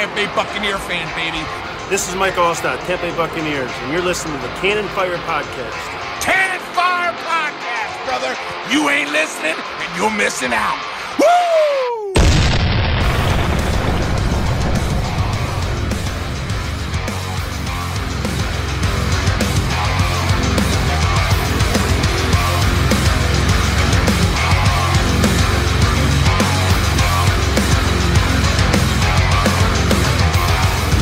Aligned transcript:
Tampa 0.00 0.14
Bay 0.14 0.26
Buccaneer 0.34 0.78
fan, 0.78 1.04
baby. 1.14 1.44
This 1.90 2.08
is 2.08 2.14
Mike 2.14 2.32
Alstott, 2.40 2.80
Tampa 2.86 3.04
Bay 3.04 3.14
Buccaneers, 3.18 3.70
and 3.70 3.92
you're 3.92 4.00
listening 4.00 4.34
to 4.40 4.40
the 4.40 4.54
Cannon 4.54 4.88
Fire 4.96 5.18
Podcast. 5.28 5.76
Cannon 6.24 6.58
Fire 6.72 7.12
Podcast, 7.12 8.06
brother. 8.08 8.34
You 8.72 8.88
ain't 8.88 9.12
listening, 9.12 9.52
and 9.52 9.96
you're 9.98 10.10
missing 10.16 10.54
out. 10.54 10.89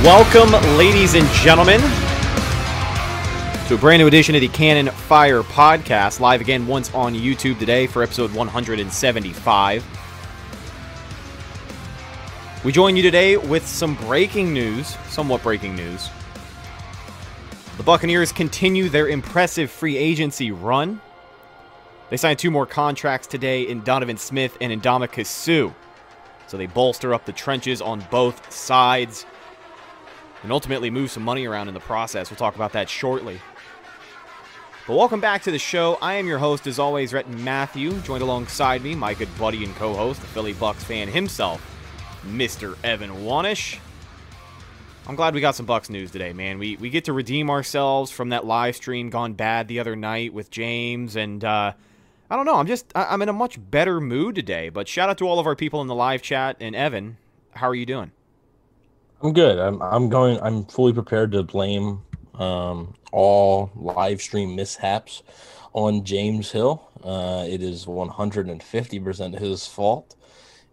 Welcome, 0.08 0.52
ladies 0.78 1.12
and 1.12 1.28
gentlemen, 1.32 1.80
to 3.69 3.74
a 3.74 3.78
brand 3.78 4.00
new 4.00 4.06
edition 4.06 4.34
of 4.34 4.41
the 4.41 4.48
Cannon 4.48 4.86
Fire 4.86 5.42
Podcast, 5.42 6.19
live 6.19 6.41
again 6.41 6.66
once 6.66 6.91
on 6.94 7.12
YouTube 7.14 7.58
today 7.58 7.86
for 7.86 8.02
episode 8.02 8.33
175. 8.33 9.84
We 12.64 12.72
join 12.72 12.96
you 12.96 13.02
today 13.02 13.36
with 13.36 13.66
some 13.66 13.96
breaking 13.96 14.55
news, 14.55 14.96
somewhat 15.08 15.42
breaking 15.42 15.77
news. 15.77 16.08
The 17.77 17.83
Buccaneers 17.83 18.33
continue 18.33 18.88
their 18.88 19.08
impressive 19.08 19.70
free 19.70 19.98
agency 19.98 20.52
run. 20.52 21.02
They 22.08 22.16
signed 22.16 22.38
two 22.38 22.50
more 22.50 22.64
contracts 22.64 23.27
today 23.27 23.64
in 23.64 23.83
Donovan 23.83 24.16
Smith 24.16 24.56
and 24.62 24.72
in 24.72 24.80
Suh. 25.27 25.70
So 26.46 26.56
they 26.56 26.64
bolster 26.64 27.12
up 27.12 27.27
the 27.27 27.33
trenches 27.33 27.83
on 27.83 28.02
both 28.11 28.50
sides 28.50 29.27
and 30.42 30.53
ultimately 30.53 30.91
move 30.91 31.11
some 31.11 31.22
money 31.22 31.47
around 31.47 31.69
in 31.69 31.75
the 31.75 31.81
process. 31.81 32.31
We'll 32.31 32.36
talk 32.39 32.55
about 32.55 32.72
that 32.72 32.89
shortly. 32.89 33.41
But 34.86 34.97
welcome 34.97 35.20
back 35.20 35.42
to 35.42 35.50
the 35.50 35.58
show. 35.58 35.98
I 36.00 36.14
am 36.14 36.27
your 36.27 36.39
host, 36.39 36.67
as 36.67 36.78
always, 36.78 37.12
Rhett 37.12 37.28
Matthew, 37.28 37.98
joined 38.00 38.22
alongside 38.22 38.83
me, 38.83 38.95
my 38.95 39.12
good 39.12 39.28
buddy 39.39 39.62
and 39.64 39.75
co-host, 39.77 40.20
the 40.20 40.27
Philly 40.28 40.55
Bucks 40.55 40.83
fan 40.83 41.08
himself, 41.08 41.62
Mr. 42.27 42.77
Evan 42.83 43.11
Wanish. 43.11 43.78
I'm 45.06 45.14
glad 45.17 45.34
we 45.34 45.41
got 45.41 45.55
some 45.55 45.67
Bucks 45.67 45.89
news 45.89 46.11
today, 46.11 46.34
man. 46.34 46.58
We 46.58 46.77
we 46.77 46.91
get 46.91 47.05
to 47.05 47.14
redeem 47.14 47.48
ourselves 47.48 48.11
from 48.11 48.28
that 48.28 48.45
live 48.45 48.77
stream 48.77 49.08
gone 49.08 49.33
bad 49.33 49.67
the 49.67 49.80
other 49.80 49.97
night 49.97 50.34
with 50.34 50.50
James, 50.50 51.17
and 51.17 51.42
uh, 51.42 51.73
I 52.30 52.36
don't 52.36 52.45
know. 52.45 52.56
I'm 52.56 52.67
just 52.67 52.92
I'm 52.95 53.23
in 53.23 53.30
a 53.30 53.33
much 53.33 53.58
better 53.70 54.02
mood 54.02 54.34
today. 54.34 54.69
But 54.69 54.86
shout 54.86 55.08
out 55.08 55.17
to 55.19 55.27
all 55.27 55.39
of 55.39 55.47
our 55.47 55.56
people 55.56 55.80
in 55.80 55.86
the 55.86 55.95
live 55.95 56.20
chat 56.20 56.58
and 56.61 56.77
Evan. 56.77 57.17
How 57.52 57.69
are 57.69 57.75
you 57.75 57.86
doing? 57.86 58.12
I'm 59.22 59.33
good. 59.33 59.58
I'm 59.58 59.83
I'm 59.83 60.08
going. 60.08 60.41
I'm 60.41 60.64
fully 60.66 60.92
prepared 60.92 61.33
to 61.33 61.42
blame 61.42 62.02
um, 62.34 62.94
all 63.11 63.70
live 63.74 64.22
stream 64.22 64.55
mishaps 64.55 65.22
on 65.72 66.05
James 66.05 66.50
Hill. 66.52 66.88
Uh, 67.02 67.44
it 67.48 67.62
is 67.62 67.86
150 67.86 69.01
percent 69.01 69.39
his 69.39 69.67
fault. 69.67 70.14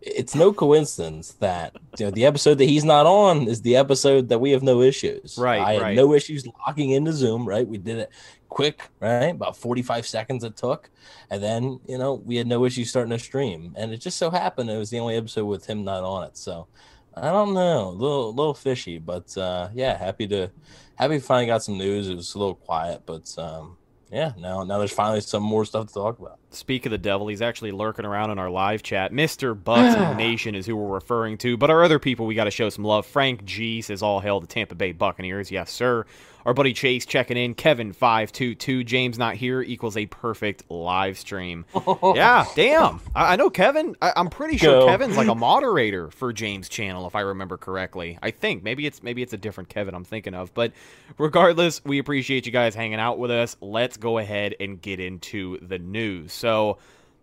It's 0.02 0.36
no 0.36 0.54
coincidence 0.54 1.32
that 1.40 1.76
you 1.98 2.06
know 2.06 2.12
the 2.12 2.26
episode 2.26 2.60
that 2.60 2.66
he's 2.66 2.84
not 2.84 3.08
on 3.08 3.48
is 3.48 3.64
the 3.64 3.76
episode 3.76 4.30
that 4.30 4.38
we 4.38 4.52
have 4.52 4.62
no 4.62 4.82
issues. 4.82 5.38
Right, 5.40 5.62
I 5.62 5.74
had 5.74 5.82
right. 5.82 5.96
no 5.96 6.14
issues 6.14 6.46
logging 6.68 6.92
into 6.92 7.14
Zoom. 7.14 7.48
Right, 7.48 7.68
we 7.68 7.80
did 7.80 7.98
it 7.98 8.12
quick. 8.50 8.84
Right, 9.00 9.32
about 9.32 9.58
45 9.58 10.06
seconds 10.06 10.44
it 10.44 10.56
took, 10.56 10.92
and 11.32 11.42
then 11.42 11.80
you 11.88 11.98
know 11.98 12.14
we 12.14 12.36
had 12.36 12.46
no 12.46 12.64
issues 12.66 12.92
starting 12.92 13.10
to 13.10 13.18
stream. 13.18 13.74
And 13.76 13.92
it 13.92 13.98
just 13.98 14.20
so 14.20 14.30
happened 14.30 14.70
it 14.70 14.78
was 14.78 14.92
the 14.92 15.00
only 15.00 15.16
episode 15.16 15.46
with 15.46 15.66
him 15.66 15.84
not 15.84 16.04
on 16.04 16.26
it. 16.26 16.38
So. 16.38 16.68
I 17.16 17.32
don't 17.32 17.54
know, 17.54 17.90
a 17.90 17.92
little 17.92 18.34
little 18.34 18.54
fishy, 18.54 18.98
but 18.98 19.38
uh, 19.38 19.70
yeah, 19.74 19.98
happy 19.98 20.28
to 20.28 20.52
happy 20.96 21.20
finally 21.20 21.46
got 21.46 21.64
some 21.64 21.78
news. 21.78 22.10
It 22.10 22.16
was 22.16 22.36
a 22.36 22.40
little 22.40 22.56
quiet, 22.56 23.04
but 23.06 23.34
um, 23.38 23.78
yeah, 24.12 24.34
now 24.38 24.64
now 24.64 24.80
there's 24.80 24.92
finally 24.92 25.22
some 25.22 25.44
more 25.44 25.66
stuff 25.66 25.88
to 25.88 25.94
talk 25.94 26.20
about. 26.20 26.40
Speak 26.52 26.86
of 26.86 26.92
the 26.92 26.98
devil, 26.98 27.28
he's 27.28 27.42
actually 27.42 27.72
lurking 27.72 28.06
around 28.06 28.32
in 28.32 28.40
our 28.40 28.50
live 28.50 28.84
chat. 28.84 29.12
Mr. 29.12 29.62
Bucks 29.62 29.98
Nation 30.18 30.56
is 30.56 30.66
who 30.66 30.76
we're 30.76 30.94
referring 30.94 31.38
to, 31.40 31.56
but 31.58 31.70
our 31.70 31.84
other 31.84 32.00
people 32.00 32.26
we 32.26 32.36
got 32.36 32.46
to 32.46 32.52
show 32.52 32.70
some 32.70 32.84
love. 32.84 33.06
Frank 33.06 33.46
G 33.46 33.82
says 33.82 34.02
all 34.02 34.20
hail 34.20 34.40
the 34.40 34.48
Tampa 34.48 34.76
Bay 34.76 34.92
Buccaneers. 34.92 35.52
Yes, 35.52 35.72
sir. 35.72 36.06
Our 36.46 36.54
buddy 36.54 36.74
Chase 36.74 37.06
checking 37.06 37.38
in. 37.38 37.56
Kevin 37.56 37.92
five 37.92 38.32
two 38.32 38.54
two. 38.54 38.84
James 38.84 39.18
not 39.18 39.36
here 39.36 39.62
equals 39.62 39.98
a 39.98 40.06
perfect 40.06 40.70
live 40.70 41.18
stream. 41.18 41.66
yeah, 42.16 42.46
damn. 42.56 43.02
I, 43.16 43.34
I 43.34 43.36
know 43.36 43.50
Kevin. 43.50 43.96
I, 44.02 44.14
I'm 44.16 44.30
pretty 44.30 44.58
sure 44.58 44.82
Go. 44.82 44.88
Kevin's 44.88 45.18
like 45.18 45.28
a 45.28 45.36
moderator 45.36 46.12
for 46.12 46.32
James' 46.32 46.70
channel, 46.70 47.08
if 47.08 47.16
I 47.16 47.22
remember 47.22 47.58
correctly. 47.58 48.20
I 48.22 48.30
think 48.32 48.64
maybe 48.64 48.86
it's 48.86 49.02
maybe 49.02 49.24
it's 49.24 49.34
a 49.34 49.38
different 49.38 49.70
Kevin 49.70 49.96
I'm 49.96 50.06
thinking 50.06 50.36
of. 50.36 50.54
But 50.54 50.74
regardless, 51.18 51.84
we 51.84 51.98
appreciate 51.98 52.46
you 52.46 52.52
guys 52.52 52.76
hanging 52.76 53.00
out 53.00 53.18
with 53.18 53.32
us. 53.32 53.58
Let's 53.60 53.98
go 53.98 54.20
ahead 54.20 54.56
and 54.60 54.80
get 54.80 55.00
into 55.00 55.60
the 55.66 55.80
news. 55.80 56.32
So, 56.32 56.78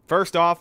first 0.07 0.35
off, 0.35 0.59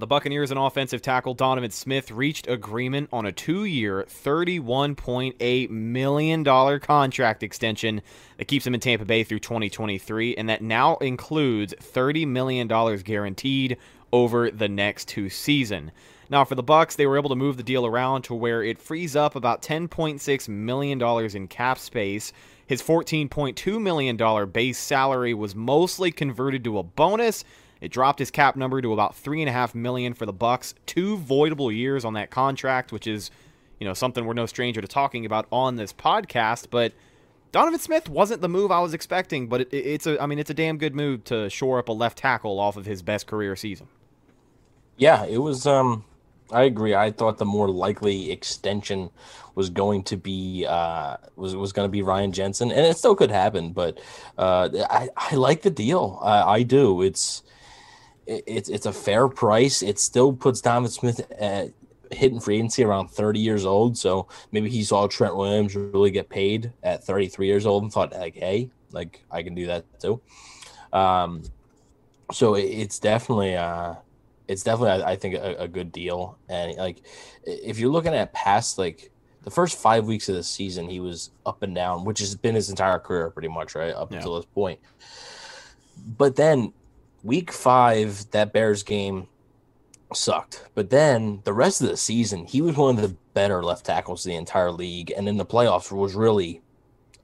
the 0.00 0.06
Buccaneers 0.06 0.50
and 0.50 0.58
offensive 0.58 1.02
tackle 1.02 1.34
Donovan 1.34 1.70
Smith 1.70 2.10
reached 2.10 2.48
agreement 2.48 3.10
on 3.12 3.26
a 3.26 3.32
two-year, 3.32 4.06
$31.8 4.08 5.70
million 5.70 6.80
contract 6.80 7.42
extension 7.42 8.00
that 8.38 8.46
keeps 8.46 8.66
him 8.66 8.72
in 8.72 8.80
Tampa 8.80 9.04
Bay 9.04 9.24
through 9.24 9.40
2023, 9.40 10.34
and 10.36 10.48
that 10.48 10.62
now 10.62 10.96
includes 10.96 11.74
$30 11.74 12.26
million 12.26 12.66
guaranteed 12.66 13.76
over 14.10 14.50
the 14.50 14.68
next 14.68 15.06
two 15.06 15.28
seasons. 15.28 15.90
Now, 16.30 16.44
for 16.44 16.54
the 16.54 16.62
Bucks, 16.62 16.96
they 16.96 17.06
were 17.06 17.18
able 17.18 17.30
to 17.30 17.36
move 17.36 17.58
the 17.58 17.62
deal 17.62 17.84
around 17.84 18.22
to 18.22 18.34
where 18.34 18.62
it 18.62 18.78
frees 18.78 19.14
up 19.14 19.36
about 19.36 19.62
$10.6 19.62 20.48
million 20.48 21.02
in 21.36 21.48
cap 21.48 21.78
space. 21.78 22.32
His 22.66 22.82
$14.2 22.82 23.82
million 23.82 24.50
base 24.50 24.78
salary 24.78 25.34
was 25.34 25.54
mostly 25.54 26.10
converted 26.10 26.64
to 26.64 26.78
a 26.78 26.82
bonus. 26.84 27.44
It 27.80 27.90
dropped 27.90 28.18
his 28.18 28.30
cap 28.30 28.56
number 28.56 28.80
to 28.82 28.92
about 28.92 29.14
three 29.14 29.40
and 29.40 29.48
a 29.48 29.52
half 29.52 29.74
million 29.74 30.14
for 30.14 30.26
the 30.26 30.32
Bucks. 30.32 30.74
Two 30.86 31.16
voidable 31.16 31.74
years 31.74 32.04
on 32.04 32.12
that 32.14 32.30
contract, 32.30 32.92
which 32.92 33.06
is, 33.06 33.30
you 33.78 33.86
know, 33.86 33.94
something 33.94 34.24
we're 34.26 34.34
no 34.34 34.46
stranger 34.46 34.80
to 34.80 34.88
talking 34.88 35.24
about 35.24 35.46
on 35.50 35.76
this 35.76 35.92
podcast. 35.92 36.66
But 36.70 36.92
Donovan 37.52 37.80
Smith 37.80 38.08
wasn't 38.08 38.42
the 38.42 38.48
move 38.48 38.70
I 38.70 38.80
was 38.80 38.94
expecting, 38.94 39.48
but 39.48 39.62
it, 39.62 39.72
it's 39.72 40.06
a, 40.06 40.22
I 40.22 40.26
mean, 40.26 40.38
it's 40.38 40.50
a 40.50 40.54
damn 40.54 40.78
good 40.78 40.94
move 40.94 41.24
to 41.24 41.48
shore 41.50 41.78
up 41.78 41.88
a 41.88 41.92
left 41.92 42.18
tackle 42.18 42.60
off 42.60 42.76
of 42.76 42.86
his 42.86 43.02
best 43.02 43.26
career 43.26 43.56
season. 43.56 43.88
Yeah, 44.96 45.24
it 45.24 45.38
was. 45.38 45.66
Um, 45.66 46.04
I 46.52 46.64
agree. 46.64 46.94
I 46.94 47.10
thought 47.10 47.38
the 47.38 47.44
more 47.46 47.70
likely 47.70 48.30
extension 48.30 49.10
was 49.54 49.70
going 49.70 50.02
to 50.04 50.16
be 50.16 50.66
uh, 50.68 51.16
was 51.36 51.56
was 51.56 51.72
going 51.72 51.86
to 51.86 51.90
be 51.90 52.02
Ryan 52.02 52.32
Jensen, 52.32 52.70
and 52.70 52.84
it 52.86 52.96
still 52.98 53.16
could 53.16 53.30
happen. 53.30 53.72
But 53.72 53.98
uh, 54.36 54.68
I 54.90 55.08
I 55.16 55.34
like 55.36 55.62
the 55.62 55.70
deal. 55.70 56.18
I, 56.22 56.42
I 56.42 56.62
do. 56.62 57.02
It's 57.02 57.42
it- 57.42 57.50
it's 58.46 58.68
it's 58.68 58.86
a 58.86 58.92
fair 58.92 59.28
price. 59.28 59.82
It 59.82 59.98
still 59.98 60.32
puts 60.32 60.60
Donovan 60.60 60.90
Smith 60.90 61.20
at 61.38 61.70
hitting 62.12 62.40
free 62.40 62.56
agency 62.56 62.82
around 62.84 63.08
30 63.08 63.38
years 63.40 63.64
old. 63.64 63.96
So 63.96 64.26
maybe 64.52 64.68
he 64.70 64.82
saw 64.84 65.06
Trent 65.06 65.36
Williams 65.36 65.74
really 65.76 66.10
get 66.10 66.28
paid 66.28 66.72
at 66.82 67.04
33 67.04 67.46
years 67.46 67.66
old 67.66 67.82
and 67.84 67.92
thought 67.92 68.12
like, 68.12 68.34
hey, 68.34 68.70
like 68.92 69.22
I 69.30 69.42
can 69.42 69.54
do 69.54 69.66
that 69.66 69.84
too. 70.00 70.20
Um, 70.92 71.42
so 72.32 72.54
it- 72.54 72.62
it's 72.64 72.98
definitely 72.98 73.56
uh 73.56 73.94
it's 74.48 74.62
definitely 74.64 75.02
I, 75.04 75.12
I 75.12 75.16
think 75.16 75.34
a, 75.36 75.62
a 75.62 75.68
good 75.68 75.92
deal 75.92 76.36
and 76.48 76.76
like 76.76 77.02
if 77.44 77.78
you're 77.78 77.90
looking 77.90 78.14
at 78.14 78.32
past 78.32 78.78
like 78.78 79.10
the 79.42 79.50
first 79.50 79.78
five 79.78 80.06
weeks 80.06 80.28
of 80.28 80.34
the 80.34 80.42
season 80.42 80.88
he 80.88 80.98
was 81.00 81.30
up 81.46 81.62
and 81.62 81.72
down 81.74 82.04
which 82.04 82.18
has 82.18 82.34
been 82.34 82.54
his 82.56 82.68
entire 82.68 82.98
career 82.98 83.30
pretty 83.30 83.48
much 83.48 83.74
right 83.76 83.94
up 83.94 84.10
Yeah. 84.10 84.18
until 84.18 84.34
this 84.36 84.46
point 84.46 84.80
but 86.18 86.34
then 86.36 86.72
week 87.22 87.52
five 87.52 88.30
that 88.30 88.52
bears 88.52 88.82
game 88.82 89.28
sucked. 90.14 90.64
But 90.74 90.90
then 90.90 91.40
the 91.44 91.52
rest 91.52 91.80
of 91.80 91.88
the 91.88 91.96
season 91.96 92.46
he 92.46 92.60
was 92.60 92.76
one 92.76 92.96
of 92.96 93.02
the 93.02 93.16
better 93.34 93.62
left 93.62 93.86
tackles 93.86 94.26
in 94.26 94.30
the 94.30 94.36
entire 94.36 94.72
league. 94.72 95.12
And 95.16 95.28
in 95.28 95.36
the 95.36 95.46
playoffs 95.46 95.92
was 95.92 96.14
really 96.14 96.60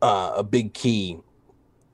uh, 0.02 0.34
a 0.37 0.43
big 0.43 0.72
key 0.75 1.19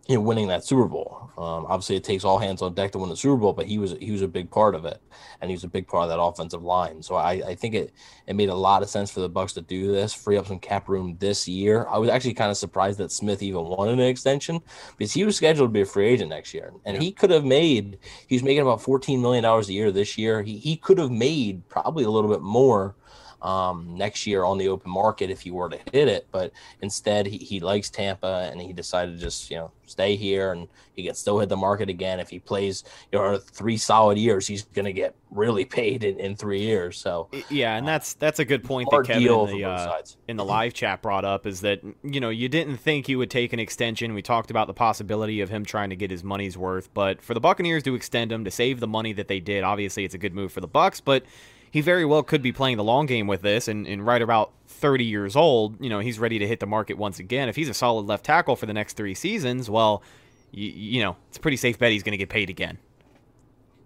you 0.08 0.16
know, 0.16 0.20
winning 0.20 0.49
that 0.49 0.64
Super 0.64 0.87
Bowl. 0.87 1.31
Um, 1.38 1.64
obviously, 1.66 1.96
it 1.96 2.04
takes 2.04 2.25
all 2.25 2.38
hands 2.38 2.60
on 2.60 2.75
deck 2.75 2.93
to 2.93 2.99
win 2.99 3.08
the 3.08 3.16
Super 3.16 3.37
Bowl, 3.37 3.52
but 3.52 3.66
he 3.66 3.78
was 3.78 3.93
he 4.00 4.10
was 4.10 4.22
a 4.22 4.28
big 4.28 4.50
part 4.50 4.75
of 4.75 4.84
it, 4.84 5.00
and 5.40 5.50
he 5.50 5.54
was 5.54 5.64
a 5.64 5.69
big 5.69 5.87
part 5.87 6.04
of 6.04 6.08
that 6.10 6.20
offensive 6.20 6.62
line. 6.62 7.02
So 7.02 7.14
I, 7.14 7.32
I 7.32 7.54
think 7.54 7.75
it 7.75 7.93
it 8.26 8.34
made 8.34 8.49
a 8.49 8.54
lot 8.54 8.82
of 8.82 8.90
sense 8.90 9.10
for 9.10 9.20
the 9.20 9.28
Bucks 9.28 9.52
to 9.54 9.62
do 9.62 9.90
this, 9.93 10.12
free 10.12 10.37
up 10.37 10.46
some 10.46 10.58
cap 10.58 10.88
room 10.88 11.16
this 11.20 11.46
year. 11.49 11.87
I 11.88 11.99
was 11.99 12.10
actually 12.10 12.34
kind 12.34 12.50
of 12.50 12.56
surprised 12.56 12.99
that 12.99 13.12
Smith 13.12 13.43
even 13.43 13.64
wanted 13.64 13.94
an 13.94 14.00
extension 14.00 14.60
because 14.99 15.12
he 15.12 15.25
was 15.25 15.37
scheduled 15.37 15.70
to 15.70 15.72
be 15.72 15.82
a 15.82 15.87
free 15.87 16.08
agent 16.08 16.31
next 16.31 16.52
year, 16.52 16.72
and 16.84 17.00
he 17.00 17.12
could 17.12 17.31
have 17.31 17.44
made 17.44 17.99
he 18.26 18.34
was 18.34 18.43
making 18.43 18.62
about 18.62 18.82
fourteen 18.82 19.22
million 19.22 19.44
dollars 19.44 19.69
a 19.69 19.72
year 19.72 19.90
this 19.93 20.19
year. 20.19 20.43
He 20.43 20.58
he 20.58 20.76
could 20.76 20.99
have 20.99 21.10
made 21.10 21.69
probably 21.69 22.04
a 22.04 22.10
little 22.10 22.31
bit 22.31 22.43
more 22.43 22.96
um, 23.42 23.96
next 23.96 24.26
year 24.26 24.44
on 24.44 24.58
the 24.58 24.68
open 24.68 24.90
market 24.90 25.30
if 25.30 25.40
he 25.40 25.50
were 25.50 25.68
to 25.68 25.78
hit 25.92 26.08
it. 26.08 26.28
But 26.30 26.52
instead, 26.80 27.26
he, 27.26 27.38
he 27.38 27.60
likes 27.60 27.90
Tampa 27.90 28.48
and 28.50 28.60
he 28.60 28.72
decided 28.72 29.16
to 29.16 29.20
just 29.20 29.50
you 29.50 29.56
know 29.56 29.70
stay 29.86 30.16
here 30.16 30.52
and 30.52 30.68
he 30.94 31.04
can 31.04 31.14
still 31.14 31.38
hit 31.38 31.48
the 31.48 31.56
market 31.56 31.88
again 31.88 32.20
if 32.20 32.30
he 32.30 32.38
plays 32.38 32.84
you 33.10 33.18
know 33.18 33.38
three 33.38 33.76
solid 33.76 34.18
years. 34.18 34.46
He's 34.46 34.62
going 34.62 34.84
to 34.84 34.92
get 34.92 35.14
really 35.30 35.64
paid 35.64 36.04
in, 36.04 36.20
in 36.20 36.36
three 36.36 36.60
years. 36.60 36.98
So 36.98 37.28
yeah, 37.50 37.76
and 37.76 37.86
that's 37.86 38.14
that's 38.14 38.38
a 38.38 38.44
good 38.44 38.62
point 38.64 38.88
that 38.90 39.04
Kevin 39.04 39.22
in 39.22 39.46
the, 39.58 39.64
uh, 39.64 40.02
in 40.28 40.36
the 40.36 40.44
live 40.44 40.74
chat 40.74 41.02
brought 41.02 41.24
up 41.24 41.46
is 41.46 41.62
that 41.62 41.80
you 42.02 42.20
know 42.20 42.30
you 42.30 42.48
didn't 42.48 42.76
think 42.76 43.06
he 43.06 43.16
would 43.16 43.30
take 43.30 43.52
an 43.52 43.58
extension. 43.58 44.14
We 44.14 44.22
talked 44.22 44.50
about 44.50 44.66
the 44.66 44.74
possibility 44.74 45.40
of 45.40 45.48
him 45.48 45.64
trying 45.64 45.90
to 45.90 45.96
get 45.96 46.10
his 46.10 46.22
money's 46.22 46.56
worth, 46.56 46.92
but 46.94 47.22
for 47.22 47.34
the 47.34 47.40
Buccaneers 47.40 47.82
to 47.84 47.94
extend 47.94 48.30
him 48.30 48.44
to 48.44 48.50
save 48.50 48.80
the 48.80 48.86
money 48.86 49.12
that 49.14 49.28
they 49.28 49.40
did, 49.40 49.64
obviously 49.64 50.04
it's 50.04 50.14
a 50.14 50.18
good 50.18 50.34
move 50.34 50.52
for 50.52 50.60
the 50.60 50.68
Bucks, 50.68 51.00
but 51.00 51.24
he 51.72 51.80
very 51.80 52.04
well 52.04 52.22
could 52.22 52.42
be 52.42 52.52
playing 52.52 52.76
the 52.76 52.84
long 52.84 53.06
game 53.06 53.26
with 53.26 53.40
this 53.40 53.66
and, 53.66 53.86
and 53.86 54.04
right 54.06 54.20
about 54.20 54.52
30 54.66 55.04
years 55.04 55.34
old, 55.34 55.82
you 55.82 55.88
know, 55.88 56.00
he's 56.00 56.19
ready 56.19 56.38
to 56.38 56.46
hit 56.46 56.60
the 56.60 56.66
market 56.66 56.98
once 56.98 57.19
again. 57.19 57.48
If 57.48 57.56
he's 57.56 57.70
a 57.70 57.74
solid 57.74 58.04
left 58.06 58.26
tackle 58.26 58.56
for 58.56 58.66
the 58.66 58.74
next 58.74 58.94
three 58.94 59.14
seasons, 59.14 59.70
well, 59.70 60.02
you, 60.50 60.69
you 60.69 61.02
know, 61.02 61.16
it's 61.28 61.38
a 61.38 61.40
pretty 61.40 61.56
safe 61.56 61.78
bet 61.78 61.90
he's 61.90 62.02
going 62.02 62.12
to 62.12 62.19
get 62.19 62.28
paid 62.28 62.50
again. 62.50 62.76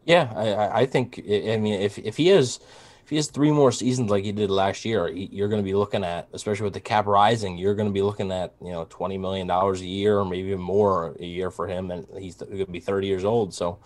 Yeah, 0.04 0.32
I, 0.34 0.80
I 0.80 0.86
think, 0.86 1.20
I 1.20 1.58
mean, 1.58 1.80
if, 1.80 1.96
if 1.98 2.16
he 2.16 2.26
has, 2.28 2.58
if 3.04 3.10
he 3.10 3.16
has 3.16 3.28
three 3.28 3.52
more 3.52 3.70
seasons 3.70 4.10
like 4.10 4.24
he 4.24 4.32
did 4.32 4.50
last 4.50 4.84
year, 4.84 5.06
you're 5.08 5.48
going 5.48 5.62
to 5.62 5.64
be 5.64 5.74
looking 5.74 6.02
at, 6.02 6.26
especially 6.32 6.64
with 6.64 6.74
the 6.74 6.80
cap 6.80 7.06
rising, 7.06 7.56
you're 7.56 7.76
going 7.76 7.88
to 7.88 7.94
be 7.94 8.02
looking 8.02 8.32
at, 8.32 8.52
you 8.60 8.72
know, 8.72 8.84
$20 8.86 9.20
million 9.20 9.48
a 9.48 9.74
year 9.76 10.18
or 10.18 10.24
maybe 10.24 10.48
even 10.48 10.60
more 10.60 11.14
a 11.20 11.24
year 11.24 11.52
for 11.52 11.68
him. 11.68 11.92
And 11.92 12.04
he's 12.18 12.34
going 12.34 12.58
to 12.58 12.66
be 12.66 12.80
30 12.80 13.06
years 13.06 13.24
old. 13.24 13.54
So, 13.54 13.78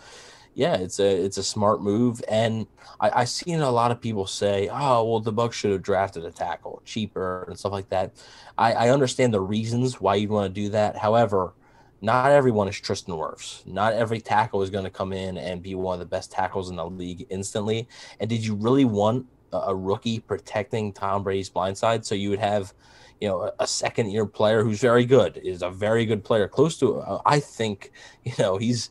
yeah, 0.54 0.74
it's 0.74 0.98
a 0.98 1.24
it's 1.24 1.38
a 1.38 1.42
smart 1.42 1.82
move, 1.82 2.20
and 2.28 2.66
I, 3.00 3.10
I've 3.20 3.28
seen 3.28 3.60
a 3.60 3.70
lot 3.70 3.90
of 3.90 4.00
people 4.00 4.26
say, 4.26 4.68
"Oh, 4.70 5.04
well, 5.04 5.20
the 5.20 5.32
Bucks 5.32 5.56
should 5.56 5.70
have 5.72 5.82
drafted 5.82 6.24
a 6.24 6.30
tackle 6.30 6.82
cheaper 6.84 7.44
and 7.48 7.58
stuff 7.58 7.72
like 7.72 7.88
that." 7.90 8.12
I, 8.58 8.72
I 8.72 8.90
understand 8.90 9.32
the 9.32 9.40
reasons 9.40 10.00
why 10.00 10.16
you'd 10.16 10.30
want 10.30 10.52
to 10.54 10.60
do 10.60 10.68
that. 10.70 10.96
However, 10.96 11.54
not 12.00 12.32
everyone 12.32 12.68
is 12.68 12.80
Tristan 12.80 13.14
Wirfs. 13.14 13.66
Not 13.66 13.92
every 13.92 14.20
tackle 14.20 14.62
is 14.62 14.70
going 14.70 14.84
to 14.84 14.90
come 14.90 15.12
in 15.12 15.36
and 15.36 15.62
be 15.62 15.74
one 15.74 15.94
of 15.94 16.00
the 16.00 16.06
best 16.06 16.32
tackles 16.32 16.70
in 16.70 16.76
the 16.76 16.86
league 16.86 17.26
instantly. 17.30 17.88
And 18.18 18.28
did 18.28 18.44
you 18.44 18.54
really 18.54 18.84
want 18.84 19.26
a, 19.52 19.74
rookie 19.74 20.20
protecting 20.20 20.92
Tom 20.92 21.22
Brady's 21.22 21.50
blindside? 21.50 22.04
So 22.04 22.14
you 22.14 22.30
would 22.30 22.38
have, 22.38 22.72
you 23.20 23.28
know, 23.28 23.42
a, 23.42 23.52
a 23.60 23.66
second 23.66 24.10
year 24.10 24.24
player 24.24 24.64
who's 24.64 24.80
very 24.80 25.04
good, 25.04 25.36
is 25.38 25.62
a 25.62 25.70
very 25.70 26.06
good 26.06 26.24
player, 26.24 26.48
close 26.48 26.78
to. 26.78 27.00
Uh, 27.00 27.20
I 27.26 27.38
think, 27.38 27.92
you 28.24 28.32
know, 28.38 28.56
he's 28.56 28.90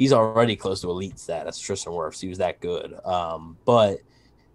he's 0.00 0.14
already 0.14 0.56
close 0.56 0.80
to 0.80 0.88
elite 0.88 1.18
status. 1.18 1.58
Tristan 1.58 1.92
Wirfs, 1.92 2.22
he 2.22 2.28
was 2.28 2.38
that 2.38 2.58
good. 2.60 2.98
Um, 3.04 3.58
but 3.66 3.98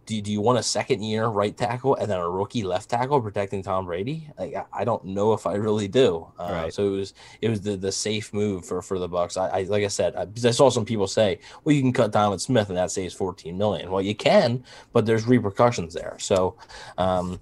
do, 0.07 0.19
do 0.19 0.31
you 0.31 0.41
want 0.41 0.57
a 0.57 0.63
second 0.63 1.03
year 1.03 1.27
right 1.27 1.55
tackle 1.55 1.93
and 1.97 2.09
then 2.09 2.17
a 2.17 2.27
rookie 2.27 2.63
left 2.63 2.89
tackle 2.89 3.21
protecting 3.21 3.61
Tom 3.61 3.85
Brady? 3.85 4.27
Like, 4.39 4.55
I, 4.55 4.65
I 4.73 4.83
don't 4.85 5.05
know 5.05 5.33
if 5.33 5.45
I 5.45 5.53
really 5.53 5.87
do. 5.87 6.25
Uh, 6.39 6.49
right. 6.51 6.73
So 6.73 6.87
it 6.87 6.97
was 6.97 7.13
it 7.43 7.49
was 7.49 7.61
the, 7.61 7.77
the 7.77 7.91
safe 7.91 8.33
move 8.33 8.65
for, 8.65 8.81
for 8.81 8.97
the 8.97 9.07
Bucks. 9.07 9.37
I, 9.37 9.49
I 9.49 9.61
like 9.65 9.83
I 9.83 9.87
said, 9.87 10.15
I, 10.15 10.25
I 10.47 10.49
saw 10.49 10.71
some 10.71 10.83
people 10.83 11.05
say, 11.05 11.37
well, 11.63 11.75
you 11.75 11.81
can 11.83 11.93
cut 11.93 12.11
Donovan 12.11 12.39
Smith 12.39 12.69
and 12.69 12.77
that 12.79 12.89
saves 12.89 13.13
14 13.13 13.55
million. 13.55 13.91
Well, 13.91 14.01
you 14.01 14.15
can, 14.15 14.63
but 14.93 15.05
there's 15.05 15.27
repercussions 15.27 15.93
there. 15.93 16.15
So 16.17 16.55
um, 16.97 17.39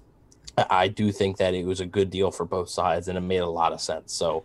I 0.58 0.88
do 0.88 1.10
think 1.10 1.38
that 1.38 1.54
it 1.54 1.64
was 1.64 1.80
a 1.80 1.86
good 1.86 2.10
deal 2.10 2.30
for 2.30 2.44
both 2.44 2.68
sides 2.68 3.08
and 3.08 3.16
it 3.16 3.22
made 3.22 3.38
a 3.38 3.46
lot 3.46 3.72
of 3.72 3.80
sense. 3.80 4.12
So 4.12 4.44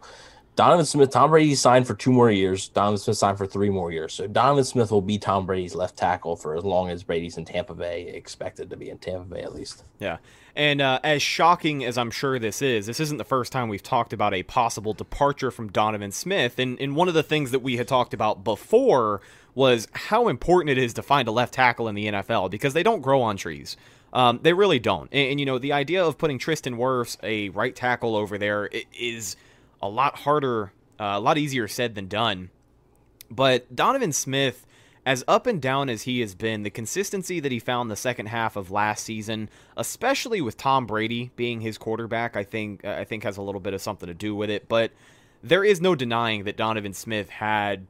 Donovan 0.59 0.85
Smith, 0.85 1.09
Tom 1.09 1.29
Brady 1.29 1.55
signed 1.55 1.87
for 1.87 1.93
two 1.93 2.11
more 2.11 2.29
years. 2.29 2.67
Donovan 2.67 2.97
Smith 2.97 3.15
signed 3.15 3.37
for 3.37 3.47
three 3.47 3.69
more 3.69 3.93
years. 3.93 4.13
So 4.13 4.27
Donovan 4.27 4.65
Smith 4.65 4.91
will 4.91 5.01
be 5.01 5.17
Tom 5.17 5.45
Brady's 5.45 5.73
left 5.73 5.95
tackle 5.95 6.35
for 6.35 6.53
as 6.53 6.65
long 6.65 6.89
as 6.89 7.01
Brady's 7.01 7.37
in 7.37 7.45
Tampa 7.45 7.73
Bay, 7.73 8.09
expected 8.09 8.69
to 8.69 8.75
be 8.75 8.89
in 8.89 8.97
Tampa 8.97 9.23
Bay 9.33 9.41
at 9.41 9.55
least. 9.55 9.85
Yeah. 9.99 10.17
And 10.57 10.81
uh, 10.81 10.99
as 11.01 11.21
shocking 11.21 11.85
as 11.85 11.97
I'm 11.97 12.11
sure 12.11 12.39
this 12.39 12.61
is, 12.61 12.87
this 12.87 12.99
isn't 12.99 13.15
the 13.15 13.23
first 13.23 13.53
time 13.53 13.69
we've 13.69 13.81
talked 13.81 14.11
about 14.11 14.33
a 14.33 14.43
possible 14.43 14.91
departure 14.91 15.49
from 15.49 15.71
Donovan 15.71 16.11
Smith. 16.11 16.59
And, 16.59 16.77
and 16.81 16.93
one 16.93 17.07
of 17.07 17.13
the 17.13 17.23
things 17.23 17.51
that 17.51 17.59
we 17.59 17.77
had 17.77 17.87
talked 17.87 18.13
about 18.13 18.43
before 18.43 19.21
was 19.55 19.87
how 19.93 20.27
important 20.27 20.71
it 20.71 20.77
is 20.77 20.93
to 20.95 21.01
find 21.01 21.29
a 21.29 21.31
left 21.31 21.53
tackle 21.53 21.87
in 21.87 21.95
the 21.95 22.07
NFL 22.07 22.51
because 22.51 22.73
they 22.73 22.83
don't 22.83 22.99
grow 22.99 23.21
on 23.21 23.37
trees. 23.37 23.77
Um, 24.11 24.41
they 24.43 24.51
really 24.51 24.79
don't. 24.79 25.07
And, 25.13 25.31
and, 25.31 25.39
you 25.39 25.45
know, 25.45 25.57
the 25.57 25.71
idea 25.71 26.03
of 26.03 26.17
putting 26.17 26.37
Tristan 26.37 26.75
Wirfs, 26.75 27.15
a 27.23 27.47
right 27.47 27.73
tackle 27.73 28.17
over 28.17 28.37
there, 28.37 28.69
is– 28.91 29.37
a 29.81 29.89
lot 29.89 30.19
harder, 30.19 30.71
uh, 30.99 31.13
a 31.15 31.19
lot 31.19 31.37
easier 31.37 31.67
said 31.67 31.95
than 31.95 32.07
done. 32.07 32.49
But 33.31 33.75
Donovan 33.75 34.11
Smith, 34.11 34.65
as 35.05 35.23
up 35.27 35.47
and 35.47 35.61
down 35.61 35.89
as 35.89 36.03
he 36.03 36.19
has 36.21 36.35
been, 36.35 36.63
the 36.63 36.69
consistency 36.69 37.39
that 37.39 37.51
he 37.51 37.59
found 37.59 37.89
the 37.89 37.95
second 37.95 38.27
half 38.27 38.55
of 38.55 38.71
last 38.71 39.03
season, 39.03 39.49
especially 39.77 40.41
with 40.41 40.57
Tom 40.57 40.85
Brady 40.85 41.31
being 41.35 41.61
his 41.61 41.77
quarterback, 41.77 42.35
I 42.35 42.43
think 42.43 42.83
I 42.85 43.03
think 43.03 43.23
has 43.23 43.37
a 43.37 43.41
little 43.41 43.61
bit 43.61 43.73
of 43.73 43.81
something 43.81 44.07
to 44.07 44.13
do 44.13 44.35
with 44.35 44.49
it. 44.49 44.67
But 44.67 44.91
there 45.41 45.63
is 45.63 45.79
no 45.79 45.95
denying 45.95 46.43
that 46.43 46.57
Donovan 46.57 46.93
Smith 46.93 47.29
had 47.29 47.87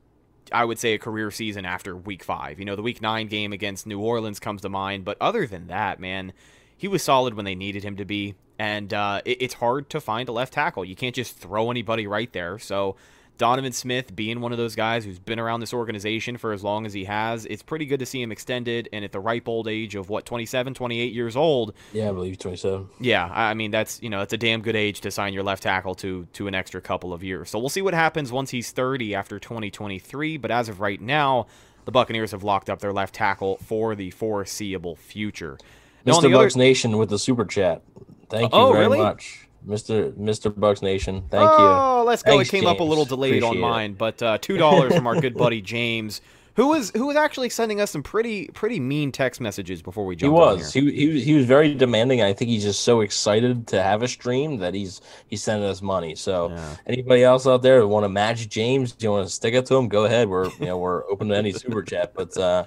I 0.51 0.65
would 0.65 0.79
say 0.79 0.93
a 0.93 0.99
career 0.99 1.31
season 1.31 1.65
after 1.65 1.95
week 1.95 2.23
five. 2.23 2.59
You 2.59 2.65
know, 2.65 2.75
the 2.75 2.81
week 2.81 3.01
nine 3.01 3.27
game 3.27 3.53
against 3.53 3.85
New 3.85 3.99
Orleans 3.99 4.39
comes 4.39 4.61
to 4.61 4.69
mind, 4.69 5.05
but 5.05 5.17
other 5.21 5.45
than 5.45 5.67
that, 5.67 5.99
man, 5.99 6.33
he 6.79 6.87
was 6.87 7.03
solid 7.03 7.35
when 7.35 7.45
they 7.45 7.53
needed 7.53 7.83
him 7.83 7.97
to 7.97 8.05
be 8.05 8.33
and 8.59 8.93
uh, 8.93 9.21
it, 9.25 9.41
it's 9.41 9.53
hard 9.55 9.89
to 9.91 10.01
find 10.01 10.27
a 10.27 10.31
left 10.31 10.53
tackle. 10.53 10.83
You 10.83 10.95
can't 10.95 11.15
just 11.15 11.37
throw 11.37 11.71
anybody 11.71 12.05
right 12.05 12.31
there. 12.33 12.59
So 12.59 12.97
Donovan 13.37 13.71
Smith 13.71 14.13
being 14.13 14.41
one 14.41 14.51
of 14.51 14.57
those 14.57 14.75
guys 14.75 15.05
who's 15.05 15.17
been 15.17 15.39
around 15.39 15.61
this 15.61 15.73
organization 15.73 16.35
for 16.35 16.51
as 16.51 16.61
long 16.61 16.85
as 16.85 16.91
he 16.91 17.05
has, 17.05 17.45
it's 17.45 17.63
pretty 17.63 17.85
good 17.85 18.01
to 18.01 18.05
see 18.05 18.21
him 18.21 18.33
extended 18.33 18.89
and 18.91 19.05
at 19.05 19.13
the 19.13 19.19
ripe 19.21 19.47
old 19.47 19.69
age 19.69 19.95
of 19.95 20.09
what 20.09 20.25
27, 20.25 20.73
28 20.73 21.13
years 21.13 21.37
old. 21.37 21.73
Yeah, 21.93 22.09
I 22.09 22.11
believe 22.11 22.37
27. 22.37 22.89
Yeah, 22.99 23.31
I 23.33 23.53
mean 23.53 23.71
that's 23.71 24.03
you 24.03 24.09
know 24.09 24.21
it's 24.21 24.33
a 24.33 24.37
damn 24.37 24.61
good 24.61 24.75
age 24.75 24.99
to 25.01 25.09
sign 25.09 25.33
your 25.33 25.43
left 25.43 25.63
tackle 25.63 25.95
to 25.95 26.27
to 26.33 26.47
an 26.47 26.53
extra 26.53 26.81
couple 26.81 27.13
of 27.13 27.23
years. 27.23 27.49
So 27.49 27.59
we'll 27.59 27.69
see 27.69 27.81
what 27.81 27.93
happens 27.93 28.29
once 28.29 28.49
he's 28.49 28.71
30 28.71 29.15
after 29.15 29.39
2023. 29.39 30.35
But 30.35 30.51
as 30.51 30.67
of 30.67 30.81
right 30.81 30.99
now, 30.99 31.47
the 31.85 31.91
Buccaneers 31.91 32.31
have 32.31 32.43
locked 32.43 32.69
up 32.69 32.79
their 32.79 32.93
left 32.93 33.15
tackle 33.15 33.55
for 33.63 33.95
the 33.95 34.11
foreseeable 34.11 34.97
future. 34.97 35.57
Mr. 36.05 36.31
Bucks 36.31 36.55
other... 36.55 36.63
Nation 36.63 36.97
with 36.97 37.09
the 37.09 37.19
super 37.19 37.45
chat. 37.45 37.81
Thank 38.29 38.53
you 38.53 38.59
oh, 38.59 38.71
very 38.71 38.85
really? 38.85 38.99
much. 38.99 39.47
Mr. 39.67 40.11
Mr. 40.13 40.57
Bucks 40.57 40.81
Nation. 40.81 41.23
Thank 41.29 41.49
oh, 41.51 41.57
you. 41.57 42.01
Oh, 42.01 42.03
let's 42.05 42.23
go. 42.23 42.31
Thanks, 42.31 42.49
it 42.49 42.51
came 42.51 42.63
James. 42.63 42.71
up 42.71 42.79
a 42.79 42.83
little 42.83 43.05
delayed 43.05 43.43
Appreciate 43.43 43.49
on 43.49 43.59
mine, 43.59 43.91
it. 43.91 43.97
but 43.97 44.21
uh, 44.21 44.37
two 44.39 44.57
dollars 44.57 44.95
from 44.95 45.05
our 45.05 45.19
good 45.19 45.35
buddy 45.35 45.61
James, 45.61 46.21
who 46.55 46.67
was 46.67 46.91
who 46.91 47.07
was 47.07 47.17
actually 47.17 47.49
sending 47.49 47.81
us 47.81 47.91
some 47.91 48.01
pretty 48.01 48.47
pretty 48.47 48.79
mean 48.79 49.11
text 49.11 49.41
messages 49.41 49.81
before 49.81 50.05
we 50.05 50.15
jumped. 50.15 50.23
He 50.23 50.29
was. 50.29 50.73
He, 50.73 50.91
he 50.91 51.21
he 51.21 51.33
was 51.33 51.45
very 51.45 51.75
demanding. 51.75 52.21
I 52.21 52.33
think 52.33 52.49
he's 52.49 52.63
just 52.63 52.81
so 52.81 53.01
excited 53.01 53.67
to 53.67 53.83
have 53.83 54.01
a 54.01 54.07
stream 54.07 54.57
that 54.57 54.73
he's 54.73 55.01
he's 55.27 55.43
sending 55.43 55.69
us 55.69 55.81
money. 55.81 56.15
So 56.15 56.49
yeah. 56.49 56.75
anybody 56.87 57.23
else 57.23 57.45
out 57.45 57.61
there 57.61 57.79
that 57.79 57.87
want 57.87 58.05
to 58.05 58.09
match 58.09 58.47
James? 58.49 58.93
Do 58.93 59.05
you 59.05 59.11
want 59.11 59.27
to 59.27 59.33
stick 59.33 59.53
it 59.53 59.65
to 59.67 59.75
him? 59.75 59.89
Go 59.89 60.05
ahead. 60.05 60.29
We're 60.29 60.49
you 60.59 60.65
know 60.65 60.77
we're 60.77 61.05
open 61.09 61.27
to 61.29 61.35
any 61.35 61.51
super 61.51 61.83
chat, 61.83 62.13
but. 62.13 62.35
uh 62.37 62.65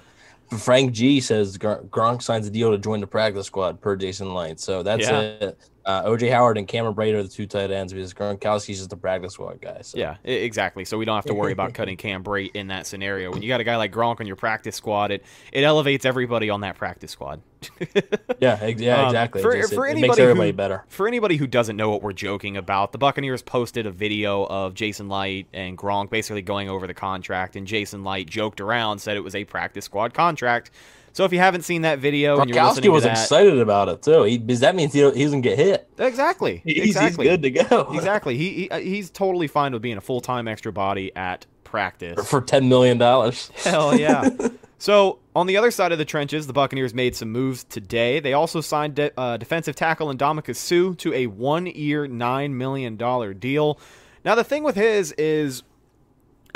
Frank 0.57 0.93
G 0.93 1.19
says 1.19 1.57
Gronk 1.57 2.21
signs 2.21 2.47
a 2.47 2.49
deal 2.49 2.71
to 2.71 2.77
join 2.77 2.99
the 2.99 3.07
practice 3.07 3.47
squad 3.47 3.81
per 3.81 3.95
Jason 3.95 4.33
Licht. 4.33 4.59
So 4.59 4.83
that's 4.83 5.07
yeah. 5.07 5.19
it. 5.19 5.59
Uh, 5.85 6.03
OJ 6.03 6.31
Howard 6.31 6.57
and 6.57 6.67
Cameron 6.67 6.95
Brate 6.95 7.13
are 7.13 7.23
the 7.23 7.29
two 7.29 7.45
tight 7.45 7.71
ends 7.71 7.93
because 7.93 8.13
Gronkowski's 8.13 8.77
just 8.77 8.89
the 8.89 8.97
practice 8.97 9.33
squad 9.33 9.61
guy. 9.61 9.79
So. 9.81 9.97
Yeah, 9.97 10.15
exactly. 10.23 10.85
So 10.85 10.97
we 10.97 11.05
don't 11.05 11.15
have 11.15 11.25
to 11.25 11.33
worry 11.33 11.51
about 11.51 11.73
cutting 11.73 11.97
Cam 11.97 12.23
Brate 12.23 12.51
in 12.55 12.67
that 12.67 12.87
scenario. 12.87 13.31
When 13.31 13.41
you 13.41 13.49
got 13.49 13.59
a 13.59 13.63
guy 13.63 13.75
like 13.75 13.91
Gronk 13.91 14.19
on 14.19 14.27
your 14.27 14.35
practice 14.35 14.75
squad, 14.75 15.11
it 15.11 15.23
it 15.51 15.63
elevates 15.63 16.05
everybody 16.05 16.49
on 16.49 16.61
that 16.61 16.77
practice 16.77 17.11
squad. 17.11 17.41
yeah, 18.39 18.65
yeah, 18.65 19.01
um, 19.01 19.05
exactly. 19.07 19.41
Um, 19.41 19.43
for, 19.43 19.57
just, 19.57 19.73
for 19.73 19.87
it, 19.87 19.91
anybody 19.91 20.05
it 20.05 20.09
makes 20.09 20.19
everybody 20.19 20.49
who, 20.49 20.53
better. 20.53 20.83
For 20.87 21.07
anybody 21.07 21.37
who 21.37 21.47
doesn't 21.47 21.77
know 21.77 21.89
what 21.89 22.01
we're 22.01 22.13
joking 22.13 22.57
about, 22.57 22.91
the 22.91 22.97
Buccaneers 22.97 23.41
posted 23.41 23.85
a 23.85 23.91
video 23.91 24.45
of 24.45 24.73
Jason 24.73 25.09
Licht 25.09 25.49
and 25.53 25.77
Gronk 25.77 26.09
basically 26.09 26.41
going 26.41 26.69
over 26.69 26.87
the 26.87 26.93
contract, 26.93 27.55
and 27.55 27.67
Jason 27.67 28.03
Licht 28.03 28.29
joked 28.29 28.61
around, 28.61 28.99
said 28.99 29.17
it 29.17 29.23
was 29.23 29.35
a 29.35 29.45
practice 29.45 29.85
squad 29.85 30.13
contract. 30.13 30.71
So 31.13 31.25
if 31.25 31.31
you 31.31 31.37
haven't 31.37 31.61
seen 31.61 31.83
that 31.83 31.99
video, 31.99 32.37
Gronkowski 32.37 32.91
was 32.91 33.03
that, 33.03 33.11
excited 33.11 33.59
about 33.59 33.87
it 33.87 34.01
too. 34.01 34.23
He, 34.23 34.39
because 34.39 34.61
that 34.61 34.75
means 34.75 34.93
he, 34.93 34.99
he 35.11 35.23
doesn't 35.23 35.41
get 35.41 35.59
hit. 35.59 35.87
Exactly. 35.99 36.61
He's, 36.65 36.87
exactly. 36.87 37.27
he's 37.27 37.37
good 37.37 37.43
to 37.43 37.51
go. 37.51 37.87
exactly. 37.93 38.35
He, 38.35 38.49
he 38.49 38.69
uh, 38.71 38.79
he's 38.79 39.11
totally 39.11 39.47
fine 39.47 39.73
with 39.73 39.83
being 39.83 39.97
a 39.97 40.01
full 40.01 40.21
time 40.21 40.47
extra 40.47 40.73
body 40.73 41.15
at 41.15 41.45
practice 41.63 42.27
for 42.27 42.41
ten 42.41 42.67
million 42.67 42.97
dollars. 42.97 43.51
Hell 43.63 43.97
yeah. 43.97 44.27
so 44.79 45.19
on 45.35 45.45
the 45.45 45.55
other 45.55 45.69
side 45.69 45.91
of 45.91 45.99
the 45.99 46.05
trenches, 46.05 46.47
the 46.47 46.53
Buccaneers 46.53 46.95
made 46.95 47.15
some 47.15 47.31
moves 47.31 47.63
today. 47.63 48.19
They 48.19 48.33
also 48.33 48.59
signed 48.59 48.95
de- 48.95 49.11
uh, 49.19 49.37
defensive 49.37 49.75
tackle 49.75 50.11
Ndamukong 50.11 50.55
Suh 50.55 50.95
to 50.97 51.13
a 51.13 51.27
one 51.27 51.67
year, 51.67 52.07
nine 52.07 52.57
million 52.57 52.97
dollar 52.97 53.35
deal. 53.35 53.79
Now 54.25 54.33
the 54.33 54.43
thing 54.43 54.63
with 54.63 54.75
his 54.75 55.11
is 55.11 55.61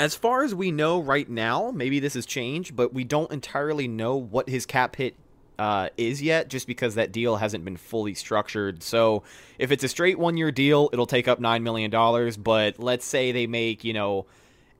As 0.00 0.14
far 0.14 0.44
as 0.44 0.54
we 0.54 0.70
know 0.70 1.00
right 1.00 1.28
now, 1.28 1.72
maybe 1.74 1.98
this 1.98 2.14
has 2.14 2.24
changed, 2.24 2.76
but 2.76 2.94
we 2.94 3.02
don't 3.04 3.30
entirely 3.32 3.88
know 3.88 4.16
what 4.16 4.48
his 4.48 4.64
cap 4.64 4.94
hit 4.94 5.16
uh, 5.58 5.88
is 5.96 6.22
yet, 6.22 6.48
just 6.48 6.66
because 6.68 6.94
that 6.94 7.10
deal 7.10 7.36
hasn't 7.36 7.64
been 7.64 7.76
fully 7.76 8.14
structured. 8.14 8.82
So 8.82 9.24
if 9.58 9.72
it's 9.72 9.82
a 9.82 9.88
straight 9.88 10.18
one 10.18 10.36
year 10.36 10.52
deal, 10.52 10.88
it'll 10.92 11.06
take 11.06 11.26
up 11.26 11.40
nine 11.40 11.64
million 11.64 11.90
dollars. 11.90 12.36
But 12.36 12.78
let's 12.78 13.04
say 13.04 13.32
they 13.32 13.46
make 13.46 13.82
you 13.82 13.92
know 13.92 14.26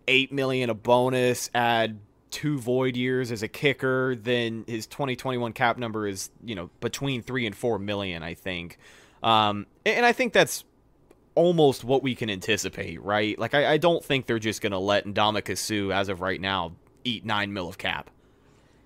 eight 0.06 0.32
million 0.32 0.70
a 0.70 0.74
bonus, 0.74 1.50
add 1.52 1.98
two 2.30 2.58
void 2.58 2.96
years 2.96 3.32
as 3.32 3.42
a 3.42 3.48
kicker, 3.48 4.14
then 4.14 4.64
his 4.66 4.86
2021 4.86 5.52
cap 5.52 5.78
number 5.78 6.06
is 6.06 6.30
you 6.44 6.54
know 6.54 6.70
between 6.80 7.22
three 7.22 7.46
and 7.46 7.56
four 7.56 7.78
million, 7.78 8.22
I 8.22 8.34
think. 8.34 8.78
Um, 9.22 9.66
and 9.84 10.06
I 10.06 10.12
think 10.12 10.32
that's 10.32 10.64
almost 11.38 11.84
what 11.84 12.02
we 12.02 12.16
can 12.16 12.28
anticipate, 12.28 13.00
right? 13.00 13.38
Like 13.38 13.54
I, 13.54 13.74
I 13.74 13.76
don't 13.76 14.04
think 14.04 14.26
they're 14.26 14.40
just 14.40 14.60
gonna 14.60 14.80
let 14.80 15.06
Ndamukong 15.06 15.56
Suh 15.56 15.94
as 15.94 16.08
of 16.08 16.20
right 16.20 16.40
now 16.40 16.72
eat 17.04 17.24
nine 17.24 17.52
mil 17.52 17.68
of 17.68 17.78
cap. 17.78 18.10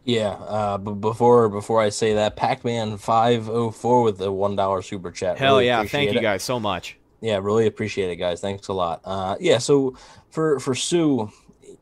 Yeah, 0.04 0.32
uh, 0.32 0.76
but 0.76 0.94
before 0.97 1.49
before 1.49 1.80
I 1.80 1.88
say 1.88 2.12
that, 2.14 2.37
Pac 2.37 2.62
Man 2.62 2.99
five 2.99 3.49
oh 3.49 3.71
four 3.71 4.02
with 4.02 4.18
the 4.18 4.30
one 4.30 4.54
dollar 4.54 4.82
super 4.82 5.11
chat. 5.11 5.38
Hell 5.38 5.54
Really 5.54 5.66
yeah! 5.66 5.82
Thank 5.85 6.12
you 6.12 6.21
guys 6.21 6.42
so 6.42 6.61
much. 6.61 6.99
Yeah, 7.23 7.38
really 7.40 7.66
appreciate 7.66 8.11
it, 8.11 8.16
guys. 8.16 8.42
Thanks 8.42 8.68
a 8.68 8.75
lot. 8.75 9.00
Uh, 9.04 9.37
yeah, 9.40 9.56
so 9.56 9.97
for 10.30 10.61
for 10.61 10.75
Suh, 10.75 11.28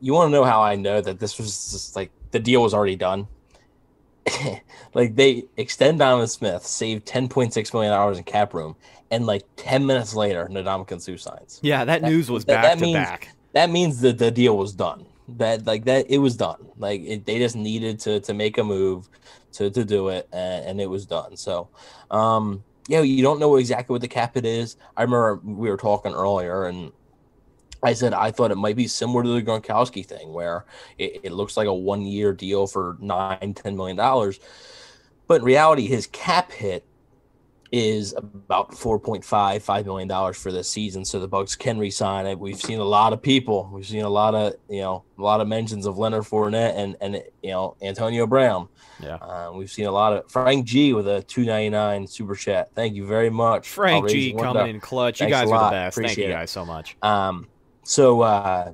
you 0.00 0.12
want 0.12 0.28
to 0.28 0.30
know 0.30 0.44
how 0.44 0.62
I 0.62 0.76
know 0.76 1.00
that 1.00 1.18
this 1.18 1.36
was 1.36 1.72
just 1.72 1.96
like 1.96 2.12
the 2.30 2.38
deal 2.38 2.62
was 2.62 2.74
already 2.74 2.96
done. 2.96 3.26
like 4.94 5.16
they 5.16 5.44
extend 5.56 5.98
Donovan 5.98 6.28
Smith, 6.28 6.64
save 6.64 7.04
ten 7.04 7.28
point 7.28 7.52
six 7.54 7.74
million 7.74 7.92
dollars 7.92 8.18
in 8.18 8.24
cap 8.24 8.54
room, 8.54 8.76
and 9.10 9.26
like 9.26 9.44
ten 9.56 9.84
minutes 9.86 10.14
later, 10.14 10.48
Ndamukong 10.50 11.00
Suh 11.00 11.16
signs. 11.16 11.60
Yeah, 11.62 11.84
that, 11.84 12.02
news 12.02 12.30
was 12.30 12.44
that- 12.44 12.54
back 12.54 12.64
that 12.64 12.78
to 12.78 12.84
means- 12.84 12.94
back. 12.94 13.28
That 13.52 13.68
means 13.70 14.00
that 14.02 14.18
the 14.18 14.30
deal 14.30 14.56
was 14.56 14.72
done. 14.72 15.06
That 15.36 15.66
like 15.66 15.84
that 15.86 16.06
it 16.08 16.18
was 16.18 16.36
done. 16.36 16.68
Like 16.78 17.02
it, 17.02 17.24
they 17.26 17.38
just 17.38 17.56
needed 17.56 17.98
to 18.00 18.20
to 18.20 18.34
make 18.34 18.58
a 18.58 18.64
move 18.64 19.08
to 19.52 19.70
to 19.70 19.84
do 19.84 20.08
it, 20.08 20.28
and, 20.32 20.64
and 20.66 20.80
it 20.80 20.86
was 20.88 21.06
done. 21.06 21.36
So, 21.36 21.68
um, 22.12 22.62
yeah, 22.88 23.00
you 23.00 23.22
don't 23.22 23.38
know 23.40 23.56
exactly 23.56 23.92
what 23.94 24.02
the 24.02 24.08
cap 24.08 24.36
it 24.36 24.44
is. 24.44 24.76
I 24.96 25.02
remember 25.02 25.40
we 25.44 25.68
were 25.68 25.76
talking 25.76 26.12
earlier, 26.12 26.64
and 26.66 26.92
I 27.82 27.92
said 27.92 28.12
I 28.12 28.30
thought 28.30 28.50
it 28.50 28.56
might 28.56 28.76
be 28.76 28.86
similar 28.88 29.22
to 29.24 29.28
the 29.30 29.42
Gronkowski 29.42 30.04
thing, 30.06 30.32
where 30.32 30.64
it, 30.98 31.20
it 31.24 31.32
looks 31.32 31.56
like 31.56 31.66
a 31.68 31.74
one 31.74 32.02
year 32.02 32.32
deal 32.32 32.66
for 32.68 32.96
nine, 33.00 33.54
ten 33.54 33.76
million 33.76 33.96
dollars, 33.96 34.38
but 35.28 35.40
in 35.40 35.44
reality, 35.44 35.86
his 35.86 36.06
cap 36.08 36.50
hit 36.52 36.84
is 37.72 38.12
about 38.16 38.72
4.5 38.72 39.62
5 39.62 39.86
million 39.86 40.08
dollars 40.08 40.36
for 40.36 40.50
this 40.50 40.68
season 40.68 41.04
so 41.04 41.20
the 41.20 41.28
bucks 41.28 41.54
can 41.54 41.78
resign 41.78 42.26
it 42.26 42.38
we've 42.38 42.60
seen 42.60 42.80
a 42.80 42.84
lot 42.84 43.12
of 43.12 43.22
people 43.22 43.70
we've 43.72 43.86
seen 43.86 44.02
a 44.02 44.08
lot 44.08 44.34
of 44.34 44.54
you 44.68 44.80
know 44.80 45.04
a 45.18 45.22
lot 45.22 45.40
of 45.40 45.46
mentions 45.46 45.86
of 45.86 45.96
leonard 45.96 46.24
Fournette 46.24 46.74
and 46.76 46.96
and 47.00 47.22
you 47.42 47.50
know 47.50 47.76
antonio 47.80 48.26
brown 48.26 48.68
Yeah. 49.00 49.14
uh, 49.16 49.52
we've 49.54 49.70
seen 49.70 49.86
a 49.86 49.92
lot 49.92 50.12
of 50.12 50.28
frank 50.30 50.66
g 50.66 50.92
with 50.94 51.06
a 51.06 51.22
299 51.22 52.06
super 52.08 52.34
chat 52.34 52.70
thank 52.74 52.94
you 52.94 53.06
very 53.06 53.30
much 53.30 53.68
Frank 53.68 54.08
G 54.08 54.32
coming 54.32 54.44
dollar. 54.54 54.66
in 54.66 54.80
clutch. 54.80 55.20
You 55.20 55.28
guys 55.28 55.48
are 55.50 55.64
the 55.66 55.70
best. 55.70 55.96
Thank 55.96 56.08
you 56.08 56.24
Appreciate 56.24 56.30
it. 56.30 56.32
guys 56.32 56.50
so 56.50 56.64
much. 56.64 56.96
Um, 57.02 57.46
so 57.84 58.20
uh, 58.22 58.72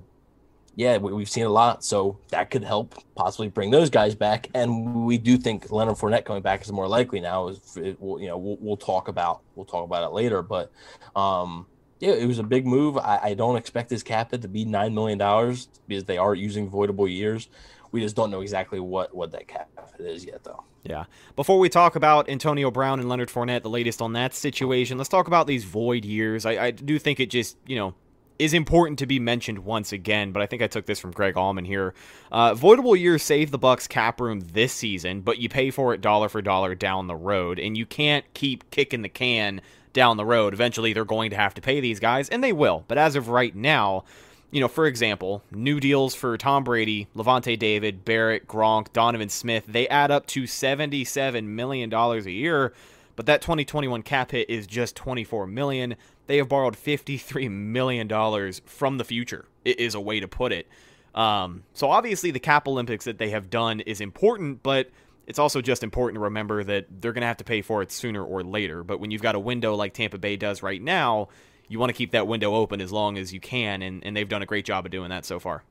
yeah, 0.76 0.98
we, 0.98 1.12
we've 1.12 1.28
seen 1.28 1.46
a 1.46 1.50
lot. 1.50 1.82
So 1.82 2.18
that 2.28 2.50
could 2.50 2.62
help 2.62 2.94
possibly 3.16 3.48
bring 3.48 3.70
those 3.70 3.90
guys 3.90 4.14
back, 4.14 4.48
and 4.54 5.06
we 5.06 5.18
do 5.18 5.38
think 5.38 5.72
Leonard 5.72 5.96
Fournette 5.96 6.24
coming 6.24 6.42
back 6.42 6.62
is 6.62 6.70
more 6.70 6.86
likely 6.86 7.18
now. 7.20 7.48
Is 7.48 7.76
it, 7.76 7.98
you 8.00 8.26
know 8.28 8.38
we'll, 8.38 8.58
we'll 8.60 8.76
talk 8.76 9.08
about 9.08 9.40
we'll 9.56 9.66
talk 9.66 9.84
about 9.84 10.04
it 10.04 10.12
later, 10.14 10.42
but 10.42 10.70
um, 11.16 11.66
yeah, 11.98 12.12
it 12.12 12.26
was 12.26 12.38
a 12.38 12.44
big 12.44 12.66
move. 12.66 12.98
I, 12.98 13.20
I 13.22 13.34
don't 13.34 13.56
expect 13.56 13.90
his 13.90 14.02
cap 14.02 14.30
hit 14.30 14.42
to 14.42 14.48
be 14.48 14.64
nine 14.64 14.94
million 14.94 15.18
dollars 15.18 15.68
because 15.88 16.04
they 16.04 16.18
are 16.18 16.34
using 16.34 16.70
voidable 16.70 17.10
years. 17.10 17.48
We 17.90 18.02
just 18.02 18.14
don't 18.14 18.30
know 18.30 18.42
exactly 18.42 18.78
what 18.78 19.14
what 19.16 19.32
that 19.32 19.48
cap 19.48 19.70
hit 19.96 20.06
is 20.06 20.24
yet, 20.26 20.44
though. 20.44 20.62
Yeah. 20.84 21.04
Before 21.34 21.58
we 21.58 21.68
talk 21.68 21.96
about 21.96 22.28
Antonio 22.28 22.70
Brown 22.70 23.00
and 23.00 23.08
Leonard 23.08 23.28
Fournette, 23.28 23.62
the 23.62 23.70
latest 23.70 24.00
on 24.00 24.12
that 24.12 24.34
situation, 24.34 24.98
let's 24.98 25.08
talk 25.08 25.26
about 25.26 25.46
these 25.46 25.64
void 25.64 26.04
years. 26.04 26.46
I, 26.46 26.66
I 26.66 26.70
do 26.70 26.98
think 26.98 27.18
it 27.18 27.28
just, 27.28 27.56
you 27.66 27.76
know, 27.76 27.94
is 28.38 28.54
important 28.54 28.98
to 28.98 29.06
be 29.06 29.18
mentioned 29.18 29.60
once 29.60 29.92
again, 29.92 30.32
but 30.32 30.42
I 30.42 30.46
think 30.46 30.62
I 30.62 30.66
took 30.66 30.86
this 30.86 31.00
from 31.00 31.12
Greg 31.12 31.34
Auman 31.34 31.66
here. 31.66 31.94
Uh, 32.30 32.54
voidable 32.54 32.98
years 32.98 33.22
save 33.22 33.50
the 33.50 33.58
Bucks 33.58 33.86
cap 33.86 34.20
room 34.20 34.40
this 34.40 34.72
season, 34.72 35.20
but 35.20 35.38
you 35.38 35.48
pay 35.48 35.70
for 35.70 35.94
it 35.94 36.00
dollar 36.00 36.28
for 36.28 36.42
dollar 36.42 36.74
down 36.74 37.06
the 37.06 37.16
road, 37.16 37.58
and 37.58 37.76
you 37.76 37.86
can't 37.86 38.24
keep 38.34 38.70
kicking 38.70 39.02
the 39.02 39.08
can 39.08 39.60
down 39.92 40.16
the 40.16 40.24
road. 40.24 40.52
Eventually, 40.52 40.92
they're 40.92 41.04
going 41.04 41.30
to 41.30 41.36
have 41.36 41.54
to 41.54 41.60
pay 41.60 41.80
these 41.80 42.00
guys, 42.00 42.28
and 42.28 42.44
they 42.44 42.52
will. 42.52 42.84
But 42.86 42.98
as 42.98 43.16
of 43.16 43.28
right 43.28 43.54
now, 43.54 44.04
you 44.50 44.60
know, 44.60 44.68
for 44.68 44.86
example, 44.86 45.42
new 45.50 45.80
deals 45.80 46.14
for 46.14 46.36
Tom 46.38 46.64
Brady, 46.64 47.08
Lavonte 47.16 47.58
David, 47.58 48.04
Barrett, 48.04 48.46
Gronk, 48.46 48.92
Donovan 48.92 49.28
Smith, 49.28 49.64
they 49.66 49.88
add 49.88 50.10
up 50.10 50.26
to 50.28 50.44
$77 50.44 51.44
million 51.44 51.92
a 51.92 52.20
year, 52.30 52.72
but 53.16 53.26
that 53.26 53.42
2021 53.42 54.02
cap 54.02 54.30
hit 54.30 54.48
is 54.48 54.66
just 54.66 54.94
24 54.96 55.46
million. 55.46 55.96
They 56.26 56.38
have 56.38 56.48
borrowed 56.48 56.76
53 56.76 57.48
million 57.48 58.08
dollars 58.08 58.60
from 58.64 58.98
the 58.98 59.04
future. 59.04 59.46
It 59.64 59.78
is 59.80 59.94
a 59.94 60.00
way 60.00 60.20
to 60.20 60.28
put 60.28 60.52
it. 60.52 60.68
Um, 61.14 61.62
so 61.72 61.90
obviously 61.90 62.30
the 62.30 62.40
cap 62.40 62.68
Olympics 62.68 63.06
that 63.06 63.18
they 63.18 63.30
have 63.30 63.48
done 63.48 63.80
is 63.80 64.00
important, 64.00 64.62
but 64.62 64.90
it's 65.26 65.38
also 65.38 65.60
just 65.62 65.82
important 65.82 66.16
to 66.16 66.20
remember 66.24 66.62
that 66.62 66.86
they're 67.00 67.12
going 67.12 67.22
to 67.22 67.26
have 67.26 67.38
to 67.38 67.44
pay 67.44 67.62
for 67.62 67.82
it 67.82 67.90
sooner 67.90 68.22
or 68.22 68.42
later. 68.44 68.84
But 68.84 69.00
when 69.00 69.10
you've 69.10 69.22
got 69.22 69.34
a 69.34 69.40
window 69.40 69.74
like 69.74 69.94
Tampa 69.94 70.18
Bay 70.18 70.36
does 70.36 70.62
right 70.62 70.80
now, 70.80 71.28
you 71.68 71.78
want 71.78 71.90
to 71.90 71.94
keep 71.94 72.12
that 72.12 72.26
window 72.26 72.54
open 72.54 72.80
as 72.80 72.92
long 72.92 73.18
as 73.18 73.32
you 73.32 73.40
can, 73.40 73.82
and, 73.82 74.04
and 74.04 74.16
they've 74.16 74.28
done 74.28 74.42
a 74.42 74.46
great 74.46 74.64
job 74.64 74.84
of 74.84 74.92
doing 74.92 75.10
that 75.10 75.24
so 75.24 75.40
far. 75.40 75.64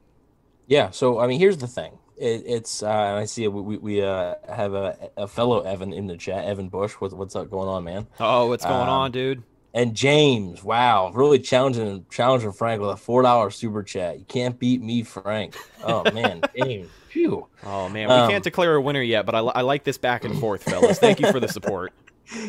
Yeah. 0.67 0.89
So 0.89 1.19
I 1.19 1.27
mean, 1.27 1.39
here's 1.39 1.57
the 1.57 1.67
thing. 1.67 1.99
It, 2.17 2.43
it's 2.45 2.81
uh, 2.81 2.87
and 2.87 3.19
I 3.19 3.25
see 3.25 3.47
we 3.47 3.61
we, 3.61 3.77
we 3.77 4.01
uh, 4.01 4.35
have 4.53 4.73
a, 4.73 5.09
a 5.15 5.27
fellow 5.27 5.61
Evan 5.61 5.93
in 5.93 6.07
the 6.07 6.17
chat, 6.17 6.43
Evan 6.45 6.69
Bush. 6.69 6.93
What, 6.93 7.13
what's 7.13 7.35
up 7.35 7.49
going 7.49 7.69
on, 7.69 7.83
man? 7.83 8.07
Oh, 8.19 8.47
what's 8.47 8.65
going 8.65 8.81
Um, 8.81 8.89
on, 8.89 9.11
dude? 9.11 9.43
And 9.75 9.93
James, 9.93 10.63
wow, 10.63 11.11
really 11.13 11.37
challenging 11.37 12.05
challenging 12.09 12.53
Frank 12.53 12.79
with 12.79 12.91
a 12.91 12.95
four 12.95 13.21
dollar 13.23 13.51
super 13.51 13.83
chat. 13.83 14.17
You 14.17 14.23
can't 14.23 14.57
beat 14.57 14.81
me, 14.81 15.03
Frank. 15.03 15.57
Oh 15.83 16.09
man, 16.13 16.41
James, 16.57 16.89
phew. 17.09 17.45
Oh 17.61 17.89
man, 17.89 18.07
we 18.07 18.13
um, 18.13 18.29
can't 18.29 18.43
declare 18.43 18.75
a 18.75 18.81
winner 18.81 19.01
yet, 19.01 19.25
but 19.25 19.35
I, 19.35 19.39
I 19.39 19.61
like 19.61 19.83
this 19.83 19.97
back 19.97 20.23
and 20.23 20.39
forth, 20.39 20.63
fellas. 20.63 20.97
Thank 20.97 21.19
you 21.19 21.29
for 21.29 21.39
the 21.39 21.49
support. 21.49 21.93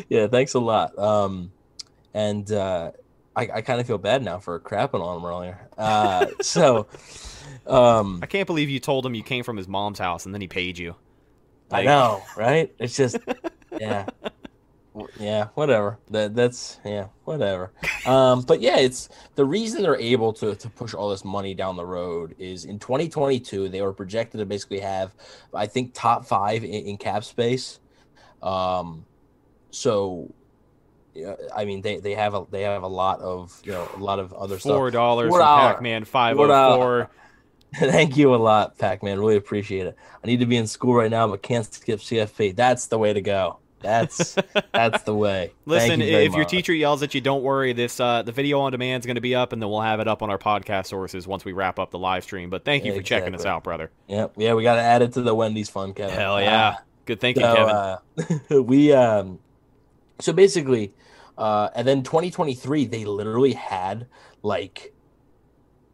Yeah, 0.09 0.25
thanks 0.25 0.55
a 0.55 0.59
lot. 0.59 0.97
Um, 0.97 1.51
and 2.11 2.51
uh, 2.51 2.93
I 3.35 3.41
I 3.53 3.61
kind 3.61 3.79
of 3.79 3.85
feel 3.85 3.99
bad 3.99 4.23
now 4.23 4.39
for 4.39 4.59
crapping 4.59 5.03
on 5.03 5.19
him 5.19 5.25
earlier. 5.25 5.69
Uh, 5.77 6.25
so, 6.41 6.87
um, 7.67 8.21
I 8.23 8.25
can't 8.25 8.47
believe 8.47 8.71
you 8.71 8.79
told 8.79 9.05
him 9.05 9.13
you 9.13 9.21
came 9.21 9.43
from 9.43 9.55
his 9.55 9.67
mom's 9.67 9.99
house 9.99 10.25
and 10.25 10.33
then 10.33 10.41
he 10.41 10.47
paid 10.47 10.79
you. 10.79 10.95
I 11.71 11.83
know, 11.83 12.23
right? 12.35 12.73
It's 12.79 12.97
just, 12.97 13.17
yeah, 13.79 14.07
yeah, 15.19 15.47
whatever. 15.55 15.97
That 16.09 16.35
that's 16.35 16.79
yeah, 16.85 17.07
whatever. 17.25 17.71
Um, 18.05 18.41
but 18.41 18.61
yeah, 18.61 18.77
it's 18.77 19.09
the 19.35 19.45
reason 19.45 19.81
they're 19.81 19.99
able 19.99 20.33
to 20.33 20.55
to 20.55 20.69
push 20.69 20.93
all 20.93 21.09
this 21.09 21.25
money 21.25 21.53
down 21.53 21.75
the 21.75 21.85
road 21.85 22.35
is 22.37 22.65
in 22.65 22.79
2022 22.79 23.69
they 23.69 23.81
were 23.81 23.93
projected 23.93 24.39
to 24.39 24.45
basically 24.45 24.79
have, 24.79 25.13
I 25.53 25.67
think, 25.67 25.91
top 25.93 26.25
five 26.25 26.63
in, 26.63 26.71
in 26.71 26.97
cap 26.97 27.23
space. 27.23 27.79
Um, 28.41 29.05
so. 29.71 30.33
Yeah, 31.13 31.33
I 31.55 31.65
mean, 31.65 31.81
they, 31.81 31.97
they 31.97 32.13
have 32.13 32.35
a 32.35 32.45
they 32.51 32.61
have 32.61 32.83
a 32.83 32.87
lot 32.87 33.21
of 33.21 33.59
you 33.65 33.71
know 33.71 33.89
a 33.95 33.97
lot 33.97 34.19
of 34.19 34.33
other 34.33 34.59
stuff. 34.59 34.75
Four 34.75 34.91
dollars 34.91 35.29
Four 35.29 35.39
from. 35.39 35.59
Pac-Man 35.59 36.05
five 36.05 36.37
oh 36.37 36.75
four. 36.75 37.09
Thank 37.75 38.17
you 38.17 38.33
a 38.33 38.37
lot, 38.37 38.77
Pac 38.77 39.03
Man. 39.03 39.19
Really 39.19 39.35
appreciate 39.35 39.87
it. 39.87 39.97
I 40.23 40.27
need 40.27 40.39
to 40.41 40.45
be 40.45 40.57
in 40.57 40.67
school 40.67 40.93
right 40.93 41.11
now, 41.11 41.27
but 41.27 41.41
can't 41.41 41.65
skip 41.71 41.99
CFP. 41.99 42.55
That's 42.55 42.85
the 42.85 42.97
way 42.97 43.13
to 43.13 43.21
go. 43.21 43.59
That's 43.79 44.35
that's 44.73 45.03
the 45.03 45.13
way. 45.13 45.53
Listen, 45.65 45.99
you 46.01 46.07
if 46.07 46.31
your 46.31 46.39
much. 46.39 46.49
teacher 46.49 46.73
yells 46.73 47.03
at 47.03 47.13
you, 47.13 47.21
don't 47.21 47.43
worry. 47.43 47.73
This 47.73 47.99
uh, 47.99 48.23
the 48.23 48.31
video 48.31 48.59
on 48.61 48.71
demand 48.71 49.01
is 49.01 49.05
going 49.05 49.15
to 49.15 49.21
be 49.21 49.35
up, 49.35 49.53
and 49.53 49.61
then 49.61 49.69
we'll 49.69 49.81
have 49.81 49.99
it 49.99 50.07
up 50.07 50.21
on 50.23 50.29
our 50.29 50.39
podcast 50.39 50.87
sources 50.87 51.27
once 51.27 51.45
we 51.45 51.53
wrap 51.53 51.77
up 51.77 51.91
the 51.91 51.99
live 51.99 52.23
stream. 52.23 52.49
But 52.49 52.65
thank 52.65 52.85
you 52.85 52.95
for 52.95 53.01
checking 53.03 53.35
us 53.35 53.45
out, 53.45 53.63
brother. 53.63 53.91
yeah, 54.07 54.27
yeah, 54.35 54.53
we 54.55 54.63
got 54.63 54.75
to 54.75 54.81
add 54.81 55.01
it 55.03 55.13
to 55.13 55.21
the 55.21 55.35
Wendy's 55.35 55.69
fun, 55.69 55.93
Kevin. 55.93 56.15
Hell 56.15 56.41
yeah, 56.41 56.77
good 57.05 57.19
thinking, 57.19 57.43
So, 57.43 57.55
Kevin. 57.55 57.75
uh, 57.75 58.61
we 58.63 58.93
um, 58.93 59.39
so 60.19 60.33
basically, 60.33 60.93
uh, 61.37 61.69
and 61.75 61.87
then 61.87 62.01
2023, 62.01 62.85
they 62.85 63.05
literally 63.05 63.53
had 63.53 64.07
like, 64.41 64.93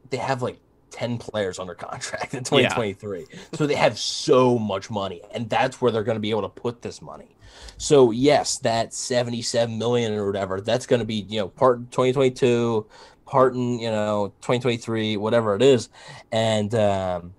they 0.10 0.18
have 0.18 0.42
like 0.42 0.60
10 0.94 1.18
players 1.18 1.60
under 1.60 1.74
contract 1.74 2.34
in 2.34 2.44
2023. 2.44 3.26
So 3.54 3.68
they 3.68 3.76
have 3.76 3.98
so 3.98 4.58
much 4.58 4.90
money, 4.90 5.22
and 5.32 5.50
that's 5.50 5.82
where 5.82 5.92
they're 5.92 6.04
going 6.04 6.16
to 6.16 6.22
be 6.22 6.30
able 6.30 6.44
to 6.44 6.50
put 6.50 6.82
this 6.82 7.02
money. 7.02 7.36
So 7.78 8.12
yes, 8.12 8.60
that 8.60 8.94
77 8.94 9.78
million 9.78 10.14
or 10.14 10.28
whatever, 10.28 10.62
that's 10.62 10.86
going 10.86 11.00
to 11.00 11.06
be 11.06 11.26
you 11.28 11.40
know 11.40 11.48
part 11.50 11.92
2022, 11.92 12.86
part 13.26 13.56
in 13.56 13.80
you 13.80 13.92
know 13.92 14.34
2023, 14.42 15.18
whatever 15.18 15.56
it 15.56 15.62
is, 15.62 15.90
and 16.32 16.74
um, 16.76 17.34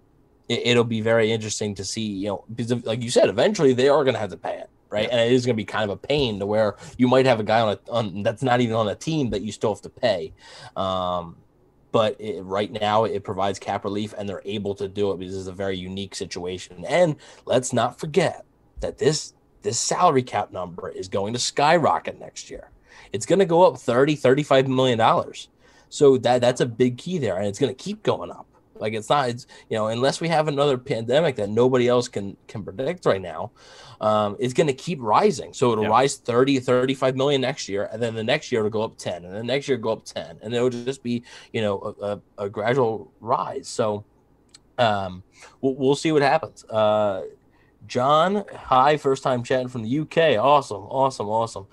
it, 0.49 0.67
it'll 0.67 0.85
be 0.85 1.01
very 1.01 1.33
interesting 1.33 1.75
to 1.77 1.85
see 1.85 2.03
you 2.03 2.29
know 2.29 2.45
because 2.55 2.85
like 2.85 3.03
you 3.03 3.11
said, 3.11 3.29
eventually 3.29 3.73
they 3.73 3.89
are 3.89 4.05
going 4.05 4.15
to 4.15 4.21
have 4.21 4.31
to 4.31 4.37
pay 4.37 4.59
it. 4.59 4.69
Right, 4.91 5.09
and 5.11 5.19
it 5.19 5.33
is 5.33 5.45
going 5.45 5.57
to 5.57 5.61
be 5.61 5.65
kind 5.65 5.91
of 5.91 5.91
a 5.91 5.97
pain 5.97 6.39
to 6.39 6.47
where 6.47 6.77
you 6.97 7.09
might 7.09 7.27
have 7.27 7.41
a 7.41 7.43
guy 7.43 7.61
on 7.61 7.71
a 7.71 7.91
on, 7.91 8.23
that's 8.23 8.45
not 8.45 8.61
even 8.61 8.77
on 8.77 8.87
a 8.87 8.95
team 8.95 9.31
that 9.31 9.43
you 9.43 9.51
still 9.51 9.75
have 9.75 9.83
to 9.83 9.91
pay. 9.91 10.33
Um, 10.77 11.37
but 11.95 12.21
it, 12.21 12.43
right 12.43 12.73
now 12.73 13.05
it 13.05 13.23
provides 13.23 13.61
cap 13.61 13.85
relief, 13.85 14.13
and 14.19 14.29
they're 14.29 14.43
able 14.45 14.75
to 14.75 14.89
do 14.89 15.13
it 15.13 15.19
because 15.21 15.39
it's 15.39 15.47
a 15.47 15.53
very 15.53 15.77
unique 15.77 16.17
situation. 16.17 16.85
And 16.89 17.15
let's 17.47 17.73
not 17.73 18.01
forget 18.01 18.45
that 18.81 18.99
this 18.99 19.33
this 19.63 19.79
salary 19.79 20.25
cap 20.25 20.51
number 20.51 20.89
is 20.89 21.07
going 21.07 21.35
to 21.35 21.39
skyrocket 21.39 22.19
next 22.19 22.51
year. 22.51 22.69
It's 23.13 23.27
going 23.27 23.39
to 23.39 23.45
go 23.45 23.63
up 23.63 23.79
30, 23.79 24.17
35 24.17 24.67
million 24.67 24.99
dollars. 24.99 25.47
So 25.89 26.19
that 26.19 26.41
that's 26.41 26.61
a 26.61 26.67
big 26.67 26.99
key 26.99 27.19
there, 27.19 27.37
and 27.37 27.47
it's 27.47 27.61
going 27.61 27.73
to 27.73 27.81
keep 27.81 28.03
going 28.03 28.33
up. 28.33 28.49
Like 28.77 28.93
it's 28.95 29.09
not, 29.09 29.29
it's 29.29 29.47
you 29.69 29.77
know, 29.77 29.89
unless 29.89 30.21
we 30.21 30.29
have 30.29 30.49
another 30.49 30.77
pandemic 30.79 31.37
that 31.37 31.49
nobody 31.49 31.89
else 31.89 32.09
can 32.09 32.37
can 32.49 32.63
predict 32.63 33.07
right 33.07 33.23
now, 33.23 33.53
um, 34.01 34.37
it's 34.39 34.53
going 34.55 34.67
to 34.67 34.73
keep 34.75 34.99
rising. 35.01 35.53
So 35.53 35.73
it'll 35.73 35.85
Yeah. 35.85 35.91
rise 35.91 36.17
30, 36.17 36.61
35 36.61 37.17
million 37.17 37.41
next 37.41 37.69
year, 37.69 37.89
and 37.93 38.03
then 38.03 38.15
the 38.15 38.25
next 38.25 38.51
year 38.51 38.61
it'll 38.61 38.71
go 38.71 38.83
up 38.83 38.97
10, 38.97 39.25
and 39.25 39.35
then 39.35 39.47
next 39.47 39.69
year 39.69 39.77
go 39.77 39.93
up 39.93 40.05
10, 40.05 40.39
and 40.43 40.55
it'll 40.55 40.71
just 40.71 41.03
be, 41.03 41.23
you 41.53 41.61
know, 41.63 41.95
a, 42.01 42.05
a, 42.07 42.45
a 42.47 42.49
gradual 42.49 43.13
rise. 43.21 43.69
So 43.69 44.05
um, 44.79 45.23
we'll, 45.61 45.75
we'll 45.75 45.95
see 45.97 46.13
what 46.13 46.23
happens. 46.23 46.65
Uh, 46.65 47.23
John, 47.87 48.45
hi, 48.55 48.97
first 48.97 49.23
time 49.23 49.43
chatting 49.43 49.69
from 49.69 49.83
the 49.83 49.99
UK. 50.01 50.43
Awesome, 50.43 50.83
awesome, 50.85 51.29
awesome. 51.29 51.67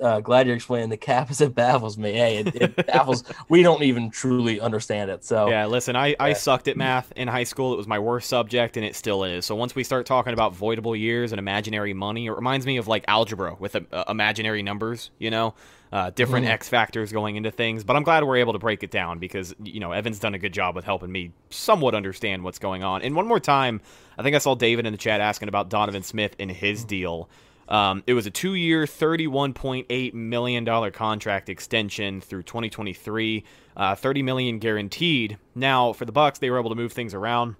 Uh, 0.00 0.20
glad 0.20 0.46
you're 0.46 0.56
explaining 0.56 0.88
the 0.88 0.96
cap 0.96 1.30
as 1.30 1.40
it 1.40 1.54
baffles 1.54 1.98
me. 1.98 2.12
Hey, 2.12 2.38
it, 2.38 2.54
it 2.54 2.86
baffles. 2.86 3.24
we 3.48 3.62
don't 3.62 3.82
even 3.82 4.10
truly 4.10 4.60
understand 4.60 5.10
it. 5.10 5.24
So 5.24 5.48
Yeah, 5.48 5.66
listen, 5.66 5.96
I, 5.96 6.14
I 6.18 6.32
sucked 6.32 6.68
at 6.68 6.76
math 6.76 7.12
in 7.16 7.28
high 7.28 7.44
school. 7.44 7.72
It 7.72 7.76
was 7.76 7.86
my 7.86 7.98
worst 7.98 8.28
subject, 8.28 8.76
and 8.76 8.84
it 8.84 8.94
still 8.94 9.24
is. 9.24 9.46
So 9.46 9.54
once 9.54 9.74
we 9.74 9.84
start 9.84 10.06
talking 10.06 10.32
about 10.32 10.54
voidable 10.54 10.98
years 10.98 11.32
and 11.32 11.38
imaginary 11.38 11.94
money, 11.94 12.26
it 12.26 12.32
reminds 12.32 12.66
me 12.66 12.76
of 12.76 12.88
like 12.88 13.04
algebra 13.08 13.56
with 13.58 13.76
uh, 13.76 13.80
uh, 13.92 14.04
imaginary 14.08 14.62
numbers, 14.62 15.10
you 15.18 15.30
know, 15.30 15.54
uh, 15.92 16.10
different 16.10 16.46
X 16.46 16.68
factors 16.68 17.12
going 17.12 17.36
into 17.36 17.50
things. 17.50 17.84
But 17.84 17.96
I'm 17.96 18.02
glad 18.02 18.24
we're 18.24 18.36
able 18.36 18.52
to 18.52 18.58
break 18.58 18.82
it 18.82 18.90
down 18.90 19.18
because, 19.18 19.54
you 19.62 19.80
know, 19.80 19.92
Evan's 19.92 20.18
done 20.18 20.34
a 20.34 20.38
good 20.38 20.52
job 20.52 20.74
with 20.74 20.84
helping 20.84 21.10
me 21.10 21.32
somewhat 21.50 21.94
understand 21.94 22.44
what's 22.44 22.58
going 22.58 22.82
on. 22.82 23.02
And 23.02 23.14
one 23.14 23.26
more 23.26 23.40
time, 23.40 23.80
I 24.18 24.22
think 24.22 24.34
I 24.34 24.38
saw 24.38 24.54
David 24.54 24.86
in 24.86 24.92
the 24.92 24.98
chat 24.98 25.20
asking 25.20 25.48
about 25.48 25.68
Donovan 25.68 26.02
Smith 26.02 26.34
and 26.38 26.50
his 26.50 26.84
deal. 26.84 27.28
Um, 27.68 28.04
it 28.06 28.14
was 28.14 28.26
a 28.26 28.30
two-year, 28.30 28.84
$31.8 28.84 30.14
million 30.14 30.90
contract 30.92 31.48
extension 31.48 32.20
through 32.20 32.44
2023, 32.44 33.44
uh, 33.76 33.94
30 33.94 34.22
million 34.22 34.58
guaranteed. 34.58 35.38
Now, 35.54 35.92
for 35.92 36.04
the 36.04 36.12
Bucks, 36.12 36.38
they 36.38 36.50
were 36.50 36.58
able 36.58 36.70
to 36.70 36.76
move 36.76 36.92
things 36.92 37.14
around, 37.14 37.56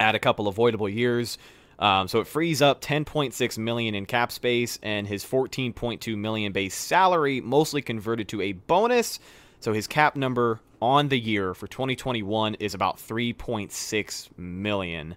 add 0.00 0.14
a 0.14 0.18
couple 0.18 0.48
avoidable 0.48 0.88
years. 0.88 1.38
Um, 1.78 2.08
so 2.08 2.20
it 2.20 2.26
frees 2.26 2.60
up 2.60 2.82
10.6 2.82 3.58
million 3.58 3.94
in 3.94 4.04
cap 4.04 4.32
space, 4.32 4.78
and 4.82 5.06
his 5.06 5.24
14.2 5.24 6.16
million 6.16 6.52
base 6.52 6.74
salary 6.74 7.40
mostly 7.40 7.80
converted 7.80 8.28
to 8.28 8.42
a 8.42 8.52
bonus. 8.52 9.18
So 9.60 9.72
his 9.72 9.86
cap 9.86 10.16
number 10.16 10.60
on 10.82 11.08
the 11.08 11.18
year 11.18 11.54
for 11.54 11.66
2021 11.66 12.54
is 12.56 12.74
about 12.74 12.98
3.6 12.98 14.38
million. 14.38 15.16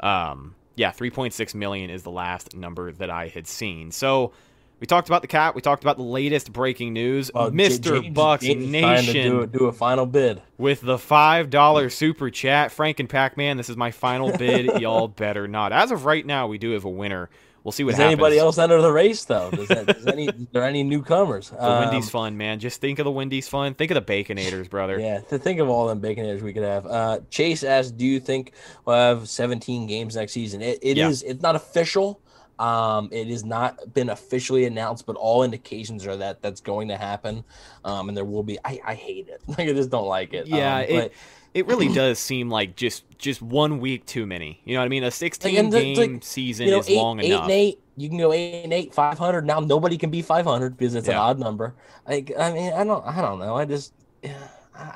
Um, 0.00 0.54
yeah, 0.80 0.92
3.6 0.92 1.54
million 1.54 1.90
is 1.90 2.04
the 2.04 2.10
last 2.10 2.56
number 2.56 2.90
that 2.92 3.10
I 3.10 3.28
had 3.28 3.46
seen. 3.46 3.90
So 3.90 4.32
we 4.80 4.86
talked 4.86 5.10
about 5.10 5.20
the 5.20 5.28
cap. 5.28 5.54
We 5.54 5.60
talked 5.60 5.84
about 5.84 5.98
the 5.98 6.02
latest 6.02 6.54
breaking 6.54 6.94
news. 6.94 7.26
J- 7.28 7.32
Mr. 7.34 8.14
Bucks 8.14 8.42
James 8.44 8.64
is 8.64 8.66
to 8.66 8.80
Nation 8.80 9.30
do, 9.30 9.46
do 9.46 9.66
a 9.66 9.72
final 9.72 10.06
bid. 10.06 10.40
with 10.56 10.80
the 10.80 10.96
five 10.96 11.50
dollar 11.50 11.90
super 11.90 12.30
chat. 12.30 12.72
Frank 12.72 12.98
and 12.98 13.10
Pac 13.10 13.36
Man, 13.36 13.58
this 13.58 13.68
is 13.68 13.76
my 13.76 13.90
final 13.90 14.34
bid. 14.34 14.80
Y'all 14.80 15.06
better 15.06 15.46
not. 15.46 15.70
As 15.70 15.90
of 15.90 16.06
right 16.06 16.24
now, 16.24 16.46
we 16.46 16.56
do 16.56 16.70
have 16.70 16.86
a 16.86 16.90
winner. 16.90 17.28
We'll 17.62 17.72
see 17.72 17.84
what 17.84 17.90
Does 17.90 17.98
happens. 17.98 18.12
anybody 18.14 18.38
else 18.38 18.56
enter 18.58 18.80
the 18.80 18.90
race 18.92 19.24
though? 19.24 19.50
Does 19.50 19.68
that, 19.68 19.86
does 19.86 20.06
any, 20.06 20.26
is 20.28 20.46
there 20.52 20.64
any 20.64 20.82
newcomers? 20.82 21.50
The 21.50 21.62
Um, 21.62 21.84
Wendy's 21.90 22.08
fun, 22.08 22.36
man. 22.36 22.58
Just 22.58 22.80
think 22.80 22.98
of 22.98 23.04
the 23.04 23.10
Wendy's 23.10 23.48
fun. 23.48 23.74
Think 23.74 23.90
of 23.90 23.94
the 24.06 24.12
Baconators, 24.12 24.70
brother. 24.70 24.98
Yeah, 24.98 25.20
to 25.20 25.38
think 25.38 25.60
of 25.60 25.68
all 25.68 25.86
them 25.86 26.00
baconators 26.00 26.40
we 26.42 26.52
could 26.54 26.62
have. 26.62 26.86
Uh, 26.86 27.20
Chase 27.30 27.62
asked, 27.62 27.96
"Do 27.98 28.06
you 28.06 28.18
think 28.20 28.52
we'll 28.86 28.96
have 28.96 29.28
17 29.28 29.86
games 29.86 30.16
next 30.16 30.32
season?" 30.32 30.62
It, 30.62 30.78
it 30.82 30.96
Yeah. 30.96 31.08
is- 31.08 31.22
It's 31.22 31.42
not 31.42 31.54
official. 31.54 32.20
Um, 32.58 33.08
it 33.10 33.26
has 33.28 33.42
not 33.44 33.94
been 33.94 34.10
officially 34.10 34.66
announced, 34.66 35.06
but 35.06 35.16
all 35.16 35.42
indications 35.42 36.06
are 36.06 36.16
that 36.16 36.42
that's 36.42 36.60
going 36.60 36.88
to 36.88 36.96
happen. 36.96 37.42
Um, 37.86 38.08
and 38.08 38.16
there 38.16 38.24
will 38.26 38.42
be. 38.42 38.58
I, 38.64 38.78
I 38.84 38.94
hate 38.94 39.28
it. 39.28 39.40
Like 39.46 39.60
I 39.68 39.72
just 39.72 39.88
don't 39.90 40.06
like 40.06 40.34
it. 40.34 40.46
Yeah, 40.46 40.76
Um, 40.76 40.82
it 40.82 40.90
but- 40.90 41.12
it 41.54 41.66
really 41.66 41.88
does 41.92 42.18
seem 42.18 42.48
like 42.50 42.76
just 42.76 43.04
just 43.18 43.42
one 43.42 43.80
week 43.80 44.06
too 44.06 44.26
many. 44.26 44.60
You 44.64 44.74
know 44.74 44.80
what 44.80 44.86
I 44.86 44.88
mean? 44.88 45.04
A 45.04 45.10
16 45.10 45.70
the- 45.70 45.80
game 45.80 45.96
like, 46.14 46.24
season 46.24 46.66
you 46.66 46.72
know, 46.72 46.80
is 46.80 46.88
eight, 46.88 46.96
long 46.96 47.20
eight 47.20 47.26
enough. 47.26 47.42
and 47.42 47.50
eight. 47.52 47.80
You 47.96 48.08
can 48.08 48.18
go 48.18 48.32
eight 48.32 48.62
and 48.64 48.72
eight, 48.72 48.94
500. 48.94 49.44
Now 49.44 49.60
nobody 49.60 49.98
can 49.98 50.10
be 50.10 50.22
500 50.22 50.76
because 50.76 50.94
it's 50.94 51.08
an 51.08 51.14
odd 51.16 51.38
number. 51.38 51.74
Like 52.08 52.32
I 52.38 52.52
mean, 52.52 52.72
I 52.72 52.84
don't, 52.84 53.04
I 53.06 53.20
don't 53.20 53.38
know. 53.38 53.56
I 53.56 53.64
just, 53.66 53.92
I 54.24 54.30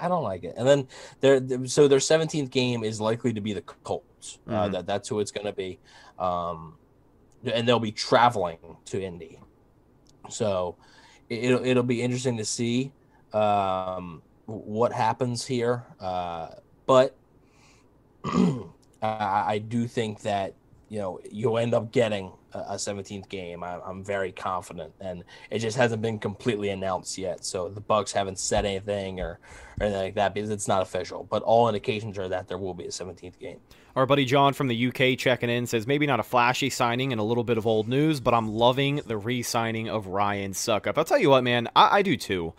I 0.03 0.09
don't 0.09 0.23
like 0.23 0.45
it. 0.45 0.55
And 0.57 0.67
then 0.67 0.89
their 1.21 1.41
so 1.67 1.87
their 1.89 1.99
17th 1.99 2.51
game 2.51 2.83
is 2.85 3.01
likely 3.01 3.33
to 3.35 3.41
be 3.41 3.53
the 3.53 3.61
Colts. 3.61 4.39
Uh, 4.49 4.53
Mhm. 4.69 4.73
that 4.73 4.87
that's 4.87 5.09
who 5.09 5.21
it's 5.21 5.31
going 5.31 5.45
to 5.47 5.53
be, 5.53 5.79
um, 6.19 6.77
and 7.45 7.69
they'll 7.69 7.79
be 7.81 7.93
traveling 7.93 8.57
to 8.87 9.03
Indy. 9.03 9.39
So 10.31 10.77
it- 11.29 11.45
it'll 11.45 11.65
it'll 11.65 11.83
be 11.83 12.01
interesting 12.01 12.39
to 12.39 12.45
see 12.47 12.93
um, 13.35 14.23
what 14.47 14.93
happens 14.93 15.47
here. 15.47 15.85
Uh, 16.01 16.49
but 16.87 17.17
I, 19.03 19.59
do 19.59 19.87
think 19.87 20.23
that 20.23 20.55
you 20.89 20.99
know 20.99 21.21
you'll 21.31 21.59
end 21.59 21.75
up 21.75 21.93
getting 21.93 22.33
a, 22.53 22.59
a 22.59 22.75
17th 22.75 23.29
game. 23.29 23.63
I, 23.63 23.81
I'm 23.81 24.03
very 24.05 24.33
confident, 24.33 24.93
and 25.01 25.25
it 25.51 25.59
just 25.59 25.77
hasn't 25.77 26.03
been 26.03 26.19
completely 26.19 26.71
announced 26.71 27.19
yet. 27.19 27.45
So 27.45 27.69
the 27.69 27.81
Bucks 27.81 28.13
haven't 28.13 28.39
said 28.39 28.65
anything 28.65 29.21
or, 29.21 29.39
or 29.81 29.87
anything 29.87 30.01
like 30.01 30.15
that 30.15 30.35
because 30.35 30.51
it's 30.51 30.69
not 30.69 30.83
official. 30.83 31.27
But 31.29 31.43
all 31.43 31.69
indications 31.69 32.19
are 32.19 32.29
that 32.29 32.49
there 32.49 32.59
will 32.59 32.75
be 32.75 32.85
a 32.85 32.89
17th 32.89 33.39
game. 33.39 33.59
Our 33.97 34.07
buddy 34.07 34.25
John 34.25 34.55
from 34.55 34.67
the 34.67 34.89
UK 34.89 35.17
checking 35.17 35.51
in 35.51 35.67
says 35.67 35.87
maybe 35.87 36.07
not 36.07 36.19
a 36.19 36.25
flashy 36.25 36.69
signing 36.69 37.13
and 37.13 37.21
a 37.21 37.25
little 37.25 37.45
bit 37.45 37.59
of 37.59 37.67
old 37.67 37.89
news, 37.89 38.19
but 38.21 38.35
I'm 38.35 38.49
loving 38.49 38.97
the 39.07 39.17
re-signing 39.17 39.89
of 39.89 40.09
Ryan 40.09 40.53
Succop. 40.53 40.99
I'll 40.99 41.05
tell 41.05 41.19
you 41.19 41.31
what, 41.31 41.45
man, 41.45 41.69
I, 41.77 41.99
I 41.99 42.03
do 42.03 42.17
too. 42.17 42.55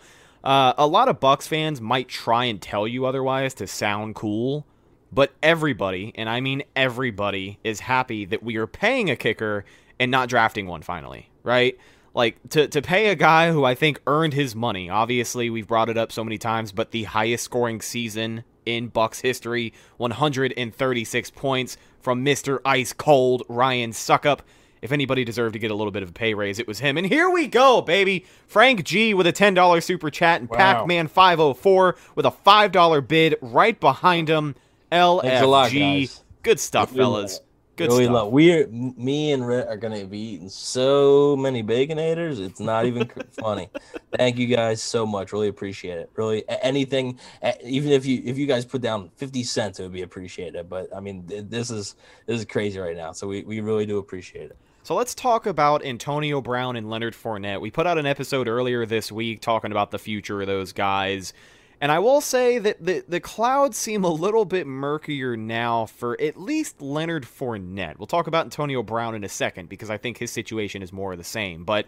Uh, 0.46 0.72
a 0.78 0.86
lot 0.86 1.08
of 1.08 1.18
Bucks 1.18 1.48
fans 1.48 1.80
might 1.80 2.06
try 2.06 2.44
and 2.44 2.62
tell 2.62 2.86
you 2.86 3.04
otherwise 3.04 3.52
to 3.54 3.66
sound 3.66 4.14
cool, 4.14 4.64
but 5.10 5.32
everybody, 5.42 6.12
and 6.14 6.28
I 6.28 6.40
mean 6.40 6.62
everybody, 6.76 7.58
is 7.64 7.80
happy 7.80 8.24
that 8.26 8.44
we 8.44 8.54
are 8.54 8.68
paying 8.68 9.10
a 9.10 9.16
kicker 9.16 9.64
and 9.98 10.08
not 10.08 10.28
drafting 10.28 10.68
one 10.68 10.82
finally, 10.82 11.30
right? 11.42 11.76
Like 12.14 12.36
to 12.50 12.68
to 12.68 12.80
pay 12.80 13.08
a 13.08 13.16
guy 13.16 13.50
who 13.50 13.64
I 13.64 13.74
think 13.74 14.00
earned 14.06 14.34
his 14.34 14.54
money. 14.54 14.88
Obviously, 14.88 15.50
we've 15.50 15.66
brought 15.66 15.88
it 15.88 15.98
up 15.98 16.12
so 16.12 16.22
many 16.22 16.38
times, 16.38 16.70
but 16.70 16.92
the 16.92 17.02
highest 17.02 17.42
scoring 17.42 17.80
season 17.80 18.44
in 18.64 18.86
Bucks 18.86 19.22
history, 19.22 19.72
136 19.96 21.30
points 21.32 21.76
from 21.98 22.24
Mr. 22.24 22.60
Ice 22.64 22.92
Cold 22.92 23.42
Ryan 23.48 23.90
Succop. 23.90 24.42
If 24.86 24.92
anybody 24.92 25.24
deserved 25.24 25.54
to 25.54 25.58
get 25.58 25.72
a 25.72 25.74
little 25.74 25.90
bit 25.90 26.04
of 26.04 26.10
a 26.10 26.12
pay 26.12 26.32
raise, 26.32 26.60
it 26.60 26.68
was 26.68 26.78
him. 26.78 26.96
And 26.96 27.04
here 27.04 27.28
we 27.28 27.48
go, 27.48 27.82
baby. 27.82 28.24
Frank 28.46 28.84
G 28.84 29.14
with 29.14 29.26
a 29.26 29.32
$10 29.32 29.82
super 29.82 30.10
chat 30.10 30.40
and 30.40 30.48
Wow. 30.48 30.56
Pac-Man 30.56 31.08
504 31.08 31.96
with 32.14 32.24
a 32.24 32.30
$5 32.30 33.08
bid 33.08 33.34
right 33.40 33.80
behind 33.80 34.28
him. 34.28 34.54
LFG. 34.92 35.42
A 35.42 35.46
lot. 35.46 36.22
Good 36.44 36.60
stuff, 36.60 36.90
Really 36.92 37.00
fellas. 37.00 37.40
Good 37.74 37.88
really 37.88 38.04
stuff. 38.04 38.14
love. 38.14 38.32
We're 38.32 38.68
me 38.68 39.32
and 39.32 39.46
Rhett 39.46 39.66
are 39.66 39.76
gonna 39.76 40.06
be 40.06 40.18
eating 40.18 40.48
so 40.48 41.36
many 41.36 41.62
baconators. 41.64 42.38
It's 42.38 42.60
not 42.60 42.86
even 42.86 43.10
funny. 43.32 43.68
Thank 44.16 44.38
you 44.38 44.46
guys 44.46 44.80
so 44.80 45.04
much. 45.04 45.32
Really 45.32 45.48
appreciate 45.48 45.98
it. 45.98 46.10
Really 46.14 46.42
anything, 46.62 47.18
even 47.62 47.90
if 47.90 48.06
you 48.06 48.22
if 48.24 48.38
you 48.38 48.46
guys 48.46 48.64
put 48.64 48.80
down 48.80 49.10
fifty 49.16 49.42
cents, 49.42 49.78
it 49.78 49.82
would 49.82 49.92
be 49.92 50.02
appreciated. 50.02 50.70
But 50.70 50.88
I 50.96 51.00
mean, 51.00 51.24
this 51.26 51.70
is 51.70 51.96
this 52.26 52.38
is 52.38 52.44
crazy 52.46 52.78
right 52.78 52.96
now. 52.96 53.10
So 53.12 53.26
we, 53.26 53.42
we 53.42 53.60
really 53.60 53.84
do 53.84 53.98
appreciate 53.98 54.50
it. 54.52 54.56
So 54.86 54.94
let's 54.94 55.16
talk 55.16 55.46
about 55.46 55.84
Antonio 55.84 56.40
Brown 56.40 56.76
and 56.76 56.88
Leonard 56.88 57.14
Fournette. 57.14 57.60
We 57.60 57.72
put 57.72 57.88
out 57.88 57.98
an 57.98 58.06
episode 58.06 58.46
earlier 58.46 58.86
this 58.86 59.10
week 59.10 59.40
talking 59.40 59.72
about 59.72 59.90
the 59.90 59.98
future 59.98 60.40
of 60.40 60.46
those 60.46 60.72
guys. 60.72 61.32
And 61.80 61.90
I 61.90 61.98
will 61.98 62.20
say 62.20 62.60
that 62.60 62.86
the, 62.86 63.02
the 63.08 63.18
clouds 63.18 63.76
seem 63.76 64.04
a 64.04 64.08
little 64.08 64.44
bit 64.44 64.64
murkier 64.64 65.36
now 65.36 65.86
for 65.86 66.16
at 66.20 66.40
least 66.40 66.80
Leonard 66.80 67.24
Fournette. 67.24 67.98
We'll 67.98 68.06
talk 68.06 68.28
about 68.28 68.44
Antonio 68.44 68.80
Brown 68.84 69.16
in 69.16 69.24
a 69.24 69.28
second 69.28 69.68
because 69.68 69.90
I 69.90 69.98
think 69.98 70.18
his 70.18 70.30
situation 70.30 70.82
is 70.82 70.92
more 70.92 71.10
of 71.10 71.18
the 71.18 71.24
same. 71.24 71.64
But 71.64 71.86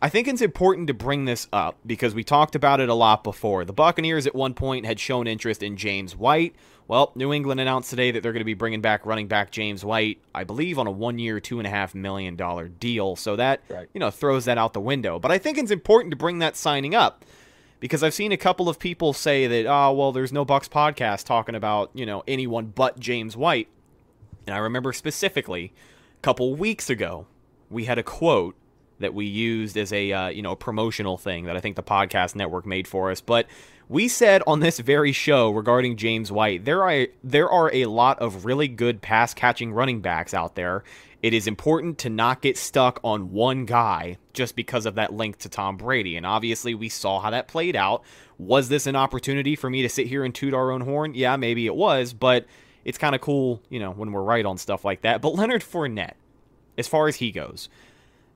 I 0.00 0.08
think 0.08 0.28
it's 0.28 0.40
important 0.40 0.86
to 0.86 0.94
bring 0.94 1.24
this 1.24 1.48
up 1.52 1.76
because 1.84 2.14
we 2.14 2.22
talked 2.22 2.54
about 2.54 2.78
it 2.78 2.88
a 2.88 2.94
lot 2.94 3.24
before. 3.24 3.64
The 3.64 3.72
Buccaneers 3.72 4.28
at 4.28 4.34
one 4.36 4.54
point 4.54 4.86
had 4.86 5.00
shown 5.00 5.26
interest 5.26 5.60
in 5.60 5.76
James 5.76 6.14
White. 6.14 6.54
Well, 6.88 7.12
New 7.14 7.34
England 7.34 7.60
announced 7.60 7.90
today 7.90 8.10
that 8.12 8.22
they're 8.22 8.32
going 8.32 8.40
to 8.40 8.46
be 8.46 8.54
bringing 8.54 8.80
back 8.80 9.04
running 9.04 9.28
back 9.28 9.50
James 9.50 9.84
White, 9.84 10.20
I 10.34 10.44
believe, 10.44 10.78
on 10.78 10.86
a 10.86 10.90
one-year, 10.90 11.38
two 11.38 11.58
and 11.60 11.66
a 11.66 11.70
half 11.70 11.94
million 11.94 12.34
dollar 12.34 12.66
deal. 12.68 13.14
So 13.14 13.36
that 13.36 13.60
Right. 13.68 13.88
you 13.92 14.00
know 14.00 14.10
throws 14.10 14.46
that 14.46 14.56
out 14.56 14.72
the 14.72 14.80
window. 14.80 15.18
But 15.18 15.30
I 15.30 15.36
think 15.38 15.58
it's 15.58 15.70
important 15.70 16.10
to 16.12 16.16
bring 16.16 16.38
that 16.38 16.56
signing 16.56 16.94
up 16.94 17.26
because 17.78 18.02
I've 18.02 18.14
seen 18.14 18.32
a 18.32 18.38
couple 18.38 18.68
of 18.70 18.78
people 18.78 19.12
say 19.12 19.46
that, 19.46 19.66
oh, 19.66 19.92
well, 19.92 20.12
there's 20.12 20.32
no 20.32 20.44
Bucks 20.46 20.66
podcast 20.68 21.24
talking 21.24 21.54
about 21.54 21.90
you 21.92 22.06
know 22.06 22.24
anyone 22.26 22.72
but 22.74 22.98
James 22.98 23.36
White. 23.36 23.68
And 24.46 24.54
I 24.54 24.58
remember 24.58 24.94
specifically 24.94 25.74
a 26.18 26.22
couple 26.22 26.54
weeks 26.54 26.88
ago 26.88 27.26
we 27.68 27.84
had 27.84 27.98
a 27.98 28.02
quote 28.02 28.56
that 28.98 29.12
we 29.12 29.26
used 29.26 29.76
as 29.76 29.92
a 29.92 30.10
uh, 30.10 30.28
you 30.28 30.40
know 30.40 30.52
a 30.52 30.56
promotional 30.56 31.18
thing 31.18 31.44
that 31.44 31.54
I 31.56 31.60
think 31.60 31.76
the 31.76 31.82
podcast 31.82 32.34
network 32.34 32.64
made 32.64 32.88
for 32.88 33.10
us. 33.10 33.20
But 33.20 33.46
we 33.88 34.08
said 34.08 34.42
on 34.46 34.60
this 34.60 34.78
very 34.78 35.12
show 35.12 35.50
regarding 35.50 35.96
James 35.96 36.30
White, 36.30 36.64
there 36.64 36.82
are 36.82 37.06
there 37.24 37.50
are 37.50 37.72
a 37.72 37.86
lot 37.86 38.18
of 38.18 38.44
really 38.44 38.68
good 38.68 39.00
pass 39.00 39.32
catching 39.32 39.72
running 39.72 40.00
backs 40.00 40.34
out 40.34 40.54
there. 40.54 40.84
It 41.22 41.34
is 41.34 41.48
important 41.48 41.98
to 41.98 42.10
not 42.10 42.42
get 42.42 42.56
stuck 42.56 43.00
on 43.02 43.32
one 43.32 43.64
guy 43.64 44.18
just 44.34 44.54
because 44.54 44.86
of 44.86 44.94
that 44.96 45.12
link 45.12 45.38
to 45.38 45.48
Tom 45.48 45.76
Brady. 45.76 46.16
And 46.16 46.24
obviously, 46.24 46.74
we 46.74 46.88
saw 46.88 47.18
how 47.18 47.30
that 47.30 47.48
played 47.48 47.74
out. 47.74 48.04
Was 48.38 48.68
this 48.68 48.86
an 48.86 48.94
opportunity 48.94 49.56
for 49.56 49.68
me 49.68 49.82
to 49.82 49.88
sit 49.88 50.06
here 50.06 50.22
and 50.22 50.32
toot 50.32 50.54
our 50.54 50.70
own 50.70 50.82
horn? 50.82 51.14
Yeah, 51.14 51.36
maybe 51.36 51.66
it 51.66 51.74
was, 51.74 52.12
but 52.12 52.46
it's 52.84 52.98
kind 52.98 53.16
of 53.16 53.20
cool, 53.20 53.60
you 53.68 53.80
know, 53.80 53.90
when 53.90 54.12
we're 54.12 54.22
right 54.22 54.46
on 54.46 54.58
stuff 54.58 54.84
like 54.84 55.02
that. 55.02 55.20
But 55.20 55.34
Leonard 55.34 55.62
Fournette, 55.62 56.14
as 56.76 56.86
far 56.86 57.08
as 57.08 57.16
he 57.16 57.32
goes, 57.32 57.68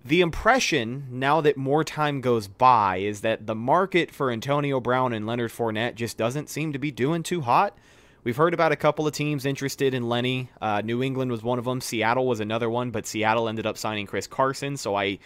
the 0.04 0.20
impression 0.20 1.06
now 1.10 1.40
that 1.40 1.56
more 1.56 1.84
time 1.84 2.20
goes 2.20 2.48
by 2.48 2.96
is 2.96 3.20
that 3.20 3.46
the 3.46 3.54
market 3.54 4.10
for 4.10 4.30
Antonio 4.30 4.80
Brown 4.80 5.12
and 5.12 5.26
Leonard 5.26 5.52
Fournette 5.52 5.94
just 5.94 6.16
doesn't 6.16 6.48
seem 6.48 6.72
to 6.72 6.78
be 6.78 6.90
doing 6.90 7.22
too 7.22 7.40
hot. 7.40 7.78
We've 8.24 8.36
heard 8.36 8.54
about 8.54 8.72
a 8.72 8.76
couple 8.76 9.06
of 9.06 9.12
teams 9.12 9.44
interested 9.44 9.94
in 9.94 10.08
Lenny. 10.08 10.48
Uh, 10.60 10.80
New 10.84 11.02
England 11.02 11.30
was 11.30 11.42
one 11.42 11.58
of 11.58 11.64
them. 11.64 11.80
Seattle 11.80 12.26
was 12.26 12.40
another 12.40 12.70
one, 12.70 12.90
but 12.90 13.06
Seattle 13.06 13.48
ended 13.48 13.66
up 13.66 13.78
signing 13.78 14.06
Chris 14.06 14.26
Carson. 14.26 14.76
So 14.76 14.94
I, 14.96 15.18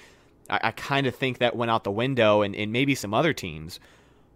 I, 0.48 0.60
I 0.62 0.70
kind 0.72 1.06
of 1.06 1.14
think 1.14 1.38
that 1.38 1.56
went 1.56 1.70
out 1.70 1.84
the 1.84 1.90
window, 1.90 2.42
and, 2.42 2.54
and 2.54 2.72
maybe 2.72 2.94
some 2.94 3.12
other 3.12 3.32
teams. 3.32 3.80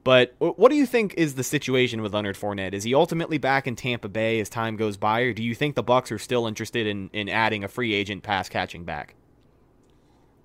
But 0.04 0.34
what 0.38 0.70
do 0.70 0.76
you 0.76 0.86
think 0.86 1.14
is 1.14 1.34
the 1.34 1.44
situation 1.44 2.00
with 2.00 2.14
Leonard 2.14 2.36
Fournette? 2.36 2.72
Is 2.72 2.84
he 2.84 2.94
ultimately 2.94 3.36
back 3.36 3.66
in 3.66 3.76
Tampa 3.76 4.08
Bay 4.08 4.40
as 4.40 4.48
time 4.48 4.76
goes 4.76 4.96
by, 4.96 5.20
or 5.20 5.34
do 5.34 5.42
you 5.42 5.54
think 5.54 5.74
the 5.74 5.82
Bucks 5.82 6.10
are 6.10 6.18
still 6.18 6.46
interested 6.46 6.86
in, 6.86 7.10
in 7.12 7.28
adding 7.28 7.64
a 7.64 7.68
free 7.68 7.92
agent 7.92 8.22
pass 8.22 8.48
catching 8.48 8.84
back? 8.84 9.14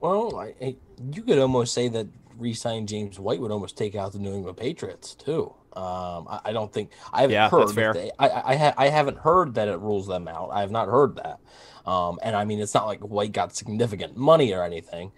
Well, 0.06 0.38
I, 0.38 0.54
I, 0.62 0.76
you 1.12 1.24
could 1.24 1.40
almost 1.40 1.74
say 1.74 1.88
that 1.90 2.08
re-signing 2.38 2.86
James 2.86 3.20
White 3.20 3.40
would 3.40 3.52
almost 3.52 3.78
take 3.78 3.96
out 3.96 4.14
the 4.14 4.20
New 4.20 4.34
England 4.34 4.58
Patriots 4.58 5.16
too. 5.16 5.54
Um, 5.76 6.28
I, 6.30 6.40
I, 6.46 6.52
don't 6.54 6.72
think 6.72 6.92
I 7.12 7.22
haven't 7.22 7.34
yeah, 7.34 7.50
heard. 7.50 7.70
They, 7.96 8.12
I 8.18 8.30
I, 8.54 8.56
ha, 8.56 8.74
I, 8.78 8.88
haven't 8.88 9.18
heard 9.18 9.56
that 9.56 9.68
it 9.68 9.78
rules 9.80 10.08
them 10.08 10.28
out. 10.28 10.50
I 10.54 10.62
have 10.62 10.72
not 10.72 10.88
heard 10.88 11.18
that. 11.18 11.40
Um, 11.86 12.18
and 12.24 12.34
I 12.36 12.46
mean, 12.46 12.60
it's 12.60 12.74
not 12.74 12.86
like 12.86 13.02
White 13.02 13.34
got 13.34 13.56
significant 13.56 14.16
money 14.16 14.54
or 14.54 14.64
anything, 14.64 15.12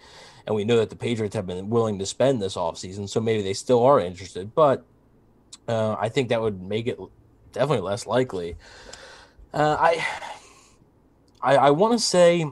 and 0.47 0.55
we 0.55 0.65
know 0.65 0.77
that 0.77 0.89
the 0.89 0.95
Patriots 0.95 1.35
have 1.35 1.45
been 1.45 1.69
willing 1.69 1.99
to 1.99 2.07
spend 2.07 2.41
this 2.41 2.55
offseason, 2.55 3.07
so 3.07 3.21
maybe 3.21 3.43
they 3.43 3.53
still 3.53 3.83
are 3.83 3.99
interested. 3.99 4.55
But 4.55 4.83
uh, 5.67 5.95
I 5.99 6.09
think 6.09 6.29
that 6.29 6.41
would 6.41 6.61
make 6.61 6.87
it 6.87 6.97
definitely 7.51 7.87
less 7.87 8.07
likely. 8.07 8.55
Uh, 9.53 9.77
I 9.79 10.05
I, 11.41 11.55
I 11.57 11.69
want 11.69 11.93
to 11.93 11.99
say 11.99 12.49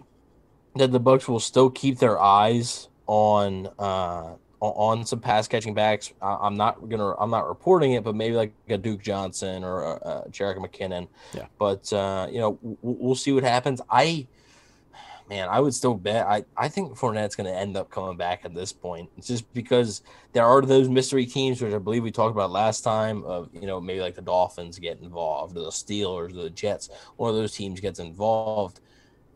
that 0.75 0.91
the 0.91 0.99
Bucks 0.99 1.27
will 1.27 1.39
still 1.39 1.69
keep 1.69 1.99
their 1.99 2.19
eyes 2.19 2.89
on 3.07 3.67
uh, 3.79 4.35
on 4.59 5.05
some 5.05 5.19
pass 5.19 5.47
catching 5.47 5.73
backs. 5.73 6.13
I, 6.21 6.47
am 6.47 6.55
not 6.55 6.89
gonna 6.89 7.13
I'm 7.17 7.29
not 7.29 7.47
reporting 7.47 7.93
it, 7.93 8.03
but 8.03 8.15
maybe 8.15 8.35
like 8.35 8.53
a 8.69 8.77
Duke 8.77 9.01
Johnson 9.01 9.63
or 9.63 9.83
a, 9.83 9.93
a 10.25 10.29
Jerick 10.29 10.57
McKinnon. 10.57 11.07
Yeah. 11.33 11.45
But 11.57 11.91
uh, 11.93 12.27
you 12.31 12.39
know, 12.39 12.53
w- 12.61 12.77
we'll 12.81 13.15
see 13.15 13.31
what 13.31 13.43
happens. 13.43 13.81
I 13.89 14.27
man, 15.29 15.49
I 15.49 15.59
would 15.59 15.73
still 15.73 15.95
bet. 15.95 16.25
I, 16.27 16.45
I 16.55 16.67
think 16.67 16.97
Fournette's 16.97 17.35
going 17.35 17.51
to 17.51 17.57
end 17.57 17.77
up 17.77 17.89
coming 17.89 18.17
back 18.17 18.45
at 18.45 18.53
this 18.53 18.71
point. 18.71 19.09
It's 19.17 19.27
just 19.27 19.51
because 19.53 20.03
there 20.33 20.45
are 20.45 20.61
those 20.61 20.87
mystery 20.87 21.25
teams, 21.25 21.61
which 21.61 21.73
I 21.73 21.79
believe 21.79 22.03
we 22.03 22.11
talked 22.11 22.35
about 22.35 22.51
last 22.51 22.81
time. 22.81 23.23
Of 23.23 23.49
you 23.53 23.67
know 23.67 23.79
maybe 23.79 24.01
like 24.01 24.15
the 24.15 24.21
Dolphins 24.21 24.79
get 24.79 24.99
involved, 24.99 25.57
or 25.57 25.61
the 25.61 25.69
Steelers, 25.69 26.31
or 26.31 26.43
the 26.43 26.49
Jets. 26.49 26.89
One 27.17 27.29
of 27.29 27.35
those 27.35 27.53
teams 27.53 27.79
gets 27.79 27.99
involved. 27.99 28.81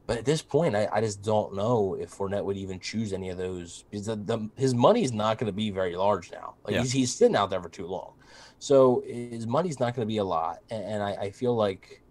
But 0.09 0.17
at 0.17 0.25
this 0.25 0.41
point, 0.41 0.75
I, 0.75 0.89
I 0.91 1.01
just 1.01 1.21
don't 1.21 1.53
know 1.53 1.93
if 1.93 2.09
Fournette 2.17 2.43
would 2.43 2.57
even 2.57 2.79
choose 2.79 3.13
any 3.13 3.29
of 3.29 3.37
those 3.37 3.83
because 3.91 4.07
the, 4.07 4.15
the, 4.15 4.49
his 4.55 4.73
money 4.73 5.03
is 5.03 5.11
not 5.11 5.37
going 5.37 5.45
to 5.45 5.55
be 5.55 5.69
very 5.69 5.95
large 5.95 6.31
now. 6.31 6.55
Like 6.65 6.73
yeah. 6.73 6.81
he's, 6.81 6.91
he's 6.91 7.13
sitting 7.13 7.35
out 7.35 7.51
there 7.51 7.61
for 7.61 7.69
too 7.69 7.85
long, 7.85 8.13
so 8.57 9.03
his 9.05 9.45
money's 9.45 9.79
not 9.79 9.93
going 9.93 10.07
to 10.07 10.11
be 10.11 10.17
a 10.17 10.23
lot. 10.23 10.63
And, 10.71 10.83
and 10.83 11.03
I, 11.03 11.11
I, 11.11 11.29
feel 11.29 11.55
like 11.55 12.01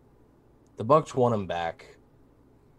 the 0.77 0.85
Bucks 0.85 1.13
want 1.17 1.35
him 1.35 1.49
back, 1.49 1.97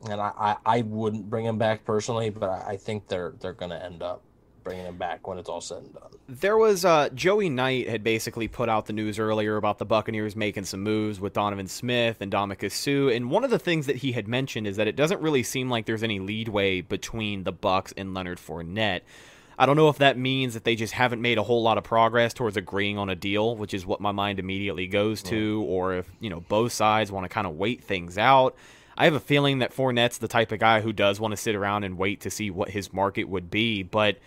and 0.09 0.21
I, 0.21 0.31
I, 0.39 0.77
I 0.77 0.81
wouldn't 0.83 1.29
bring 1.29 1.43
him 1.43 1.57
back 1.57 1.83
personally, 1.83 2.29
but 2.29 2.49
I, 2.49 2.63
I 2.69 2.77
think 2.77 3.09
they're 3.09 3.33
they're 3.41 3.51
going 3.51 3.71
to 3.71 3.83
end 3.83 4.01
up 4.01 4.23
bringing 4.69 4.85
him 4.85 4.97
back 4.97 5.27
when 5.27 5.39
it's 5.39 5.49
all 5.49 5.61
said 5.61 5.79
and 5.79 5.93
done. 5.95 6.11
There 6.27 6.55
was 6.55 6.85
uh, 6.85 7.09
Joey 7.09 7.49
Knight 7.49 7.89
had 7.89 8.03
basically 8.03 8.47
put 8.47 8.69
out 8.69 8.85
the 8.85 8.93
news 8.93 9.17
earlier 9.17 9.57
about 9.57 9.79
the 9.79 9.85
Buccaneers 9.85 10.35
making 10.35 10.65
some 10.65 10.83
moves 10.83 11.19
with 11.19 11.33
Donovan 11.33 11.67
Smith 11.67 12.17
and 12.21 12.31
Ndamukong 12.31 12.71
Suh, 12.71 13.11
and 13.11 13.31
one 13.31 13.43
of 13.43 13.49
the 13.49 13.57
things 13.57 13.87
that 13.87 13.95
he 13.97 14.11
had 14.11 14.27
mentioned 14.27 14.67
is 14.67 14.75
that 14.75 14.87
it 14.87 14.95
doesn't 14.95 15.21
really 15.21 15.41
seem 15.41 15.71
like 15.71 15.87
there's 15.87 16.03
any 16.03 16.19
leadway 16.19 16.81
between 16.81 17.45
the 17.45 17.51
Bucks 17.51 17.95
and 17.97 18.13
Leonard 18.13 18.37
Fournette. 18.37 19.01
I 19.57 19.65
don't 19.65 19.75
know 19.75 19.89
if 19.89 19.97
that 19.97 20.19
means 20.19 20.53
that 20.53 20.65
they 20.65 20.75
just 20.75 20.93
haven't 20.93 21.21
made 21.21 21.39
a 21.39 21.43
whole 21.43 21.63
lot 21.63 21.79
of 21.79 21.83
progress 21.83 22.35
towards 22.35 22.55
agreeing 22.55 22.99
on 22.99 23.09
a 23.09 23.15
deal, 23.15 23.55
which 23.55 23.73
is 23.73 23.87
what 23.87 23.99
my 23.99 24.11
mind 24.11 24.37
immediately 24.37 24.85
goes 24.85 25.23
to, 25.23 25.65
or 25.67 25.95
if 25.95 26.09
you 26.19 26.29
know 26.29 26.41
both 26.41 26.73
sides 26.73 27.11
want 27.11 27.25
to 27.25 27.29
kind 27.29 27.47
of 27.47 27.55
wait 27.55 27.83
things 27.83 28.19
out. 28.19 28.55
I 28.95 29.05
have 29.05 29.15
a 29.15 29.19
feeling 29.19 29.59
that 29.59 29.73
Fournette's 29.73 30.19
the 30.19 30.27
type 30.27 30.51
of 30.51 30.59
guy 30.59 30.81
who 30.81 30.93
does 30.93 31.19
want 31.19 31.31
to 31.31 31.37
sit 31.37 31.55
around 31.55 31.85
and 31.85 31.97
wait 31.97 32.21
to 32.21 32.29
see 32.29 32.51
what 32.51 32.69
his 32.69 32.93
market 32.93 33.23
would 33.29 33.49
be, 33.49 33.81
but 33.81 34.17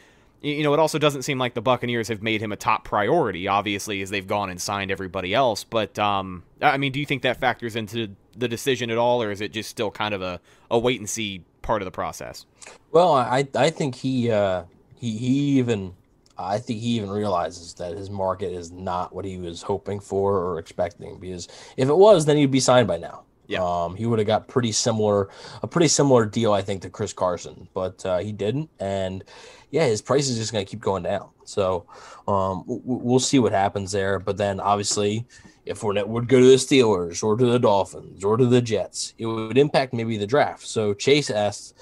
you 0.43 0.63
know, 0.65 0.75
it 0.75 0.81
also 0.81 0.99
doesn't 0.99 1.23
seem 1.23 1.39
like 1.39 1.55
the 1.55 1.63
Buccaneers 1.63 2.09
have 2.09 2.23
made 2.23 2.43
him 2.43 2.51
a 2.51 2.57
top 2.57 2.85
priority, 2.85 3.47
obviously, 3.47 4.03
as 4.03 4.11
they've 4.11 4.27
gone 4.27 4.51
and 4.51 4.61
signed 4.61 4.91
everybody 4.91 5.33
else. 5.33 5.63
But, 5.63 5.99
um, 5.99 6.43
I 6.61 6.79
mean, 6.79 6.93
do 6.93 6.99
you 6.99 7.07
think 7.07 7.23
that 7.23 7.39
factors 7.39 7.77
into 7.77 8.17
the 8.37 8.49
decision 8.49 8.91
at 8.91 8.99
all, 8.99 9.23
or 9.23 9.31
is 9.31 9.41
it 9.41 9.53
just 9.53 9.71
still 9.71 9.91
kind 9.91 10.15
of 10.15 10.21
a, 10.21 10.41
a 10.71 10.79
wait 10.79 10.99
and 10.99 11.09
see 11.09 11.45
part 11.63 11.81
of 11.81 11.87
the 11.87 11.93
process? 11.93 12.45
Well, 12.91 13.15
I, 13.15 13.47
I 13.55 13.71
think 13.71 13.95
he, 13.95 14.31
uh, 14.31 14.65
he, 14.97 15.17
he 15.17 15.59
even, 15.59 15.95
I 16.37 16.59
think 16.59 16.81
he 16.81 16.89
even 16.97 17.11
realizes 17.11 17.75
that 17.75 17.97
his 17.97 18.11
market 18.11 18.53
is 18.53 18.73
not 18.73 19.15
what 19.15 19.25
he 19.25 19.39
was 19.39 19.63
hoping 19.63 20.01
for 20.01 20.39
or 20.39 20.59
expecting. 20.59 21.21
Because 21.21 21.47
if 21.77 21.89
it 21.89 21.97
was, 21.97 22.27
then 22.27 22.37
he'd 22.37 22.51
be 22.51 22.59
signed 22.59 22.89
by 22.89 22.97
now. 22.97 23.23
Yeah. 23.47 23.63
Um, 23.63 23.97
he 23.97 24.07
would 24.07 24.19
have 24.19 24.27
got 24.27 24.49
pretty 24.49 24.73
similar, 24.73 25.29
a 25.63 25.67
pretty 25.67 25.89
similar 25.89 26.25
deal, 26.25 26.53
I 26.53 26.63
think, 26.63 26.83
to 26.83 26.91
Chris 26.91 27.13
Carson, 27.13 27.69
but 27.75 28.05
uh, 28.07 28.19
he 28.19 28.33
didn't. 28.33 28.71
And 28.81 29.25
yeah, 29.73 29.87
his 29.87 30.03
price 30.03 30.29
is 30.29 30.37
just 30.37 30.53
going 30.53 30.65
to 30.65 30.71
keep 30.71 30.81
going 30.81 31.03
down. 31.03 31.31
So 31.45 31.87
um, 32.29 32.63
we'll 32.67 33.19
see 33.19 33.39
what 33.39 33.53
happens 33.53 33.91
there. 33.91 34.19
But 34.19 34.37
then 34.37 34.61
obviously, 34.61 35.27
if 35.65 35.81
Fournette 35.81 36.07
would 36.07 36.29
go 36.29 36.39
to 36.39 36.47
the 36.47 36.57
Steelers 36.57 37.25
or 37.25 37.37
to 37.37 37.47
the 37.47 37.59
Dolphins 37.59 38.23
or 38.23 38.37
to 38.37 38.45
the 38.45 38.61
Jets, 38.61 39.15
it 39.17 39.25
would 39.25 39.57
impact 39.57 39.95
maybe 39.95 40.19
the 40.19 40.27
draft. 40.27 40.67
So 40.67 40.93
Chase 40.93 41.31
asked, 41.31 41.79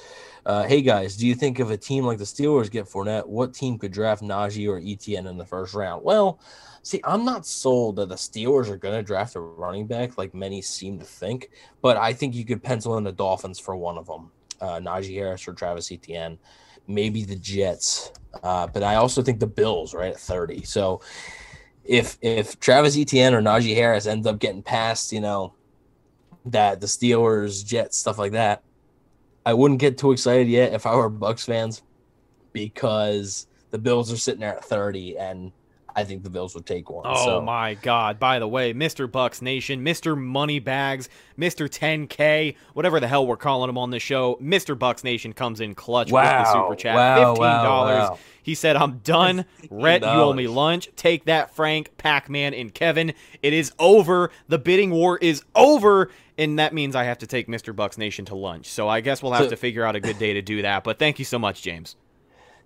uh, 0.47 0.63
"Hey 0.63 0.83
guys, 0.83 1.17
do 1.17 1.27
you 1.27 1.35
think 1.35 1.59
if 1.59 1.69
a 1.69 1.77
team 1.77 2.05
like 2.05 2.19
the 2.19 2.25
Steelers 2.25 2.71
get 2.71 2.87
Fournette, 2.87 3.27
what 3.27 3.55
team 3.55 3.77
could 3.77 3.93
draft 3.93 4.23
Najee 4.23 4.69
or 4.69 4.79
Etienne 4.79 5.27
in 5.27 5.37
the 5.37 5.45
first 5.45 5.75
round?" 5.75 6.05
Well, 6.05 6.39
see, 6.85 7.01
I'm 7.03 7.25
not 7.25 7.45
sold 7.45 7.97
that 7.97 8.09
the 8.09 8.15
Steelers 8.15 8.69
are 8.69 8.77
going 8.77 8.95
to 8.95 9.03
draft 9.03 9.35
a 9.35 9.41
running 9.41 9.89
back 9.89 10.17
like 10.17 10.33
many 10.33 10.63
seem 10.63 11.01
to 11.01 11.05
think, 11.05 11.51
but 11.83 11.97
I 11.97 12.13
think 12.13 12.37
you 12.37 12.45
could 12.45 12.63
pencil 12.63 12.97
in 12.99 13.05
the 13.05 13.11
Dolphins 13.11 13.59
for 13.59 13.75
one 13.77 13.99
of 13.99 14.07
them, 14.07 14.31
uh, 14.61 14.79
Najee 14.79 15.15
Harris 15.17 15.49
or 15.49 15.55
Travis 15.55 15.91
Etienne 15.91 16.39
maybe 16.87 17.25
the 17.25 17.37
Jets, 17.37 18.13
uh, 18.43 18.67
but 18.67 18.83
I 18.83 18.97
also 18.97 19.23
think 19.23 19.41
the 19.41 19.47
Bills 19.47 19.95
right 19.95 20.13
at 20.13 20.21
30. 20.21 20.65
So 20.65 21.01
if 21.85 22.19
if 22.21 22.59
Travis 22.61 22.97
Etienne 22.97 23.35
or 23.35 23.43
Najee 23.43 23.75
Harris 23.75 24.07
ends 24.07 24.27
up 24.27 24.39
getting 24.39 24.63
past, 24.63 25.13
you 25.13 25.21
know, 25.21 25.55
that 26.47 26.81
the 26.81 26.87
Steelers, 26.87 27.65
Jets, 27.65 27.99
stuff 27.99 28.19
like 28.19 28.33
that, 28.33 28.63
I 29.45 29.55
wouldn't 29.55 29.81
get 29.81 29.99
too 29.99 30.13
excited 30.13 30.49
yet 30.49 30.73
if 30.73 30.87
I 30.87 30.95
were 30.95 31.09
Bucks 31.09 31.45
fans 31.45 31.83
because 32.53 33.47
the 33.71 33.79
Bills 33.79 34.13
are 34.13 34.17
sitting 34.17 34.41
there 34.41 34.57
at 34.57 34.65
30 34.65 35.19
and 35.19 35.53
I 36.01 36.05
think 36.05 36.23
the 36.23 36.31
Bills 36.31 36.55
would 36.55 36.65
take 36.65 36.89
one. 36.89 37.05
Oh 37.07 37.25
so. 37.25 37.41
my 37.43 37.75
God! 37.75 38.19
By 38.19 38.39
the 38.39 38.49
way, 38.49 38.73
Mr. 38.73 39.11
Bucks 39.11 39.43
Nation, 39.43 39.85
Mr. 39.85 40.17
Moneybags, 40.19 41.11
Mr. 41.39 41.69
10K, 41.69 42.57
whatever 42.73 43.01
the 43.01 43.07
hell 43.07 43.27
we're 43.27 43.37
calling 43.37 43.69
him 43.69 43.77
on 43.77 43.91
the 43.91 43.99
show, 43.99 44.37
Mr. 44.37 44.79
Bucks 44.79 45.05
Nation 45.05 45.35
comes 45.35 45.61
in 45.61 45.75
clutch 45.75 46.11
wow. 46.11 46.23
with 46.23 46.47
the 46.47 46.53
super 46.53 46.75
chat, 46.75 46.97
wow, 46.97 47.35
fifteen 47.35 47.45
dollars. 47.45 48.11
Wow, 48.11 48.19
he 48.43 48.55
said, 48.55 48.77
"I'm 48.77 48.99
done. 48.99 49.45
Rhett, 49.71 50.01
you 50.01 50.09
owe 50.09 50.33
me 50.33 50.49
lunch. 50.49 50.89
Take 50.97 51.27
that, 51.27 51.55
Frank, 51.55 51.97
Pac-Man, 51.99 52.55
and 52.55 52.73
Kevin. 52.73 53.13
It 53.43 53.53
is 53.53 53.73
over. 53.79 54.31
The 54.49 54.59
bidding 54.59 54.91
war 54.91 55.19
is 55.19 55.45
over." 55.55 56.11
And 56.39 56.59
that 56.59 56.73
means 56.73 56.97
I 56.97 57.05
have 57.05 57.19
to 57.19 57.27
take 57.27 57.49
Mr. 57.49 57.77
Bucks 57.77 57.99
Nation 57.99 58.25
to 58.25 58.35
lunch. 58.35 58.71
So 58.71 58.89
I 58.89 59.03
guess 59.03 59.23
we'll 59.23 59.33
have 59.33 59.45
so, 59.45 59.51
to 59.51 59.57
figure 59.57 59.85
out 59.85 59.95
a 59.95 60.01
good 60.01 60.19
day 60.19 60.33
to 60.33 60.41
do 60.41 60.63
that. 60.63 60.85
But 60.85 60.99
thank 60.99 61.19
you 61.19 61.27
so 61.27 61.39
much, 61.39 61.61
James. 61.61 61.97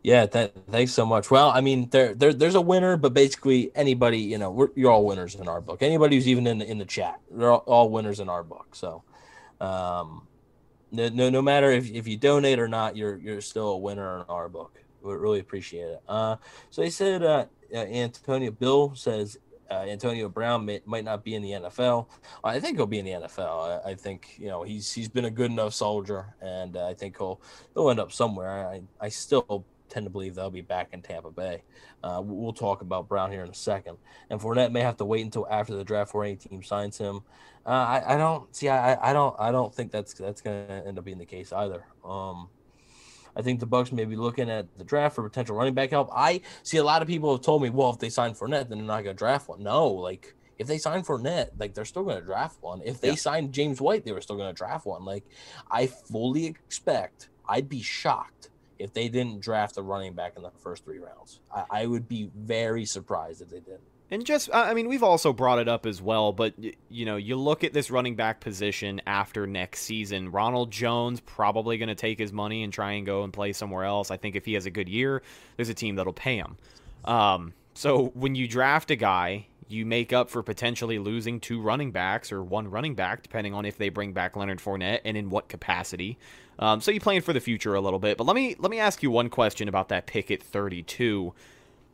Yeah, 0.04 0.26
th- 0.26 0.52
thanks 0.70 0.92
so 0.92 1.06
much. 1.06 1.30
Well, 1.30 1.48
I 1.48 1.62
mean, 1.62 1.88
there, 1.88 2.14
there 2.14 2.34
there's 2.34 2.56
a 2.56 2.60
winner, 2.60 2.98
but 2.98 3.14
basically 3.14 3.70
anybody, 3.74 4.18
you 4.18 4.36
know, 4.36 4.68
you're 4.76 4.90
all 4.90 5.06
winners 5.06 5.34
in 5.34 5.48
our 5.48 5.62
book. 5.62 5.82
Anybody 5.82 6.16
who's 6.16 6.28
even 6.28 6.46
in 6.46 6.58
the, 6.58 6.70
in 6.70 6.76
the 6.76 6.84
chat, 6.84 7.20
they're 7.30 7.50
all, 7.50 7.64
all 7.64 7.88
winners 7.88 8.20
in 8.20 8.28
our 8.28 8.42
book. 8.42 8.76
So, 8.76 9.02
um, 9.62 10.28
no, 10.92 11.08
no, 11.08 11.30
no 11.30 11.40
matter 11.40 11.70
if, 11.70 11.90
if 11.90 12.06
you 12.06 12.18
donate 12.18 12.58
or 12.58 12.68
not, 12.68 12.98
you're 12.98 13.16
you're 13.16 13.40
still 13.40 13.68
a 13.70 13.78
winner 13.78 14.18
in 14.18 14.26
our 14.28 14.50
book. 14.50 14.78
We 15.00 15.14
really 15.14 15.40
appreciate 15.40 15.88
it. 15.88 16.02
Uh, 16.06 16.36
so 16.68 16.82
they 16.82 16.90
said 16.90 17.22
uh, 17.22 17.46
uh, 17.74 17.78
Antonio 17.78 18.50
Bill 18.50 18.94
says 18.94 19.38
uh, 19.70 19.86
Antonio 19.88 20.28
Brown 20.28 20.66
may, 20.66 20.82
might 20.84 21.04
not 21.04 21.24
be 21.24 21.34
in 21.34 21.40
the 21.40 21.52
NFL. 21.52 22.08
I 22.44 22.60
think 22.60 22.76
he'll 22.76 22.84
be 22.84 22.98
in 22.98 23.06
the 23.06 23.12
NFL. 23.12 23.82
I, 23.86 23.92
I, 23.92 23.94
think 23.94 24.34
you 24.38 24.48
know 24.48 24.64
he's 24.64 24.92
he's 24.92 25.08
been 25.08 25.24
a 25.24 25.30
good 25.30 25.50
enough 25.50 25.72
soldier, 25.72 26.34
and 26.42 26.76
uh, 26.76 26.88
I 26.88 26.92
think 26.92 27.16
he'll 27.16 27.40
he'll 27.72 27.88
end 27.88 28.00
up 28.00 28.12
somewhere. 28.12 28.68
I 28.68 28.82
I 29.00 29.08
still 29.08 29.64
tend 29.94 30.04
to 30.04 30.10
believe 30.10 30.34
they'll 30.34 30.50
be 30.50 30.60
back 30.60 30.88
in 30.92 31.00
Tampa 31.00 31.30
Bay. 31.30 31.62
Uh, 32.02 32.20
we'll 32.22 32.52
talk 32.52 32.82
about 32.82 33.08
Brown 33.08 33.30
here 33.30 33.44
in 33.44 33.48
a 33.48 33.54
second. 33.54 33.96
And 34.28 34.40
Fournette 34.40 34.72
may 34.72 34.80
have 34.80 34.96
to 34.98 35.04
wait 35.04 35.24
until 35.24 35.46
after 35.48 35.74
the 35.74 35.84
draft 35.84 36.08
before 36.08 36.24
any 36.24 36.36
team 36.36 36.62
signs 36.62 36.98
him. 36.98 37.22
Uh, 37.64 37.70
I, 37.70 38.14
I, 38.14 38.16
don't 38.18 38.54
see. 38.54 38.68
I, 38.68 39.10
I 39.10 39.12
don't. 39.12 39.34
I 39.38 39.50
don't 39.50 39.74
think 39.74 39.90
that's 39.90 40.12
that's 40.12 40.42
going 40.42 40.66
to 40.66 40.86
end 40.86 40.98
up 40.98 41.04
being 41.04 41.18
the 41.18 41.24
case 41.24 41.50
either. 41.50 41.86
Um, 42.04 42.48
I 43.36 43.42
think 43.42 43.58
the 43.58 43.66
Bucks 43.66 43.90
may 43.90 44.04
be 44.04 44.16
looking 44.16 44.50
at 44.50 44.66
the 44.76 44.84
draft 44.84 45.14
for 45.14 45.22
potential 45.22 45.56
running 45.56 45.74
back 45.74 45.90
help. 45.90 46.10
I 46.14 46.42
see 46.62 46.76
a 46.76 46.84
lot 46.84 47.00
of 47.00 47.08
people 47.08 47.32
have 47.32 47.42
told 47.42 47.62
me, 47.62 47.70
well, 47.70 47.90
if 47.90 47.98
they 47.98 48.10
sign 48.10 48.34
Fournette, 48.34 48.68
then 48.68 48.78
they're 48.78 48.86
not 48.86 49.02
going 49.02 49.16
to 49.16 49.18
draft 49.18 49.48
one. 49.48 49.62
No, 49.62 49.88
like 49.88 50.34
if 50.58 50.66
they 50.66 50.76
sign 50.76 51.02
Fournette, 51.02 51.50
like 51.58 51.72
they're 51.72 51.86
still 51.86 52.04
going 52.04 52.18
to 52.18 52.24
draft 52.24 52.58
one. 52.60 52.82
If 52.84 53.00
they 53.00 53.10
yeah. 53.10 53.14
signed 53.14 53.54
James 53.54 53.80
White, 53.80 54.04
they 54.04 54.12
were 54.12 54.20
still 54.20 54.36
going 54.36 54.54
to 54.54 54.56
draft 54.56 54.84
one. 54.84 55.04
Like 55.04 55.24
I 55.70 55.86
fully 55.86 56.44
expect. 56.44 57.30
I'd 57.48 57.68
be 57.68 57.82
shocked 57.82 58.50
if 58.84 58.92
they 58.92 59.08
didn't 59.08 59.40
draft 59.40 59.78
a 59.78 59.82
running 59.82 60.12
back 60.12 60.34
in 60.36 60.42
the 60.42 60.50
first 60.62 60.84
three 60.84 60.98
rounds. 60.98 61.40
I, 61.52 61.64
I 61.70 61.86
would 61.86 62.06
be 62.06 62.30
very 62.36 62.84
surprised 62.84 63.40
if 63.40 63.48
they 63.48 63.60
didn't. 63.60 63.80
And 64.10 64.26
just, 64.26 64.50
I 64.52 64.74
mean, 64.74 64.88
we've 64.88 65.02
also 65.02 65.32
brought 65.32 65.58
it 65.58 65.66
up 65.66 65.86
as 65.86 66.02
well, 66.02 66.32
but, 66.32 66.52
you 66.90 67.06
know, 67.06 67.16
you 67.16 67.36
look 67.36 67.64
at 67.64 67.72
this 67.72 67.90
running 67.90 68.14
back 68.14 68.40
position 68.40 69.00
after 69.06 69.46
next 69.46 69.80
season. 69.80 70.30
Ronald 70.30 70.70
Jones 70.70 71.20
probably 71.20 71.78
going 71.78 71.88
to 71.88 71.94
take 71.94 72.18
his 72.18 72.30
money 72.30 72.62
and 72.62 72.70
try 72.70 72.92
and 72.92 73.06
go 73.06 73.24
and 73.24 73.32
play 73.32 73.54
somewhere 73.54 73.84
else. 73.84 74.10
I 74.10 74.18
think 74.18 74.36
if 74.36 74.44
he 74.44 74.52
has 74.52 74.66
a 74.66 74.70
good 74.70 74.90
year, 74.90 75.22
there's 75.56 75.70
a 75.70 75.74
team 75.74 75.96
that'll 75.96 76.12
pay 76.12 76.36
him. 76.36 76.58
Um, 77.06 77.54
so 77.72 78.08
when 78.14 78.34
you 78.34 78.46
draft 78.46 78.90
a 78.90 78.96
guy, 78.96 79.46
you 79.68 79.86
make 79.86 80.12
up 80.12 80.28
for 80.28 80.42
potentially 80.42 80.98
losing 80.98 81.40
two 81.40 81.62
running 81.62 81.90
backs 81.90 82.30
or 82.30 82.44
one 82.44 82.70
running 82.70 82.94
back, 82.94 83.22
depending 83.22 83.54
on 83.54 83.64
if 83.64 83.78
they 83.78 83.88
bring 83.88 84.12
back 84.12 84.36
Leonard 84.36 84.58
Fournette 84.58 85.00
and 85.06 85.16
in 85.16 85.30
what 85.30 85.48
capacity. 85.48 86.18
Um, 86.58 86.80
so 86.80 86.90
you 86.90 87.00
plan 87.00 87.22
for 87.22 87.32
the 87.32 87.40
future 87.40 87.74
a 87.74 87.80
little 87.80 87.98
bit. 87.98 88.16
But 88.16 88.24
let 88.24 88.36
me 88.36 88.56
let 88.58 88.70
me 88.70 88.78
ask 88.78 89.02
you 89.02 89.10
one 89.10 89.28
question 89.28 89.68
about 89.68 89.88
that 89.88 90.06
pick 90.06 90.30
at 90.30 90.42
32. 90.42 91.34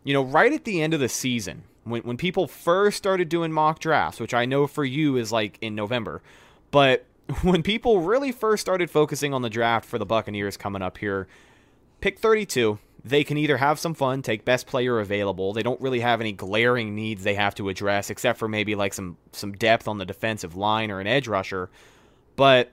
You 0.03 0.15
know, 0.15 0.23
right 0.23 0.53
at 0.53 0.65
the 0.65 0.83
end 0.83 0.95
of 0.95 1.01
the 1.01 1.09
season, 1.09 1.65
when 1.85 2.03
when 2.03 2.17
people 2.17 2.47
first 2.47 2.97
started 2.97 3.29
doing 3.29 3.53
mock 3.53 3.79
drafts, 3.79 4.21
which 4.21 4.35
I 4.35 4.45
know 4.45 4.67
for 4.67 4.85
you 4.85 5.17
is 5.17 5.33
like 5.33 5.59
in 5.61 5.75
November, 5.75 6.23
but 6.71 7.07
when 7.43 7.63
people 7.63 8.01
really 8.01 8.33
first 8.33 8.61
started 8.61 8.91
focusing 8.91 9.33
on 9.33 9.43
the 9.43 9.51
draft 9.51 9.87
for 9.87 9.99
the 9.99 10.07
Buccaneers 10.07 10.57
coming 10.57 10.83
up 10.83 10.99
here, 10.99 11.29
pick 12.01 12.19
32, 12.19 12.79
they 13.05 13.25
can 13.25 13.37
either 13.37 13.57
have 13.57 13.79
some 13.79 13.95
fun, 13.95 14.23
take 14.23 14.45
best 14.45 14.67
player 14.67 15.01
available. 15.01 15.53
They 15.53 15.63
don't 15.63 15.81
really 15.81 16.01
have 16.01 16.21
any 16.21 16.33
glaring 16.33 16.95
needs 16.95 17.23
they 17.23 17.35
have 17.35 17.55
to 17.57 17.69
address, 17.69 18.11
except 18.11 18.39
for 18.39 18.49
maybe 18.49 18.75
like 18.75 18.93
some 18.93 19.17
some 19.33 19.53
depth 19.53 19.89
on 19.89 19.99
the 19.99 20.05
defensive 20.05 20.57
line 20.57 20.91
or 20.91 21.01
an 21.01 21.07
edge 21.07 21.29
rusher. 21.29 21.71
But 22.37 22.73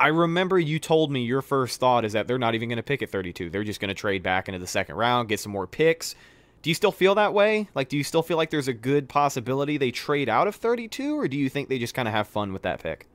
I 0.00 0.08
remember 0.08 0.58
you 0.58 0.78
told 0.78 1.12
me 1.12 1.22
your 1.24 1.42
first 1.42 1.78
thought 1.78 2.06
is 2.06 2.14
that 2.14 2.26
they're 2.26 2.38
not 2.38 2.54
even 2.54 2.70
going 2.70 2.78
to 2.78 2.82
pick 2.82 3.02
at 3.02 3.10
32. 3.10 3.50
They're 3.50 3.64
just 3.64 3.80
going 3.80 3.90
to 3.90 3.94
trade 3.94 4.22
back 4.22 4.48
into 4.48 4.58
the 4.58 4.66
second 4.66 4.96
round, 4.96 5.28
get 5.28 5.40
some 5.40 5.52
more 5.52 5.66
picks. 5.66 6.14
Do 6.62 6.70
you 6.70 6.74
still 6.74 6.90
feel 6.90 7.14
that 7.16 7.34
way? 7.34 7.68
Like, 7.74 7.90
do 7.90 7.98
you 7.98 8.04
still 8.04 8.22
feel 8.22 8.38
like 8.38 8.48
there's 8.48 8.68
a 8.68 8.72
good 8.72 9.10
possibility 9.10 9.76
they 9.76 9.90
trade 9.90 10.30
out 10.30 10.48
of 10.48 10.54
32, 10.56 11.18
or 11.18 11.28
do 11.28 11.36
you 11.36 11.50
think 11.50 11.68
they 11.68 11.78
just 11.78 11.92
kind 11.92 12.08
of 12.08 12.14
have 12.14 12.28
fun 12.28 12.52
with 12.54 12.62
that 12.62 12.82
pick? 12.82 13.06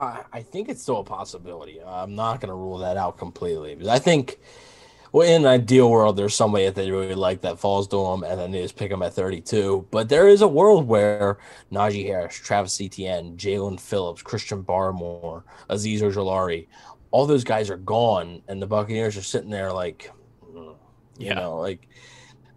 I 0.00 0.42
think 0.42 0.68
it's 0.68 0.80
still 0.80 1.00
a 1.00 1.04
possibility. 1.04 1.80
I'm 1.84 2.14
not 2.14 2.40
going 2.40 2.50
to 2.50 2.54
rule 2.54 2.78
that 2.78 2.96
out 2.96 3.18
completely 3.18 3.74
because 3.74 3.88
I 3.88 3.98
think 3.98 4.38
well, 5.12 5.28
in 5.28 5.42
an 5.42 5.46
ideal 5.46 5.90
world, 5.90 6.16
there's 6.16 6.34
somebody 6.34 6.66
that 6.66 6.74
they 6.74 6.90
really 6.90 7.14
like 7.14 7.40
that 7.42 7.58
falls 7.58 7.88
to 7.88 7.96
them, 7.96 8.22
and 8.24 8.38
then 8.38 8.50
they 8.50 8.62
just 8.62 8.76
pick 8.76 8.90
them 8.90 9.02
at 9.02 9.14
32. 9.14 9.86
But 9.90 10.08
there 10.08 10.28
is 10.28 10.42
a 10.42 10.48
world 10.48 10.86
where 10.86 11.38
Najee 11.72 12.06
Harris, 12.06 12.34
Travis 12.34 12.80
Etienne, 12.80 13.36
Jaelan 13.36 13.80
Phillips, 13.80 14.22
Christian 14.22 14.62
Barmore, 14.62 15.44
Azeez 15.70 16.00
Ojulari, 16.00 16.66
all 17.10 17.26
those 17.26 17.44
guys 17.44 17.70
are 17.70 17.78
gone, 17.78 18.42
and 18.48 18.60
the 18.60 18.66
Buccaneers 18.66 19.16
are 19.16 19.22
sitting 19.22 19.50
there 19.50 19.72
like, 19.72 20.12
you 20.54 20.76
yeah. 21.18 21.34
know, 21.34 21.58
like, 21.58 21.88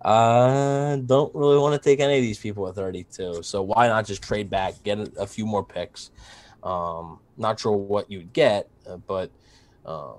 I 0.04 1.02
don't 1.06 1.34
really 1.36 1.60
want 1.60 1.82
to 1.82 1.90
take 1.90 2.00
any 2.00 2.18
of 2.18 2.22
these 2.22 2.40
people 2.40 2.68
at 2.68 2.76
32. 2.76 3.44
So 3.44 3.62
why 3.62 3.88
not 3.88 4.06
just 4.06 4.22
trade 4.22 4.50
back, 4.50 4.82
get 4.84 5.00
a, 5.00 5.12
a 5.20 5.28
few 5.28 5.46
more 5.46 5.64
picks? 5.64 6.12
Um, 6.64 7.20
not 7.38 7.60
sure 7.60 7.76
what 7.76 8.12
you'd 8.12 8.34
get, 8.34 8.70
uh, 8.90 8.98
but 8.98 9.32
um, 9.86 10.18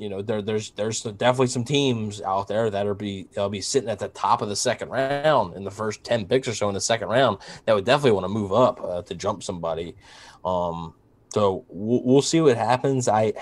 you 0.00 0.08
know, 0.08 0.22
there, 0.22 0.40
there's 0.40 0.70
there's 0.70 1.02
definitely 1.02 1.48
some 1.48 1.62
teams 1.62 2.22
out 2.22 2.48
there 2.48 2.70
that 2.70 2.86
are 2.86 2.94
be 2.94 3.28
they'll 3.34 3.50
be 3.50 3.60
sitting 3.60 3.90
at 3.90 3.98
the 3.98 4.08
top 4.08 4.40
of 4.40 4.48
the 4.48 4.56
second 4.56 4.88
round 4.88 5.54
in 5.54 5.62
the 5.62 5.70
first 5.70 6.02
ten 6.02 6.24
picks 6.24 6.48
or 6.48 6.54
so 6.54 6.68
in 6.68 6.74
the 6.74 6.80
second 6.80 7.08
round 7.08 7.36
that 7.66 7.74
would 7.74 7.84
definitely 7.84 8.12
want 8.12 8.24
to 8.24 8.28
move 8.28 8.50
up 8.50 8.80
uh, 8.82 9.02
to 9.02 9.14
jump 9.14 9.42
somebody. 9.42 9.94
Um, 10.42 10.94
so 11.34 11.66
we'll, 11.68 12.02
we'll 12.02 12.22
see 12.22 12.40
what 12.40 12.56
happens. 12.56 13.06
I. 13.06 13.34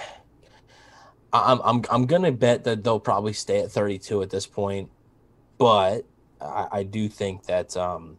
I'm 1.31 1.61
I'm 1.63 1.85
I'm 1.91 2.07
gonna 2.07 2.33
bet 2.33 2.65
that 2.65 2.83
they'll 2.83 2.99
probably 2.99 3.35
stay 3.35 3.61
at 3.61 3.71
32 3.71 4.23
at 4.23 4.31
this 4.31 4.47
point, 4.47 4.91
but 5.59 6.07
I, 6.41 6.69
I 6.73 6.83
do 6.85 7.07
think 7.07 7.45
that 7.45 7.77
um, 7.77 8.17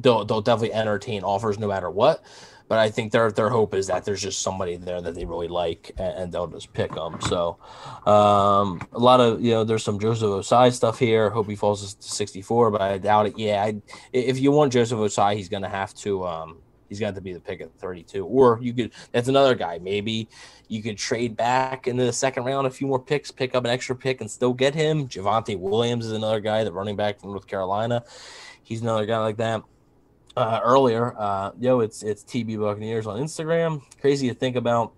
they'll 0.00 0.24
they'll 0.24 0.40
definitely 0.40 0.72
entertain 0.72 1.24
offers 1.24 1.58
no 1.58 1.66
matter 1.66 1.90
what. 1.90 2.22
But 2.68 2.78
I 2.78 2.90
think 2.90 3.12
their 3.12 3.30
their 3.30 3.48
hope 3.48 3.74
is 3.74 3.86
that 3.86 4.04
there's 4.04 4.22
just 4.22 4.42
somebody 4.42 4.76
there 4.76 5.00
that 5.00 5.14
they 5.14 5.24
really 5.24 5.48
like 5.48 5.92
and, 5.98 6.18
and 6.18 6.32
they'll 6.32 6.48
just 6.48 6.72
pick 6.72 6.92
them. 6.94 7.20
So 7.20 7.58
um, 8.06 8.80
a 8.92 8.98
lot 8.98 9.20
of 9.20 9.40
you 9.40 9.52
know 9.52 9.64
there's 9.64 9.84
some 9.84 10.00
Joseph 10.00 10.28
Ossai 10.28 10.72
stuff 10.72 10.98
here. 10.98 11.30
Hope 11.30 11.48
he 11.48 11.54
falls 11.54 11.94
to 11.94 12.02
64, 12.02 12.70
but 12.72 12.80
I 12.80 12.98
doubt 12.98 13.26
it. 13.26 13.38
Yeah, 13.38 13.62
I, 13.62 13.80
if 14.12 14.40
you 14.40 14.50
want 14.50 14.72
Joseph 14.72 14.98
Ossai, 14.98 15.36
he's 15.36 15.48
gonna 15.48 15.68
have 15.68 15.94
to 15.94 16.24
um, 16.24 16.58
he's 16.88 17.00
got 17.00 17.14
to 17.14 17.20
be 17.20 17.32
the 17.32 17.40
pick 17.40 17.60
at 17.60 17.72
32. 17.78 18.24
Or 18.24 18.58
you 18.60 18.72
could 18.72 18.92
that's 19.12 19.28
another 19.28 19.54
guy. 19.54 19.78
Maybe 19.78 20.28
you 20.68 20.82
could 20.82 20.98
trade 20.98 21.36
back 21.36 21.86
into 21.86 22.04
the 22.04 22.12
second 22.12 22.44
round 22.44 22.66
a 22.66 22.70
few 22.70 22.86
more 22.86 22.98
picks, 22.98 23.30
pick 23.30 23.54
up 23.54 23.64
an 23.64 23.70
extra 23.70 23.94
pick, 23.94 24.20
and 24.20 24.30
still 24.30 24.52
get 24.52 24.74
him. 24.74 25.08
Javonte 25.08 25.58
Williams 25.58 26.06
is 26.06 26.12
another 26.12 26.40
guy 26.40 26.64
that 26.64 26.72
running 26.72 26.96
back 26.96 27.20
from 27.20 27.30
North 27.30 27.46
Carolina. 27.46 28.02
He's 28.64 28.82
another 28.82 29.06
guy 29.06 29.18
like 29.18 29.36
that 29.36 29.62
uh, 30.36 30.60
earlier. 30.62 31.14
Uh, 31.18 31.52
yo, 31.58 31.80
it's 31.80 32.02
it's 32.02 32.22
TB 32.22 32.60
Buccaneers 32.60 33.06
on 33.06 33.20
Instagram. 33.20 33.82
Crazy 34.00 34.28
to 34.28 34.34
think 34.34 34.56
about, 34.56 34.92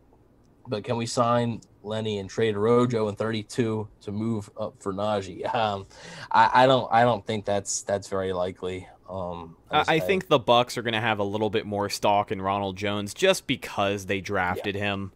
but 0.66 0.84
can 0.84 0.96
we 0.96 1.06
sign 1.06 1.60
Lenny 1.82 2.18
and 2.18 2.28
trade 2.28 2.56
Rojo 2.56 3.08
and 3.08 3.16
32 3.16 3.88
to 4.02 4.12
move 4.12 4.50
up 4.58 4.74
for 4.80 4.92
Najee? 4.92 5.42
Um, 5.54 5.86
I, 6.30 6.64
I 6.64 6.66
don't 6.66 6.88
I 6.92 7.02
don't 7.02 7.26
think 7.26 7.44
that's 7.44 7.82
that's 7.82 8.08
very 8.08 8.32
likely. 8.32 8.88
Um, 9.08 9.56
I, 9.70 9.84
I 9.88 9.98
think 10.00 10.28
the 10.28 10.38
Bucks 10.38 10.76
are 10.76 10.82
going 10.82 10.92
to 10.92 11.00
have 11.00 11.18
a 11.18 11.24
little 11.24 11.48
bit 11.48 11.64
more 11.64 11.88
stock 11.88 12.30
in 12.30 12.42
Ronald 12.42 12.76
Jones 12.76 13.14
just 13.14 13.46
because 13.46 14.04
they 14.04 14.20
drafted 14.20 14.74
yeah. 14.74 14.82
him. 14.82 15.12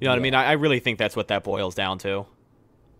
You 0.00 0.06
know 0.06 0.10
what 0.10 0.16
yeah. 0.16 0.20
I 0.20 0.22
mean? 0.22 0.34
I, 0.34 0.44
I 0.46 0.52
really 0.52 0.80
think 0.80 0.98
that's 0.98 1.14
what 1.14 1.28
that 1.28 1.44
boils 1.44 1.76
down 1.76 1.98
to. 2.00 2.26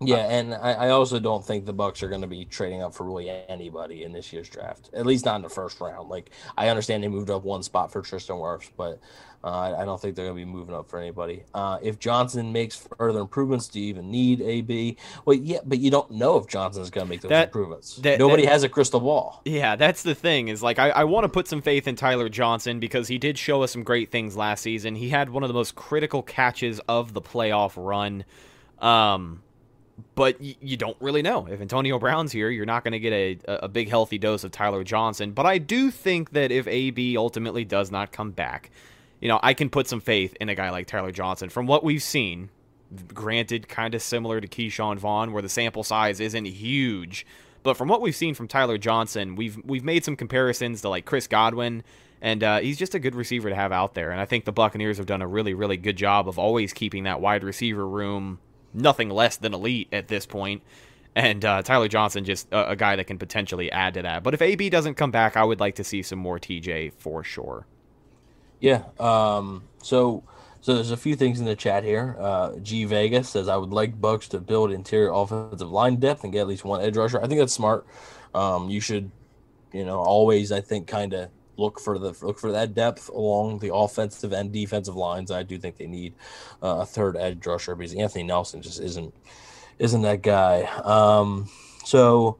Yeah, 0.00 0.28
and 0.28 0.54
I, 0.54 0.72
I, 0.72 0.88
also 0.90 1.18
don't 1.18 1.44
think 1.44 1.64
the 1.64 1.72
Bucks 1.72 2.02
are 2.02 2.08
going 2.08 2.20
to 2.20 2.26
be 2.26 2.44
trading 2.44 2.82
up 2.82 2.94
for 2.94 3.04
really 3.04 3.30
anybody 3.48 4.02
in 4.04 4.12
this 4.12 4.30
year's 4.30 4.48
draft. 4.48 4.90
At 4.92 5.06
least 5.06 5.24
not 5.24 5.36
in 5.36 5.42
the 5.42 5.48
first 5.48 5.80
round. 5.80 6.10
Like 6.10 6.30
I 6.56 6.68
understand 6.68 7.02
they 7.02 7.08
moved 7.08 7.30
up 7.30 7.44
one 7.44 7.62
spot 7.62 7.90
for 7.90 8.02
Tristan 8.02 8.36
Wirfs, 8.36 8.68
but 8.76 9.00
uh, 9.42 9.74
I 9.78 9.84
don't 9.84 10.00
think 10.00 10.16
they're 10.16 10.26
going 10.26 10.36
to 10.36 10.44
be 10.44 10.50
moving 10.50 10.74
up 10.74 10.90
for 10.90 10.98
anybody. 10.98 11.44
Uh, 11.54 11.78
if 11.80 11.98
Johnson 11.98 12.52
makes 12.52 12.76
further 12.98 13.20
improvements, 13.20 13.68
do 13.68 13.80
you 13.80 13.86
even 13.86 14.10
need 14.10 14.42
AB? 14.42 14.96
Well, 15.24 15.36
yeah, 15.36 15.58
but 15.64 15.78
you 15.78 15.90
don't 15.90 16.10
know 16.10 16.36
if 16.36 16.46
Johnson 16.46 16.82
is 16.82 16.90
going 16.90 17.06
to 17.06 17.10
make 17.10 17.20
those 17.20 17.30
that, 17.30 17.48
improvements. 17.48 17.96
That, 17.96 18.18
Nobody 18.18 18.44
that, 18.44 18.52
has 18.52 18.64
a 18.64 18.68
crystal 18.68 19.00
ball. 19.00 19.40
Yeah, 19.44 19.76
that's 19.76 20.02
the 20.02 20.14
thing. 20.14 20.48
Is 20.48 20.62
like 20.62 20.78
I, 20.78 20.90
I 20.90 21.04
want 21.04 21.24
to 21.24 21.28
put 21.28 21.48
some 21.48 21.62
faith 21.62 21.86
in 21.86 21.96
Tyler 21.96 22.28
Johnson 22.28 22.80
because 22.80 23.08
he 23.08 23.18
did 23.18 23.38
show 23.38 23.62
us 23.62 23.72
some 23.72 23.82
great 23.82 24.10
things 24.10 24.36
last 24.36 24.62
season. 24.62 24.94
He 24.96 25.08
had 25.08 25.30
one 25.30 25.42
of 25.42 25.48
the 25.48 25.54
most 25.54 25.74
critical 25.74 26.22
catches 26.22 26.80
of 26.80 27.14
the 27.14 27.22
playoff 27.22 27.72
run. 27.76 28.24
Um, 28.80 29.42
but 30.14 30.40
y- 30.40 30.56
you 30.60 30.76
don't 30.76 30.96
really 31.00 31.22
know. 31.22 31.46
If 31.46 31.60
Antonio 31.60 31.98
Brown's 31.98 32.32
here, 32.32 32.50
you're 32.50 32.66
not 32.66 32.84
going 32.84 32.92
to 32.92 32.98
get 32.98 33.12
a, 33.12 33.64
a 33.64 33.68
big 33.68 33.88
healthy 33.88 34.18
dose 34.18 34.44
of 34.44 34.50
Tyler 34.50 34.84
Johnson. 34.84 35.32
But 35.32 35.46
I 35.46 35.58
do 35.58 35.90
think 35.90 36.30
that 36.30 36.50
if 36.50 36.66
AB 36.66 37.16
ultimately 37.16 37.64
does 37.64 37.90
not 37.90 38.12
come 38.12 38.30
back, 38.30 38.70
you 39.20 39.28
know, 39.28 39.40
I 39.42 39.54
can 39.54 39.70
put 39.70 39.88
some 39.88 40.00
faith 40.00 40.36
in 40.40 40.48
a 40.48 40.54
guy 40.54 40.70
like 40.70 40.86
Tyler 40.86 41.12
Johnson. 41.12 41.48
From 41.48 41.66
what 41.66 41.82
we've 41.82 42.02
seen, 42.02 42.50
granted, 43.12 43.68
kind 43.68 43.94
of 43.94 44.02
similar 44.02 44.40
to 44.40 44.46
Ke'Shawn 44.46 44.98
Vaughn, 44.98 45.32
where 45.32 45.42
the 45.42 45.48
sample 45.48 45.82
size 45.82 46.20
isn't 46.20 46.44
huge. 46.46 47.26
But 47.62 47.76
from 47.76 47.88
what 47.88 48.00
we've 48.00 48.14
seen 48.14 48.34
from 48.34 48.46
Tyler 48.46 48.78
Johnson, 48.78 49.34
we've 49.34 49.58
we've 49.64 49.82
made 49.82 50.04
some 50.04 50.14
comparisons 50.14 50.82
to 50.82 50.88
like 50.88 51.04
Chris 51.04 51.26
Godwin, 51.26 51.82
and 52.20 52.44
uh, 52.44 52.58
he's 52.60 52.78
just 52.78 52.94
a 52.94 53.00
good 53.00 53.16
receiver 53.16 53.48
to 53.48 53.56
have 53.56 53.72
out 53.72 53.94
there. 53.94 54.12
And 54.12 54.20
I 54.20 54.24
think 54.24 54.44
the 54.44 54.52
Buccaneers 54.52 54.98
have 54.98 55.06
done 55.06 55.20
a 55.20 55.26
really 55.26 55.52
really 55.52 55.76
good 55.76 55.96
job 55.96 56.28
of 56.28 56.38
always 56.38 56.72
keeping 56.72 57.04
that 57.04 57.20
wide 57.20 57.42
receiver 57.42 57.88
room 57.88 58.38
nothing 58.76 59.10
less 59.10 59.36
than 59.36 59.54
elite 59.54 59.88
at 59.92 60.08
this 60.08 60.26
point. 60.26 60.62
And 61.14 61.44
uh, 61.44 61.62
Tyler 61.62 61.88
Johnson, 61.88 62.24
just 62.24 62.46
a, 62.52 62.70
a, 62.70 62.76
guy 62.76 62.96
that 62.96 63.06
can 63.06 63.18
potentially 63.18 63.72
add 63.72 63.94
to 63.94 64.02
that. 64.02 64.22
But 64.22 64.34
if 64.34 64.42
AB 64.42 64.68
doesn't 64.68 64.96
come 64.96 65.10
back, 65.10 65.34
I 65.36 65.44
would 65.44 65.60
like 65.60 65.76
to 65.76 65.84
see 65.84 66.02
some 66.02 66.18
more 66.18 66.38
TJ 66.38 66.92
for 66.92 67.24
sure. 67.24 67.66
Yeah. 68.60 68.82
Um, 69.00 69.64
so, 69.82 70.24
so 70.60 70.74
there's 70.74 70.90
a 70.90 70.96
few 70.96 71.16
things 71.16 71.40
in 71.40 71.46
the 71.46 71.56
chat 71.56 71.84
here. 71.84 72.16
Uh, 72.18 72.56
G 72.56 72.84
Vegas 72.84 73.30
says 73.30 73.48
I 73.48 73.56
would 73.56 73.70
like 73.70 73.98
Bucs 73.98 74.28
to 74.28 74.40
build 74.40 74.72
interior 74.72 75.10
offensive 75.10 75.70
line 75.70 75.96
depth 75.96 76.22
and 76.22 76.34
get 76.34 76.40
at 76.40 76.48
least 76.48 76.66
one 76.66 76.82
edge 76.82 76.98
rusher. 76.98 77.22
I 77.22 77.26
think 77.26 77.40
that's 77.40 77.54
smart. 77.54 77.86
Um, 78.34 78.68
you 78.68 78.80
should, 78.80 79.10
you 79.72 79.86
know, 79.86 79.98
always 79.98 80.52
I 80.52 80.60
think 80.60 80.86
kind 80.86 81.14
of 81.14 81.30
look 81.56 81.80
for 81.80 81.98
the 81.98 82.14
look 82.22 82.38
for 82.38 82.52
that 82.52 82.74
depth 82.74 83.08
along 83.08 83.58
the 83.58 83.74
offensive 83.74 84.32
and 84.32 84.52
defensive 84.52 84.96
lines. 84.96 85.30
I 85.30 85.42
do 85.42 85.58
think 85.58 85.76
they 85.76 85.86
need 85.86 86.14
uh, 86.62 86.78
a 86.80 86.86
third 86.86 87.16
edge 87.16 87.46
rusher 87.46 87.74
because 87.74 87.94
Anthony 87.94 88.24
Nelson 88.24 88.62
just 88.62 88.80
isn't 88.80 89.14
isn't 89.78 90.02
that 90.02 90.22
guy. 90.22 90.62
Um, 90.84 91.48
so 91.84 92.38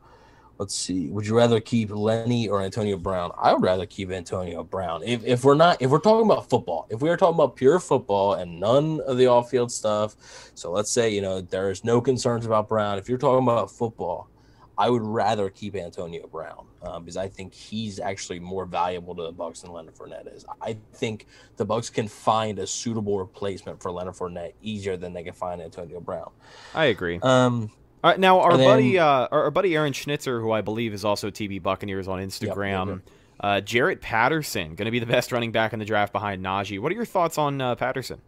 let's 0.58 0.74
see. 0.74 1.08
Would 1.08 1.26
you 1.26 1.36
rather 1.36 1.60
keep 1.60 1.90
Lenny 1.90 2.48
or 2.48 2.62
Antonio 2.62 2.96
Brown? 2.96 3.30
I 3.36 3.52
would 3.52 3.62
rather 3.62 3.86
keep 3.86 4.10
Antonio 4.10 4.64
Brown. 4.64 5.02
If, 5.02 5.24
if 5.24 5.44
we're 5.44 5.54
not, 5.54 5.80
if 5.80 5.90
we're 5.90 5.98
talking 5.98 6.24
about 6.24 6.48
football, 6.48 6.86
if 6.90 7.00
we 7.00 7.10
are 7.10 7.16
talking 7.16 7.34
about 7.34 7.56
pure 7.56 7.78
football 7.78 8.34
and 8.34 8.58
none 8.58 9.00
of 9.06 9.18
the 9.18 9.26
off 9.26 9.50
field 9.50 9.70
stuff, 9.70 10.16
so 10.54 10.70
let's 10.70 10.90
say, 10.90 11.10
you 11.10 11.20
know, 11.20 11.40
there's 11.40 11.84
no 11.84 12.00
concerns 12.00 12.46
about 12.46 12.68
Brown. 12.68 12.98
If 12.98 13.08
you're 13.08 13.18
talking 13.18 13.44
about 13.44 13.70
football, 13.70 14.28
I 14.78 14.90
would 14.90 15.02
rather 15.02 15.48
keep 15.48 15.74
Antonio 15.74 16.26
Brown 16.26 16.66
um, 16.82 17.04
because 17.04 17.16
I 17.16 17.28
think 17.28 17.54
he's 17.54 17.98
actually 17.98 18.40
more 18.40 18.66
valuable 18.66 19.14
to 19.14 19.22
the 19.22 19.32
Bucs 19.32 19.62
than 19.62 19.72
Leonard 19.72 19.94
Fournette 19.94 20.34
is. 20.34 20.44
I 20.60 20.76
think 20.94 21.26
the 21.56 21.64
Bucs 21.64 21.92
can 21.92 22.08
find 22.08 22.58
a 22.58 22.66
suitable 22.66 23.18
replacement 23.18 23.80
for 23.82 23.90
Leonard 23.90 24.14
Fournette 24.14 24.52
easier 24.60 24.96
than 24.96 25.12
they 25.14 25.22
can 25.22 25.32
find 25.32 25.62
Antonio 25.62 26.00
Brown. 26.00 26.30
I 26.74 26.86
agree. 26.86 27.18
Um, 27.22 27.70
All 28.04 28.10
right, 28.10 28.20
now 28.20 28.40
our 28.40 28.52
and 28.52 28.62
buddy, 28.62 28.92
then- 28.96 29.02
uh, 29.02 29.28
our, 29.30 29.50
buddy 29.50 29.74
Aaron 29.74 29.94
Schnitzer, 29.94 30.40
who 30.40 30.52
I 30.52 30.60
believe 30.60 30.92
is 30.92 31.04
also 31.04 31.30
TB 31.30 31.62
Buccaneers 31.62 32.06
on 32.06 32.18
Instagram, 32.18 33.00
uh, 33.40 33.60
Jarrett 33.62 34.02
Patterson, 34.02 34.74
going 34.74 34.84
to 34.86 34.90
be 34.90 34.98
the 34.98 35.06
best 35.16 35.32
running 35.32 35.52
back 35.52 35.72
in 35.72 35.78
the 35.78 35.84
draft 35.86 36.12
behind 36.12 36.44
Najee. 36.44 36.78
What 36.78 36.92
are 36.92 36.94
your 36.94 37.04
thoughts 37.06 37.38
on 37.38 37.60
uh, 37.60 37.74
Patterson? 37.76 38.20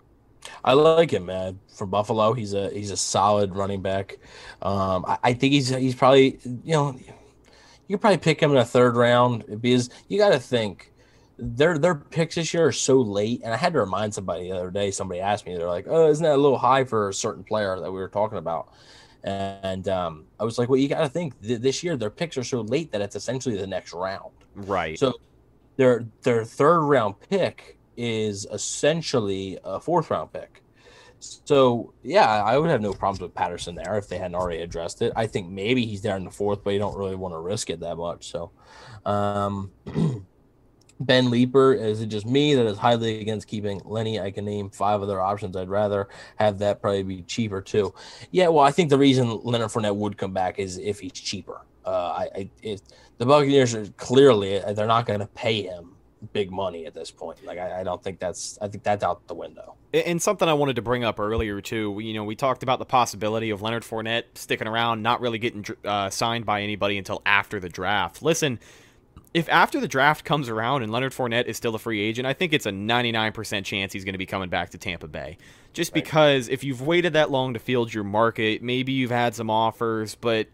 I 0.64 0.72
like 0.72 1.12
him, 1.12 1.26
man. 1.26 1.58
From 1.74 1.90
Buffalo, 1.90 2.32
he's 2.32 2.54
a 2.54 2.70
he's 2.70 2.90
a 2.90 2.96
solid 2.96 3.54
running 3.54 3.82
back. 3.82 4.18
Um, 4.62 5.04
I, 5.06 5.18
I 5.24 5.32
think 5.34 5.52
he's 5.52 5.68
he's 5.68 5.94
probably 5.94 6.38
you 6.44 6.72
know 6.72 6.98
you 7.86 7.96
could 7.96 8.00
probably 8.00 8.18
pick 8.18 8.40
him 8.40 8.50
in 8.50 8.58
a 8.58 8.64
third 8.64 8.96
round 8.96 9.60
because 9.60 9.90
you 10.08 10.18
got 10.18 10.30
to 10.30 10.38
think 10.38 10.92
their 11.38 11.78
their 11.78 11.94
picks 11.94 12.34
this 12.34 12.52
year 12.52 12.66
are 12.66 12.72
so 12.72 13.00
late. 13.00 13.40
And 13.44 13.52
I 13.52 13.56
had 13.56 13.72
to 13.72 13.80
remind 13.80 14.12
somebody 14.12 14.44
the 14.44 14.56
other 14.56 14.70
day. 14.70 14.90
Somebody 14.90 15.20
asked 15.20 15.46
me, 15.46 15.56
they're 15.56 15.68
like, 15.68 15.86
"Oh, 15.88 16.08
isn't 16.08 16.22
that 16.22 16.34
a 16.34 16.42
little 16.42 16.58
high 16.58 16.84
for 16.84 17.08
a 17.08 17.14
certain 17.14 17.44
player 17.44 17.78
that 17.80 17.90
we 17.90 17.98
were 17.98 18.08
talking 18.08 18.38
about?" 18.38 18.68
And 19.24 19.88
um, 19.88 20.26
I 20.38 20.44
was 20.44 20.58
like, 20.58 20.68
"Well, 20.68 20.78
you 20.78 20.88
got 20.88 21.00
to 21.00 21.08
think 21.08 21.40
th- 21.40 21.60
this 21.60 21.82
year 21.82 21.96
their 21.96 22.10
picks 22.10 22.36
are 22.36 22.44
so 22.44 22.60
late 22.62 22.92
that 22.92 23.00
it's 23.00 23.16
essentially 23.16 23.56
the 23.56 23.66
next 23.66 23.92
round." 23.92 24.32
Right. 24.54 24.98
So 24.98 25.14
their 25.76 26.04
their 26.22 26.44
third 26.44 26.80
round 26.80 27.18
pick 27.20 27.77
is 27.98 28.46
essentially 28.52 29.58
a 29.64 29.80
fourth 29.80 30.10
round 30.10 30.32
pick. 30.32 30.62
So 31.20 31.92
yeah, 32.02 32.44
I 32.44 32.56
would 32.56 32.70
have 32.70 32.80
no 32.80 32.92
problems 32.92 33.20
with 33.20 33.34
Patterson 33.34 33.74
there 33.74 33.98
if 33.98 34.08
they 34.08 34.18
hadn't 34.18 34.36
already 34.36 34.62
addressed 34.62 35.02
it. 35.02 35.12
I 35.16 35.26
think 35.26 35.48
maybe 35.48 35.84
he's 35.84 36.00
there 36.00 36.16
in 36.16 36.24
the 36.24 36.30
fourth, 36.30 36.62
but 36.62 36.70
you 36.70 36.78
don't 36.78 36.96
really 36.96 37.16
want 37.16 37.34
to 37.34 37.38
risk 37.38 37.70
it 37.70 37.80
that 37.80 37.96
much. 37.96 38.30
So 38.30 38.52
um 39.04 39.72
Ben 41.00 41.30
Leaper, 41.30 41.74
is 41.74 42.00
it 42.00 42.06
just 42.06 42.26
me 42.26 42.54
that 42.54 42.66
is 42.66 42.78
highly 42.78 43.20
against 43.20 43.46
keeping 43.46 43.80
Lenny? 43.84 44.20
I 44.20 44.30
can 44.30 44.44
name 44.44 44.68
five 44.70 45.00
other 45.00 45.20
options. 45.20 45.56
I'd 45.56 45.68
rather 45.68 46.08
have 46.36 46.58
that 46.58 46.80
probably 46.80 47.04
be 47.04 47.22
cheaper 47.22 47.60
too. 47.60 47.94
Yeah, 48.32 48.48
well, 48.48 48.64
I 48.64 48.72
think 48.72 48.90
the 48.90 48.98
reason 48.98 49.40
Leonard 49.44 49.70
Fournette 49.70 49.94
would 49.94 50.16
come 50.16 50.32
back 50.32 50.58
is 50.58 50.76
if 50.78 50.98
he's 50.98 51.12
cheaper. 51.12 51.60
Uh, 51.84 52.26
I, 52.34 52.50
I 52.64 52.78
the 53.18 53.26
Buccaneers 53.26 53.74
are 53.74 53.86
clearly 53.96 54.58
they're 54.74 54.86
not 54.86 55.06
going 55.06 55.20
to 55.20 55.26
pay 55.26 55.62
him 55.62 55.94
big 56.32 56.50
money 56.50 56.86
at 56.86 56.94
this 56.94 57.10
point. 57.10 57.44
Like 57.44 57.58
I, 57.58 57.80
I 57.80 57.84
don't 57.84 58.02
think 58.02 58.18
that's 58.18 58.58
I 58.60 58.68
think 58.68 58.84
that's 58.84 59.04
out 59.04 59.26
the 59.26 59.34
window. 59.34 59.74
And 59.92 60.20
something 60.20 60.48
I 60.48 60.52
wanted 60.52 60.76
to 60.76 60.82
bring 60.82 61.04
up 61.04 61.18
earlier 61.18 61.60
too, 61.60 61.98
you 62.00 62.12
know, 62.14 62.24
we 62.24 62.36
talked 62.36 62.62
about 62.62 62.78
the 62.78 62.84
possibility 62.84 63.50
of 63.50 63.62
Leonard 63.62 63.84
Fournette 63.84 64.24
sticking 64.34 64.68
around, 64.68 65.02
not 65.02 65.20
really 65.20 65.38
getting 65.38 65.64
uh, 65.84 66.10
signed 66.10 66.44
by 66.44 66.62
anybody 66.62 66.98
until 66.98 67.22
after 67.24 67.58
the 67.58 67.68
draft. 67.68 68.22
Listen, 68.22 68.58
if 69.34 69.48
after 69.48 69.80
the 69.80 69.88
draft 69.88 70.24
comes 70.24 70.48
around 70.48 70.82
and 70.82 70.92
Leonard 70.92 71.12
Fournette 71.12 71.46
is 71.46 71.56
still 71.56 71.74
a 71.74 71.78
free 71.78 72.00
agent, 72.00 72.26
I 72.26 72.32
think 72.32 72.52
it's 72.52 72.66
a 72.66 72.70
99% 72.70 73.64
chance 73.64 73.92
he's 73.92 74.04
going 74.04 74.14
to 74.14 74.18
be 74.18 74.26
coming 74.26 74.48
back 74.48 74.70
to 74.70 74.78
Tampa 74.78 75.08
Bay. 75.08 75.38
Just 75.72 75.92
because 75.92 76.48
if 76.48 76.64
you've 76.64 76.82
waited 76.82 77.12
that 77.12 77.30
long 77.30 77.54
to 77.54 77.60
field 77.60 77.92
your 77.92 78.04
market, 78.04 78.62
maybe 78.62 78.92
you've 78.92 79.10
had 79.10 79.34
some 79.34 79.50
offers, 79.50 80.14
but 80.14 80.48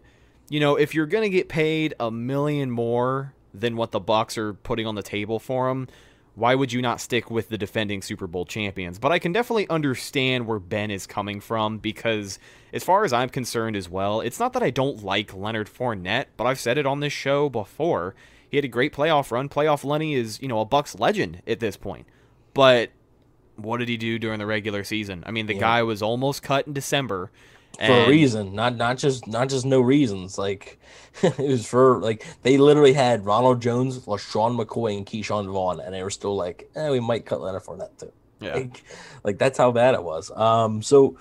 you 0.50 0.60
know, 0.60 0.76
if 0.76 0.94
you're 0.94 1.06
going 1.06 1.22
to 1.22 1.30
get 1.30 1.48
paid 1.48 1.94
a 1.98 2.10
million 2.10 2.70
more 2.70 3.33
than 3.54 3.76
what 3.76 3.92
the 3.92 4.00
Bucks 4.00 4.36
are 4.36 4.52
putting 4.52 4.86
on 4.86 4.96
the 4.96 5.02
table 5.02 5.38
for 5.38 5.68
him, 5.70 5.86
why 6.34 6.56
would 6.56 6.72
you 6.72 6.82
not 6.82 7.00
stick 7.00 7.30
with 7.30 7.48
the 7.48 7.56
defending 7.56 8.02
Super 8.02 8.26
Bowl 8.26 8.44
champions? 8.44 8.98
But 8.98 9.12
I 9.12 9.20
can 9.20 9.32
definitely 9.32 9.68
understand 9.68 10.48
where 10.48 10.58
Ben 10.58 10.90
is 10.90 11.06
coming 11.06 11.40
from 11.40 11.78
because, 11.78 12.40
as 12.72 12.82
far 12.82 13.04
as 13.04 13.12
I'm 13.12 13.28
concerned 13.28 13.76
as 13.76 13.88
well, 13.88 14.20
it's 14.20 14.40
not 14.40 14.52
that 14.54 14.62
I 14.62 14.70
don't 14.70 15.04
like 15.04 15.32
Leonard 15.32 15.68
Fournette, 15.68 16.26
but 16.36 16.44
I've 16.46 16.58
said 16.58 16.76
it 16.76 16.86
on 16.86 16.98
this 16.98 17.12
show 17.12 17.48
before. 17.48 18.16
He 18.50 18.56
had 18.56 18.64
a 18.64 18.68
great 18.68 18.92
playoff 18.92 19.30
run. 19.30 19.48
Playoff 19.48 19.84
Lenny 19.84 20.14
is, 20.14 20.42
you 20.42 20.48
know, 20.48 20.58
a 20.60 20.64
Bucks 20.64 20.98
legend 20.98 21.40
at 21.46 21.60
this 21.60 21.76
point. 21.76 22.06
But 22.52 22.90
what 23.56 23.76
did 23.78 23.88
he 23.88 23.96
do 23.96 24.18
during 24.18 24.40
the 24.40 24.46
regular 24.46 24.82
season? 24.82 25.22
I 25.26 25.30
mean, 25.30 25.46
the 25.46 25.54
Yeah. 25.54 25.60
guy 25.60 25.82
was 25.84 26.02
almost 26.02 26.42
cut 26.42 26.66
in 26.66 26.72
December. 26.72 27.30
For 27.74 27.92
a 27.92 28.08
reason, 28.08 28.54
not 28.54 28.76
not 28.76 28.98
just 28.98 29.26
not 29.26 29.48
just 29.48 29.64
no 29.64 29.80
reasons. 29.80 30.38
Like 30.38 30.78
it 31.22 31.38
was 31.38 31.66
for 31.66 32.00
like 32.00 32.26
they 32.42 32.58
literally 32.58 32.92
had 32.92 33.24
Ronald 33.24 33.60
Jones, 33.60 34.00
LeSean 34.00 34.58
McCoy, 34.58 34.96
and 34.96 35.06
Ke'Shawn 35.06 35.50
Vaughn, 35.50 35.80
and 35.80 35.94
they 35.94 36.02
were 36.02 36.10
still 36.10 36.36
like, 36.36 36.70
eh, 36.74 36.90
we 36.90 37.00
might 37.00 37.26
cut 37.26 37.40
Leonard 37.40 37.62
Fournette 37.62 37.96
too. 37.98 38.12
Yeah. 38.40 38.54
Like, 38.54 38.84
like 39.24 39.38
that's 39.38 39.58
how 39.58 39.72
bad 39.72 39.94
it 39.94 40.02
was. 40.02 40.30
Um, 40.32 40.82
so 40.82 41.16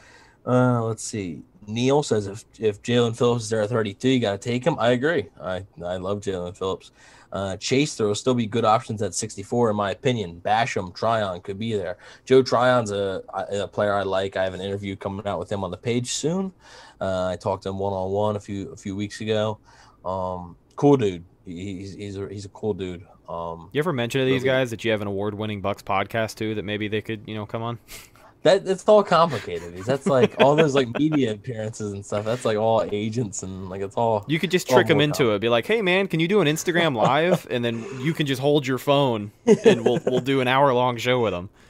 uh, 0.46 0.84
let's 0.84 1.04
see. 1.04 1.44
Neil 1.68 2.04
says 2.04 2.28
if 2.28 2.46
if 2.60 2.82
Jaelan 2.82 3.16
Phillips 3.16 3.44
is 3.46 3.50
there 3.50 3.62
at 3.62 3.70
32, 3.70 4.10
you 4.10 4.20
got 4.20 4.32
to 4.34 4.38
take 4.38 4.66
him. 4.66 4.78
I 4.80 4.90
agree. 4.90 5.30
I 5.42 5.66
I 5.84 5.98
love 5.98 6.22
Jaelan 6.22 6.58
Phillips. 6.58 6.92
Uh, 7.34 7.58
Chase, 7.58 7.96
there 7.96 8.06
will 8.06 8.14
still 8.14 8.36
be 8.36 8.46
good 8.46 8.64
options 8.64 9.02
at 9.02 9.16
64, 9.16 9.72
in 9.72 9.76
my 9.76 9.90
opinion. 9.90 10.40
Basham, 10.46 10.94
Tryon 10.94 11.42
could 11.42 11.58
be 11.58 11.74
there. 11.74 11.98
Joe 12.26 12.44
Tryon's 12.44 12.92
a, 12.92 13.24
a 13.52 13.68
player 13.68 13.96
I 13.96 14.04
like. 14.04 14.38
I 14.38 14.44
have 14.44 14.54
an 14.54 14.62
interview 14.62 14.96
coming 14.96 15.26
out 15.26 15.40
with 15.40 15.52
him 15.52 15.64
on 15.64 15.72
the 15.72 15.78
page 15.78 16.14
soon. 16.14 16.54
Uh, 17.02 17.30
I 17.30 17.36
talked 17.36 17.64
to 17.64 17.70
him 17.70 17.80
one 17.80 17.92
on 17.92 18.12
one 18.12 18.36
a 18.36 18.40
few 18.40 18.70
a 18.72 18.78
few 18.78 18.96
weeks 18.96 19.20
ago. 19.20 19.58
Um, 20.06 20.56
cool 20.76 20.96
dude. 20.96 21.26
He's 21.46 21.96
he's 21.96 22.18
a, 22.18 22.30
he's 22.30 22.46
a 22.46 22.50
cool 22.50 22.76
dude. 22.76 23.04
Um, 23.28 23.70
You 23.72 23.80
ever 23.80 23.94
mention 23.94 24.22
to 24.22 24.26
these 24.26 24.44
guys 24.44 24.70
that 24.70 24.86
you 24.86 24.92
have 24.92 25.02
an 25.02 25.08
award-winning 25.08 25.62
Bucks 25.62 25.82
podcast 25.82 26.36
too 26.36 26.56
that 26.56 26.64
maybe 26.64 26.88
they 26.88 27.02
could, 27.02 27.24
you 27.26 27.34
know, 27.36 27.46
come 27.46 27.64
on? 27.64 27.80
That 28.44 28.68
it's 28.68 28.88
all 28.90 29.04
complicated. 29.04 29.74
That's 29.86 30.06
like 30.06 30.36
all 30.42 30.56
those 30.56 30.76
like 30.76 30.90
media 31.00 31.32
appearances 31.32 31.94
and 31.94 32.06
stuff. 32.06 32.26
That's 32.26 32.44
like 32.44 32.58
all 32.58 32.88
agents 32.92 33.42
and 33.42 33.70
like 33.70 33.82
it's 33.82 33.96
all. 33.96 34.26
You 34.28 34.38
could 34.38 34.52
just 34.52 34.70
trick 34.70 34.88
them 34.88 35.00
into 35.00 35.32
it. 35.32 35.40
Be 35.40 35.48
like, 35.48 35.66
"Hey, 35.66 35.82
man, 35.82 36.08
can 36.08 36.20
you 36.20 36.28
do 36.28 36.42
an 36.42 36.48
Instagram 36.48 36.94
live?" 36.94 37.48
and 37.52 37.64
then 37.64 37.86
you 38.02 38.14
can 38.14 38.26
just 38.26 38.42
hold 38.42 38.68
your 38.68 38.78
phone, 38.78 39.32
and 39.46 39.86
we'll 39.86 40.02
we'll 40.06 40.20
do 40.20 40.42
an 40.42 40.50
hour-long 40.50 40.98
show 40.98 41.22
with 41.22 41.32
them. 41.32 41.50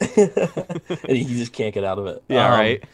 and 1.08 1.16
you 1.16 1.36
just 1.38 1.52
can't 1.52 1.72
get 1.72 1.84
out 1.84 1.98
of 1.98 2.06
it. 2.06 2.24
Yeah, 2.28 2.46
Um, 2.46 2.58
right. 2.58 2.84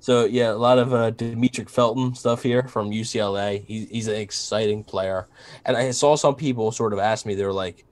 So 0.00 0.24
yeah, 0.24 0.50
a 0.50 0.54
lot 0.54 0.78
of 0.78 0.92
uh, 0.92 1.10
Demetric 1.10 1.68
Felton 1.70 2.14
stuff 2.14 2.42
here 2.42 2.64
from 2.68 2.90
UCLA. 2.90 3.64
He, 3.64 3.86
he's 3.86 4.08
an 4.08 4.16
exciting 4.16 4.84
player, 4.84 5.28
and 5.64 5.76
I 5.76 5.90
saw 5.92 6.16
some 6.16 6.34
people 6.34 6.72
sort 6.72 6.92
of 6.92 6.98
ask 6.98 7.24
me. 7.24 7.34
They 7.34 7.44
were 7.44 7.52
like, 7.52 7.84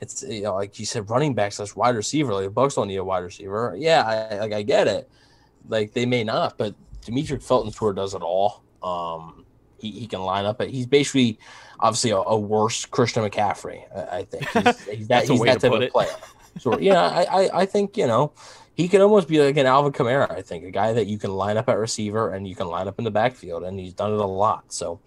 "It's 0.00 0.22
you 0.22 0.42
know, 0.42 0.54
like 0.54 0.78
you 0.78 0.86
said, 0.86 1.08
running 1.10 1.34
back 1.34 1.52
slash 1.52 1.74
wide 1.74 1.96
receiver. 1.96 2.34
Like 2.34 2.44
the 2.44 2.50
Bucks 2.50 2.74
don't 2.74 2.88
need 2.88 2.96
a 2.96 3.04
wide 3.04 3.18
receiver." 3.24 3.74
Yeah, 3.78 4.02
I, 4.02 4.38
like 4.38 4.52
I 4.52 4.62
get 4.62 4.88
it. 4.88 5.08
Like 5.68 5.92
they 5.92 6.06
may 6.06 6.24
not, 6.24 6.58
but 6.58 6.74
Demetric 7.02 7.42
Felton 7.42 7.72
of 7.88 7.96
does 7.96 8.14
it 8.14 8.22
all. 8.22 8.62
Um, 8.82 9.44
he, 9.78 9.90
he 9.90 10.06
can 10.06 10.20
line 10.20 10.44
up. 10.44 10.60
It. 10.60 10.70
He's 10.70 10.86
basically 10.86 11.38
obviously 11.80 12.10
a, 12.10 12.18
a 12.18 12.38
worse 12.38 12.84
Christian 12.84 13.22
McCaffrey. 13.22 13.82
I, 13.94 14.18
I 14.18 14.24
think 14.24 14.48
he's, 14.48 14.84
he's 14.86 15.08
that 15.08 15.26
That's 15.26 15.28
a 15.28 15.32
he's 15.32 15.40
way 15.40 15.48
that 15.48 15.60
to 15.60 15.68
type 15.68 15.76
of 15.76 15.82
it. 15.82 15.92
player. 15.92 16.08
So 16.58 16.78
yeah, 16.78 17.02
I, 17.02 17.22
I 17.24 17.60
I 17.60 17.66
think 17.66 17.96
you 17.96 18.06
know 18.06 18.32
he 18.74 18.88
could 18.88 19.00
almost 19.00 19.28
be 19.28 19.40
like 19.40 19.56
an 19.56 19.66
Alvin 19.66 19.92
Kamara. 19.92 20.30
I 20.30 20.42
think 20.42 20.64
a 20.64 20.70
guy 20.70 20.92
that 20.92 21.06
you 21.06 21.18
can 21.18 21.32
line 21.32 21.56
up 21.56 21.68
at 21.68 21.78
receiver 21.78 22.30
and 22.32 22.46
you 22.46 22.54
can 22.54 22.66
line 22.66 22.88
up 22.88 22.98
in 22.98 23.04
the 23.04 23.10
backfield, 23.10 23.62
and 23.64 23.78
he's 23.78 23.92
done 23.92 24.12
it 24.12 24.20
a 24.20 24.26
lot. 24.26 24.72
So, 24.72 25.00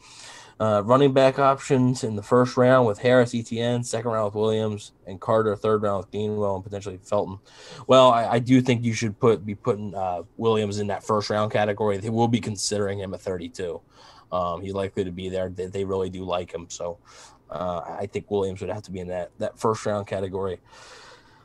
uh, 0.60 0.82
running 0.84 1.13
back 1.13 1.38
options 1.38 2.04
in 2.04 2.15
the 2.15 2.24
first 2.24 2.58
round 2.58 2.88
with 2.88 3.00
Harris, 3.00 3.36
Etienne, 3.36 3.84
second 3.84 4.12
round 4.12 4.26
with 4.26 4.36
Williams 4.36 4.91
and 5.06 5.22
Carter, 5.22 5.56
third 5.56 5.84
round 5.84 6.00
with 6.00 6.12
Gainwell 6.12 6.56
and 6.56 6.63
potentially 6.63 7.00
Felton. 7.04 7.39
Well, 7.86 8.10
I, 8.12 8.28
I 8.28 8.39
do 8.39 8.62
think 8.62 8.84
you 8.84 8.93
should 8.93 9.20
put 9.20 9.46
be 9.46 9.56
putting 9.56 9.93
uh, 9.93 10.24
Williams 10.38 10.80
in 10.80 10.88
that 10.88 11.04
first 11.04 11.30
round 11.30 11.52
category. 11.52 11.98
They 11.98 12.10
will 12.10 12.28
be 12.28 12.39
considering 12.39 13.00
him 13.00 13.13
at 13.13 13.22
32. 13.22 13.80
Um, 14.32 14.62
he's 14.62 14.74
likely 14.74 15.04
to 15.04 15.12
be 15.12 15.30
there. 15.30 15.50
They, 15.50 15.67
they 15.67 15.86
really 15.86 16.10
do 16.10 16.24
like 16.24 16.54
him, 16.54 16.67
so 16.70 16.98
uh, 17.50 17.82
I 18.00 18.08
think 18.08 18.30
Williams 18.30 18.60
would 18.62 18.70
have 18.70 18.84
to 18.84 18.91
be 18.91 19.00
in 19.00 19.08
that 19.10 19.32
that 19.38 19.60
first 19.60 19.86
round 19.86 20.08
category. 20.08 20.60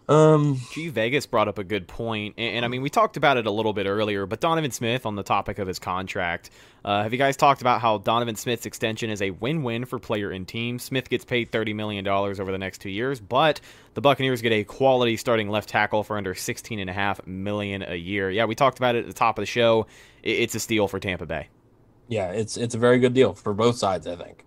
Um, 0.08 0.60
G 0.72 0.88
Vegas 0.88 1.26
brought 1.26 1.46
up 1.48 1.58
a 1.58 1.64
good 1.64 1.86
point, 1.86 2.34
and, 2.36 2.56
and 2.56 2.64
I 2.64 2.68
mean 2.68 2.82
we 2.82 2.90
talked 2.90 3.16
about 3.16 3.36
it 3.36 3.46
a 3.46 3.50
little 3.50 3.72
bit 3.72 3.86
earlier. 3.86 4.27
But 4.27 4.40
Donovan 4.40 4.72
Smith, 4.72 5.06
on 5.06 5.14
the 5.14 5.22
topic 5.22 5.58
of 5.60 5.68
his 5.68 5.79
contract, 5.79 6.50
uh, 6.85 7.04
have 7.04 7.12
you 7.12 7.18
guys 7.18 7.37
talked 7.37 7.60
about 7.60 7.81
how 7.81 7.98
Donovan 7.98 8.35
Smith's 8.35 8.66
extension 8.66 9.10
is 9.10 9.22
a 9.22 9.31
win-win 9.31 9.85
for 9.85 9.98
player 10.00 10.31
and 10.33 10.46
team? 10.46 10.79
Smith 10.81 11.08
gets 11.08 11.24
paid 11.24 11.52
thirty 11.52 11.72
million 11.72 12.04
dollars 12.04 12.40
over 12.40 12.50
the 12.50 12.58
next 12.58 12.79
two 12.81 12.90
years, 12.90 13.20
but 13.20 13.60
the 13.94 14.00
Buccaneers 14.00 14.42
get 14.42 14.52
a 14.52 14.64
quality 14.64 15.16
starting 15.16 15.48
left 15.48 15.68
tackle 15.68 16.02
for 16.02 16.16
under 16.16 16.35
sixteen 16.35 16.81
and 16.81 16.90
a 16.90 16.92
half 16.92 17.24
million 17.27 17.83
a 17.87 17.94
year. 17.94 18.29
Yeah, 18.29 18.46
we 18.46 18.56
talked 18.56 18.79
about 18.79 18.96
it 18.96 19.00
at 19.00 19.06
the 19.06 19.12
top 19.14 19.38
of 19.38 19.42
the 19.42 19.46
show. 19.46 19.87
I- 20.24 20.29
It's 20.29 20.54
a 20.56 20.60
steal 20.60 20.88
for 20.88 20.98
Tampa 20.98 21.27
Bay. 21.27 21.48
yeah, 22.08 22.33
it's 22.33 22.56
it's 22.56 22.74
a 22.74 22.79
very 22.79 22.98
good 22.98 23.14
deal 23.14 23.35
for 23.35 23.54
both 23.54 23.77
sides, 23.77 24.06
I 24.08 24.16
think. 24.16 24.44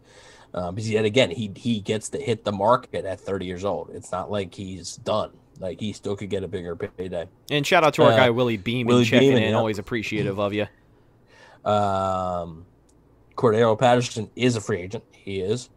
Uh, 0.53 0.71
because 0.71 0.89
yet 0.89 1.05
again, 1.05 1.31
he 1.31 1.51
he 1.55 1.79
gets 1.79 2.09
to 2.09 2.19
hit 2.19 2.43
the 2.43 2.51
market 2.51 3.05
at 3.05 3.19
30 3.21 3.45
years 3.45 3.63
old. 3.65 3.89
It's 3.93 4.11
not 4.11 4.29
like 4.29 4.53
he's 4.53 4.97
done. 4.97 5.31
Like 5.59 5.79
he 5.79 5.93
still 5.93 6.15
could 6.15 6.29
get 6.29 6.43
a 6.43 6.47
bigger 6.47 6.75
payday. 6.75 7.27
And 7.49 7.65
shout 7.65 7.83
out 7.83 7.93
to 7.95 8.03
our 8.03 8.11
Uh, 8.11 8.17
guy 8.17 8.29
Willie 8.29 8.57
Beam 8.57 8.87
Willie 8.87 9.05
checking 9.05 9.29
Beeman, 9.29 9.43
in. 9.43 9.49
yeah. 9.51 9.57
Always 9.57 9.79
appreciative 9.79 10.39
of 10.39 10.53
you. 10.53 10.67
Um, 11.63 12.65
Cordarrelle 13.35 13.77
Patterson 13.79 14.29
is 14.35 14.55
a 14.55 14.61
free 14.61 14.81
agent. 14.81 15.03
He 15.13 15.39
is. 15.39 15.69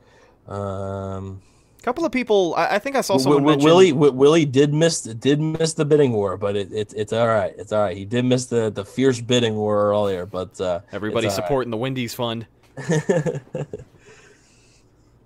Um, 0.49 1.41
A 1.79 1.83
couple 1.83 2.05
of 2.05 2.13
people, 2.13 2.55
I, 2.57 2.75
I 2.77 2.79
think 2.79 2.97
I 2.97 3.01
saw 3.03 3.17
someone 3.19 3.45
mention. 3.45 3.65
Willie 3.65 3.91
Wi- 3.91 4.13
Willie 4.15 4.45
did 4.45 4.75
miss 4.75 5.03
did 5.03 5.41
miss 5.41 5.75
the 5.75 5.85
bidding 5.85 6.13
war, 6.13 6.37
but 6.37 6.57
it, 6.57 6.73
it 6.73 6.93
it's 6.97 7.13
all 7.13 7.27
right. 7.29 7.55
It's 7.57 7.73
all 7.73 7.83
right. 7.83 7.97
He 7.97 8.05
did 8.05 8.25
miss 8.25 8.47
the 8.47 8.71
the 8.71 8.85
fierce 8.85 9.21
bidding 9.21 9.55
war 9.57 9.91
earlier, 9.91 10.27
but 10.27 10.61
uh, 10.61 10.81
Everybody's 10.93 11.29
it's 11.29 11.39
all 11.39 11.43
right. 11.43 11.47
supporting 11.49 11.71
the 11.71 11.77
Wendy's 11.77 12.15
fund. 12.15 12.47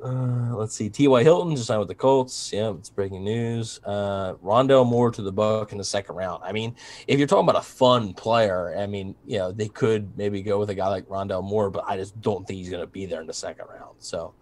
Uh, 0.02 0.56
let's 0.56 0.74
see. 0.74 0.88
T.Y. 0.88 1.22
Hilton 1.22 1.54
just 1.54 1.68
signed 1.68 1.78
with 1.78 1.88
the 1.88 1.94
Colts. 1.94 2.52
Yeah, 2.52 2.70
it's 2.70 2.90
breaking 2.90 3.22
news. 3.22 3.80
Uh, 3.84 4.34
Rondale 4.42 4.84
Moore 4.84 5.12
to 5.12 5.22
the 5.22 5.30
Buck 5.30 5.70
in 5.70 5.78
the 5.78 5.84
second 5.84 6.16
round. 6.16 6.42
I 6.44 6.50
mean, 6.50 6.74
if 7.06 7.18
you're 7.18 7.28
talking 7.28 7.48
about 7.48 7.60
a 7.60 7.64
fun 7.64 8.12
player, 8.12 8.76
I 8.76 8.86
mean, 8.86 9.14
you 9.24 9.38
know, 9.38 9.52
they 9.52 9.68
could 9.68 10.16
maybe 10.16 10.42
go 10.42 10.58
with 10.58 10.70
a 10.70 10.74
guy 10.74 10.88
like 10.88 11.06
Rondale 11.06 11.44
Moore, 11.44 11.70
but 11.70 11.84
I 11.86 11.96
just 11.96 12.20
don't 12.20 12.46
think 12.46 12.58
he's 12.58 12.68
going 12.68 12.82
to 12.82 12.86
be 12.88 13.06
there 13.06 13.20
in 13.20 13.28
the 13.28 13.32
second 13.32 13.66
round. 13.70 13.94
So 13.98 14.34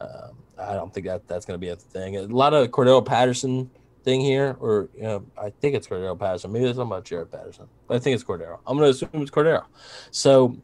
um, 0.00 0.36
I 0.58 0.74
don't 0.74 0.92
think 0.92 1.06
that 1.06 1.28
that's 1.28 1.46
going 1.46 1.60
to 1.60 1.64
be 1.64 1.70
a 1.70 1.76
thing. 1.76 2.16
A 2.16 2.22
lot 2.22 2.52
of 2.52 2.68
Cordell 2.68 3.04
Patterson 3.04 3.70
thing 4.02 4.20
here, 4.20 4.56
or 4.60 4.88
you 4.94 5.02
know, 5.02 5.24
I 5.40 5.50
think 5.50 5.74
it's 5.74 5.86
Cordarrelle 5.86 6.18
Patterson. 6.18 6.52
Maybe 6.52 6.66
it's 6.66 6.76
talking 6.76 6.90
about 6.90 7.04
Jared 7.04 7.32
Patterson, 7.32 7.66
but 7.86 7.96
I 7.96 7.98
think 7.98 8.14
it's 8.14 8.24
Cordarrelle. 8.24 8.60
I'm 8.66 8.76
going 8.76 8.86
to 8.86 8.90
assume 8.90 9.22
it's 9.22 9.30
Cordarrelle. 9.30 9.66
So 10.10 10.56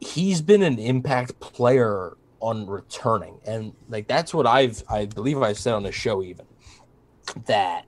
he's 0.00 0.42
been 0.42 0.62
an 0.62 0.78
impact 0.78 1.38
player 1.40 2.16
on 2.42 2.66
returning, 2.66 3.38
and 3.46 3.72
like 3.88 4.08
that's 4.08 4.34
what 4.34 4.46
I've 4.46 4.82
I 4.90 5.06
believe 5.06 5.40
I've 5.40 5.58
said 5.58 5.74
on 5.74 5.84
the 5.84 5.92
show 5.92 6.22
even 6.22 6.44
that 7.46 7.86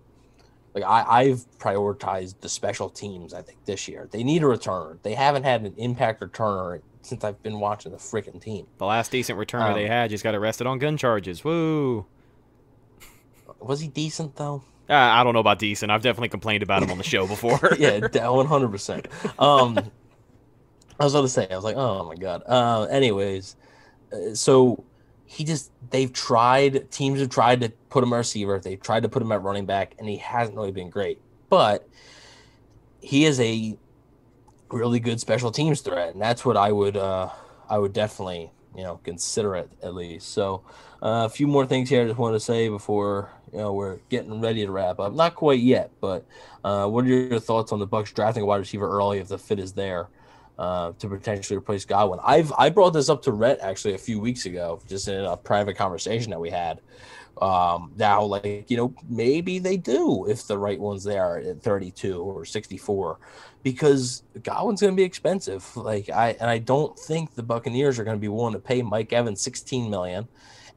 like 0.75 0.85
I, 0.85 1.05
I've 1.07 1.45
prioritized 1.59 2.41
the 2.41 2.49
special 2.49 2.89
teams. 2.89 3.35
I 3.35 3.43
think 3.43 3.65
this 3.65 3.89
year 3.89 4.09
they 4.11 4.23
need 4.25 4.43
a 4.43 4.47
returner. 4.47 4.99
They 5.03 5.15
haven't 5.15 5.43
had 5.43 5.63
an 5.63 5.75
impact 5.77 6.21
returner 6.21 6.81
since 7.03 7.25
I've 7.25 7.43
been 7.43 7.61
watching 7.61 7.93
the 7.93 7.99
freaking 7.99 8.41
team. 8.41 8.67
The 8.79 8.87
last 8.87 9.11
decent 9.11 9.39
returner 9.39 9.71
Um, 9.71 9.75
they 9.75 9.87
had 9.87 10.11
just 10.11 10.25
got 10.25 10.35
arrested 10.35 10.67
on 10.67 10.79
gun 10.79 10.97
charges. 10.97 11.45
Woo! 11.45 12.07
Was 13.61 13.81
he 13.81 13.89
decent 13.89 14.37
though? 14.37 14.63
Uh, 14.89 14.95
I 14.95 15.25
don't 15.25 15.33
know 15.33 15.41
about 15.41 15.59
decent. 15.59 15.91
I've 15.91 16.03
definitely 16.03 16.29
complained 16.29 16.63
about 16.63 16.83
him 16.83 16.91
on 16.91 16.99
the 16.99 17.05
show 17.05 17.27
before. 17.27 17.59
yeah, 17.79 18.29
one 18.29 18.47
hundred 18.47 18.71
percent. 18.71 19.09
Um, 19.39 19.79
I 21.01 21.05
was 21.05 21.15
about 21.15 21.23
to 21.23 21.29
say, 21.29 21.49
I 21.51 21.57
was 21.57 21.65
like, 21.65 21.77
oh 21.77 22.05
my 22.05 22.15
god. 22.15 22.43
Uh, 22.47 22.83
anyways, 22.85 23.57
so 24.35 24.85
he 25.27 25.45
just 25.45 25.71
they've 25.91 26.13
tried. 26.13 26.91
Teams 26.91 27.21
have 27.21 27.31
tried 27.31 27.61
to 27.63 27.71
put 27.91 28.05
him 28.05 28.13
at 28.13 28.17
receiver. 28.17 28.61
They've 28.61 28.81
tried 28.81 29.03
to 29.03 29.09
put 29.09 29.23
him 29.23 29.33
at 29.33 29.43
running 29.43 29.67
back, 29.67 29.95
and 29.99 30.09
he 30.09 30.17
hasn't 30.17 30.57
really 30.57 30.73
been 30.73 30.91
great. 30.91 31.21
But 31.49 31.89
he 33.01 33.25
is 33.25 33.41
a 33.41 33.77
really 34.71 35.01
good 35.01 35.21
special 35.21 35.51
teams 35.51 35.81
threat, 35.81 36.13
and 36.13 36.23
that's 36.23 36.45
what 36.45 36.57
I 36.57 36.73
would 36.73 36.97
uh, 36.97 37.31
I 37.69 37.79
would 37.79 37.93
definitely 37.93 38.51
you 38.77 38.83
know 38.83 39.01
consider 39.05 39.57
it 39.57 39.71
at 39.83 39.95
least. 39.95 40.29
So 40.33 40.63
uh, 41.03 41.25
a 41.27 41.29
few 41.29 41.47
more 41.47 41.67
things 41.67 41.89
here 41.89 42.03
I 42.03 42.07
just 42.07 42.19
want 42.19 42.35
to 42.35 42.41
say 42.41 42.69
before 42.69 43.31
you 43.53 43.59
know 43.59 43.73
we're 43.73 43.99
getting 44.09 44.41
ready 44.41 44.65
to 44.65 44.71
wrap 44.71 45.01
up. 45.01 45.13
Not 45.15 45.35
quite 45.35 45.61
yet, 45.61 45.91
but 46.01 46.27
uh, 46.65 46.87
what 46.87 47.05
are 47.05 47.09
your 47.09 47.41
thoughts 47.41 47.73
on 47.73 47.79
the 47.79 47.87
Bucks 47.87 48.13
drafting 48.13 48.43
a 48.43 48.47
wide 48.47 48.57
receiver 48.57 48.89
early 48.89 49.19
if 49.19 49.29
the 49.29 49.39
fit 49.39 49.59
is 49.59 49.73
there? 49.73 50.09
Uh, 50.57 50.93
to 51.01 51.09
potentially 51.09 51.57
replace 51.57 51.85
Godwin. 51.85 52.21
I've 52.23 52.53
I 52.57 52.71
brought 52.71 52.91
this 52.91 53.09
up 53.09 53.23
to 53.23 53.33
Rhett 53.33 53.59
actually 53.61 53.95
a 53.95 53.99
few 53.99 54.21
weeks 54.21 54.47
ago, 54.47 54.81
just 54.87 55.09
in 55.09 55.25
a 55.25 55.37
private 55.37 55.77
conversation 55.77 56.31
that 56.31 56.39
we 56.39 56.49
had. 56.49 56.81
Um, 57.43 57.91
now, 57.97 58.23
like 58.23 58.71
you 58.71 58.77
know, 58.77 58.95
maybe 59.09 59.59
they 59.59 59.77
do 59.77 60.27
if 60.29 60.47
the 60.47 60.57
right 60.57 60.79
one's 60.79 61.03
there 61.03 61.39
at 61.39 61.61
32 61.61 62.23
or 62.23 62.45
64, 62.45 63.19
because 63.65 64.23
Godwin's 64.45 64.81
going 64.81 64.93
to 64.93 64.97
be 64.97 65.03
expensive. 65.03 65.77
Like 65.77 66.09
I 66.09 66.37
and 66.39 66.49
I 66.49 66.59
don't 66.59 66.97
think 66.97 67.35
the 67.35 67.43
Buccaneers 67.43 67.99
are 67.99 68.05
going 68.05 68.17
to 68.17 68.21
be 68.21 68.29
willing 68.29 68.53
to 68.53 68.61
pay 68.61 68.81
Mike 68.81 69.13
Evans 69.13 69.41
16 69.41 69.91
million 69.91 70.29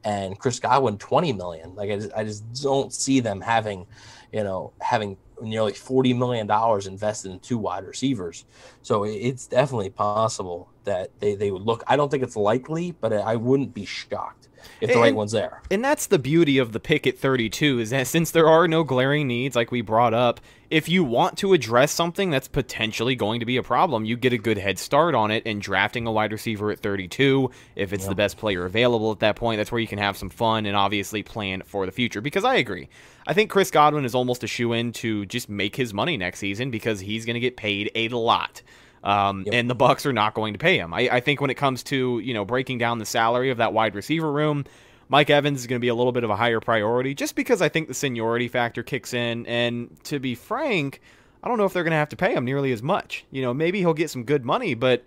and 0.04 0.38
Chris 0.38 0.58
Godwin 0.58 0.98
20 0.98 1.32
million. 1.34 1.74
Like 1.74 1.90
I 1.90 1.96
just, 1.96 2.12
I 2.16 2.24
just 2.24 2.62
don't 2.62 2.92
see 2.92 3.20
them 3.20 3.40
having, 3.40 3.86
you 4.32 4.42
know, 4.42 4.72
having 4.80 5.16
nearly 5.42 5.72
40 5.72 6.14
million 6.14 6.46
dollars 6.46 6.86
invested 6.86 7.30
in 7.32 7.40
two 7.40 7.58
wide 7.58 7.84
receivers. 7.84 8.44
So 8.82 9.04
it's 9.04 9.46
definitely 9.46 9.90
possible 9.90 10.70
that 10.84 11.10
they, 11.20 11.34
they 11.34 11.50
would 11.50 11.62
look. 11.62 11.82
I 11.86 11.96
don't 11.96 12.10
think 12.10 12.22
it's 12.22 12.36
likely, 12.36 12.92
but 12.92 13.12
I 13.12 13.36
wouldn't 13.36 13.74
be 13.74 13.84
shocked 13.84 14.47
if 14.80 14.90
the 14.90 14.96
right 14.98 15.08
And- 15.08 15.16
one's 15.16 15.32
there. 15.32 15.62
And 15.70 15.84
that's 15.84 16.06
the 16.06 16.18
beauty 16.18 16.58
of 16.58 16.72
the 16.72 16.80
pick 16.80 17.06
at 17.06 17.18
32 17.18 17.80
is 17.80 17.90
that 17.90 18.06
since 18.06 18.30
there 18.30 18.48
are 18.48 18.68
no 18.68 18.84
glaring 18.84 19.26
needs 19.26 19.56
like 19.56 19.70
we 19.70 19.80
brought 19.80 20.14
up, 20.14 20.40
if 20.70 20.88
you 20.88 21.02
want 21.02 21.38
to 21.38 21.54
address 21.54 21.92
something 21.92 22.28
that's 22.28 22.46
potentially 22.48 23.14
going 23.16 23.40
to 23.40 23.46
be 23.46 23.56
a 23.56 23.62
problem, 23.62 24.04
you 24.04 24.16
get 24.16 24.34
a 24.34 24.38
good 24.38 24.58
head 24.58 24.78
start 24.78 25.14
on 25.14 25.30
it 25.30 25.42
and 25.46 25.62
drafting 25.62 26.06
a 26.06 26.12
wide 26.12 26.30
receiver 26.30 26.70
at 26.70 26.78
32 26.80 27.50
if 27.74 27.92
it's 27.94 28.06
the 28.06 28.14
best 28.14 28.36
player 28.36 28.66
available 28.66 29.10
at 29.10 29.20
that 29.20 29.34
point, 29.36 29.58
that's 29.58 29.72
where 29.72 29.80
you 29.80 29.86
can 29.86 29.98
have 29.98 30.16
some 30.16 30.28
fun 30.28 30.66
and 30.66 30.76
obviously 30.76 31.22
plan 31.22 31.62
for 31.64 31.86
the 31.86 31.92
future 31.92 32.20
because 32.20 32.44
I 32.44 32.56
agree. 32.56 32.88
I 33.26 33.32
think 33.32 33.50
Chris 33.50 33.70
Godwin 33.70 34.04
is 34.04 34.14
almost 34.14 34.44
a 34.44 34.46
shoe 34.46 34.72
in 34.74 34.92
to 34.94 35.24
just 35.26 35.48
make 35.48 35.76
his 35.76 35.94
money 35.94 36.16
next 36.18 36.38
season 36.38 36.70
because 36.70 37.00
he's 37.00 37.24
going 37.24 37.34
to 37.34 37.40
get 37.40 37.56
paid 37.56 37.90
a 37.94 38.08
lot. 38.08 38.60
Um, 39.04 39.46
and 39.52 39.70
the 39.70 39.74
Bucks 39.74 40.06
are 40.06 40.12
not 40.12 40.34
going 40.34 40.54
to 40.54 40.58
pay 40.58 40.78
him. 40.78 40.92
I, 40.92 41.08
I 41.12 41.20
think 41.20 41.40
when 41.40 41.50
it 41.50 41.54
comes 41.54 41.82
to 41.84 42.18
you 42.18 42.34
know 42.34 42.44
breaking 42.44 42.78
down 42.78 42.98
the 42.98 43.06
salary 43.06 43.50
of 43.50 43.58
that 43.58 43.72
wide 43.72 43.94
receiver 43.94 44.30
room, 44.30 44.64
Mike 45.08 45.30
Evans 45.30 45.60
is 45.60 45.66
going 45.66 45.78
to 45.78 45.84
be 45.84 45.88
a 45.88 45.94
little 45.94 46.12
bit 46.12 46.24
of 46.24 46.30
a 46.30 46.36
higher 46.36 46.60
priority 46.60 47.14
just 47.14 47.34
because 47.34 47.62
I 47.62 47.68
think 47.68 47.88
the 47.88 47.94
seniority 47.94 48.48
factor 48.48 48.82
kicks 48.82 49.14
in. 49.14 49.46
And 49.46 49.96
to 50.04 50.18
be 50.18 50.34
frank, 50.34 51.00
I 51.42 51.48
don't 51.48 51.58
know 51.58 51.64
if 51.64 51.72
they're 51.72 51.84
going 51.84 51.92
to 51.92 51.98
have 51.98 52.10
to 52.10 52.16
pay 52.16 52.34
him 52.34 52.44
nearly 52.44 52.72
as 52.72 52.82
much. 52.82 53.24
You 53.30 53.42
know, 53.42 53.54
maybe 53.54 53.78
he'll 53.78 53.94
get 53.94 54.10
some 54.10 54.24
good 54.24 54.44
money, 54.44 54.74
but 54.74 55.04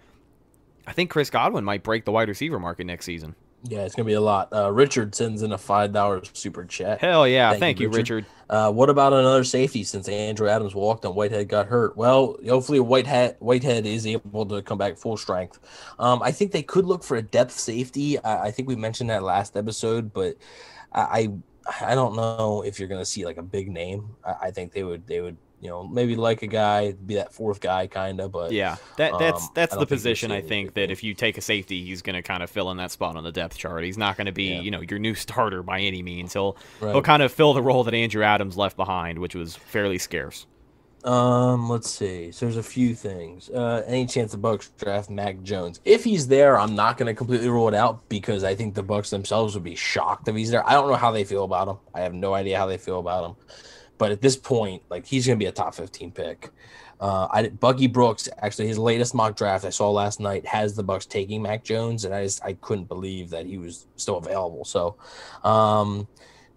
I 0.87 0.93
think 0.93 1.09
Chris 1.09 1.29
Godwin 1.29 1.63
might 1.63 1.83
break 1.83 2.05
the 2.05 2.11
wide 2.11 2.29
receiver 2.29 2.59
market 2.59 2.85
next 2.85 3.05
season. 3.05 3.35
Yeah, 3.63 3.81
it's 3.81 3.93
gonna 3.93 4.07
be 4.07 4.13
a 4.13 4.21
lot. 4.21 4.51
Uh, 4.51 4.71
Richard 4.71 5.13
sends 5.13 5.43
in 5.43 5.51
a 5.51 5.57
five 5.57 5.93
dollar 5.93 6.21
super 6.33 6.65
chat. 6.65 6.99
Hell 6.99 7.27
yeah. 7.27 7.49
Thank 7.51 7.59
Thank, 7.59 7.79
you, 7.79 7.89
you, 7.89 7.95
Richard. 7.95 8.25
Uh, 8.49 8.71
what 8.71 8.89
about 8.89 9.13
another 9.13 9.43
safety 9.43 9.83
since 9.83 10.09
Andrew 10.09 10.49
Adams 10.49 10.75
walked 10.75 11.05
and 11.05 11.15
Whitehead 11.15 11.47
got 11.47 11.67
hurt? 11.67 11.95
Well, 11.95 12.37
hopefully 12.47 12.79
Whitehead 12.79 13.37
Whitehead 13.39 13.85
is 13.85 14.07
able 14.07 14.45
to 14.47 14.61
come 14.61 14.77
back 14.77 14.97
full 14.97 15.15
strength. 15.15 15.59
Um, 15.99 16.21
I 16.23 16.31
think 16.31 16.51
they 16.51 16.63
could 16.63 16.85
look 16.85 17.03
for 17.03 17.17
a 17.17 17.21
depth 17.21 17.53
safety. 17.53 18.17
I, 18.19 18.47
I 18.47 18.51
think 18.51 18.67
we 18.67 18.75
mentioned 18.75 19.09
that 19.09 19.23
last 19.23 19.55
episode, 19.55 20.11
but 20.11 20.37
I 20.91 21.31
I 21.81 21.95
don't 21.95 22.15
know 22.15 22.63
if 22.65 22.79
you're 22.79 22.89
going 22.89 23.01
to 23.01 23.05
see 23.05 23.25
like 23.25 23.37
a 23.37 23.43
big 23.43 23.69
name. 23.69 24.15
I, 24.25 24.35
I 24.47 24.51
think 24.51 24.73
they 24.73 24.83
would 24.83 25.05
they 25.07 25.21
would 25.21 25.37
you 25.61 25.69
know 25.69 25.87
maybe 25.87 26.15
like 26.15 26.41
a 26.41 26.47
guy 26.47 26.93
be 26.93 27.15
that 27.15 27.33
fourth 27.33 27.61
guy 27.61 27.87
kind 27.87 28.19
of, 28.19 28.31
but 28.31 28.51
Yeah, 28.51 28.77
that 28.97 29.17
that's 29.17 29.47
Um, 29.47 29.53
that's 29.55 29.77
the 29.77 29.85
don't 29.85 29.89
think 29.89 30.03
you'll 30.05 30.09
position 30.09 30.31
I 30.31 30.41
think 30.41 30.73
that 30.75 30.91
if 30.91 31.03
you 31.03 31.13
take 31.13 31.37
a 31.37 31.41
safety, 31.41 31.85
he's 31.85 32.01
going 32.01 32.15
to 32.15 32.21
kind 32.23 32.43
of 32.43 32.49
fill 32.49 32.71
in 32.71 32.77
that 32.77 32.91
spot 32.91 33.15
on 33.15 33.23
the 33.23 33.31
depth 33.31 33.57
chart. 33.57 33.83
He's 33.83 33.97
not 33.97 34.17
going 34.17 34.25
to 34.27 34.31
be, 34.33 34.55
Yeah. 34.55 34.59
you 34.59 34.71
know, 34.71 34.81
your 34.81 34.99
new 34.99 35.15
starter 35.15 35.63
by 35.63 35.79
any 35.81 36.03
means. 36.03 36.33
He'll 36.33 36.57
he'll 36.91 37.01
kind 37.01 37.23
of 37.23 37.31
fill 37.31 37.53
the 37.53 37.61
role 37.61 37.83
that 37.85 37.93
Andrew 37.93 38.23
Adams 38.23 38.57
left 38.57 38.75
behind, 38.77 39.19
which 39.19 39.35
was 39.35 39.55
fairly 39.55 39.97
scarce. 39.99 40.47
Um, 41.03 41.67
let's 41.67 41.89
see. 41.89 42.31
So 42.31 42.45
there's 42.45 42.57
a 42.57 42.63
few 42.63 42.93
things. 42.93 43.49
Uh, 43.49 43.83
any 43.87 44.05
chance 44.05 44.31
the 44.33 44.37
Bucks 44.37 44.69
draft 44.77 45.09
Mac 45.09 45.41
Jones? 45.41 45.79
If 45.83 46.03
he's 46.03 46.27
there, 46.27 46.59
I'm 46.59 46.75
not 46.75 46.97
going 46.97 47.07
to 47.07 47.15
completely 47.17 47.49
rule 47.49 47.67
it 47.67 47.73
out 47.73 48.07
because 48.07 48.43
I 48.43 48.53
think 48.53 48.75
the 48.75 48.83
Bucks 48.83 49.09
themselves 49.09 49.55
would 49.55 49.63
be 49.63 49.75
shocked 49.75 50.27
if 50.27 50.35
he's 50.35 50.51
there. 50.51 50.67
I 50.67 50.73
don't 50.73 50.87
know 50.89 50.95
how 50.95 51.11
they 51.11 51.23
feel 51.23 51.43
about 51.43 51.67
him. 51.67 51.77
I 51.95 52.01
have 52.01 52.13
no 52.13 52.35
idea 52.35 52.59
how 52.59 52.67
they 52.67 52.77
feel 52.77 52.99
about 52.99 53.25
him. 53.31 53.35
But 54.01 54.11
at 54.11 54.19
this 54.19 54.35
point, 54.35 54.81
like 54.89 55.05
he's 55.05 55.27
going 55.27 55.37
to 55.37 55.43
be 55.43 55.47
a 55.47 55.51
top 55.51 55.75
15 55.75 56.09
pick. 56.09 56.49
Uh, 56.99 57.27
I 57.31 57.49
Bucky 57.49 57.85
Brooks 57.85 58.27
actually 58.39 58.67
his 58.67 58.79
latest 58.79 59.13
mock 59.13 59.35
draft 59.35 59.63
I 59.63 59.69
saw 59.69 59.91
last 59.91 60.19
night 60.19 60.43
has 60.47 60.75
the 60.75 60.81
Bucks 60.81 61.05
taking 61.05 61.43
Mac 61.43 61.63
Jones, 61.63 62.03
and 62.03 62.11
I 62.11 62.23
just 62.23 62.43
I 62.43 62.53
couldn't 62.53 62.87
believe 62.87 63.29
that 63.29 63.45
he 63.45 63.59
was 63.59 63.85
still 63.97 64.17
available. 64.17 64.65
So, 64.65 64.95
um, 65.43 66.07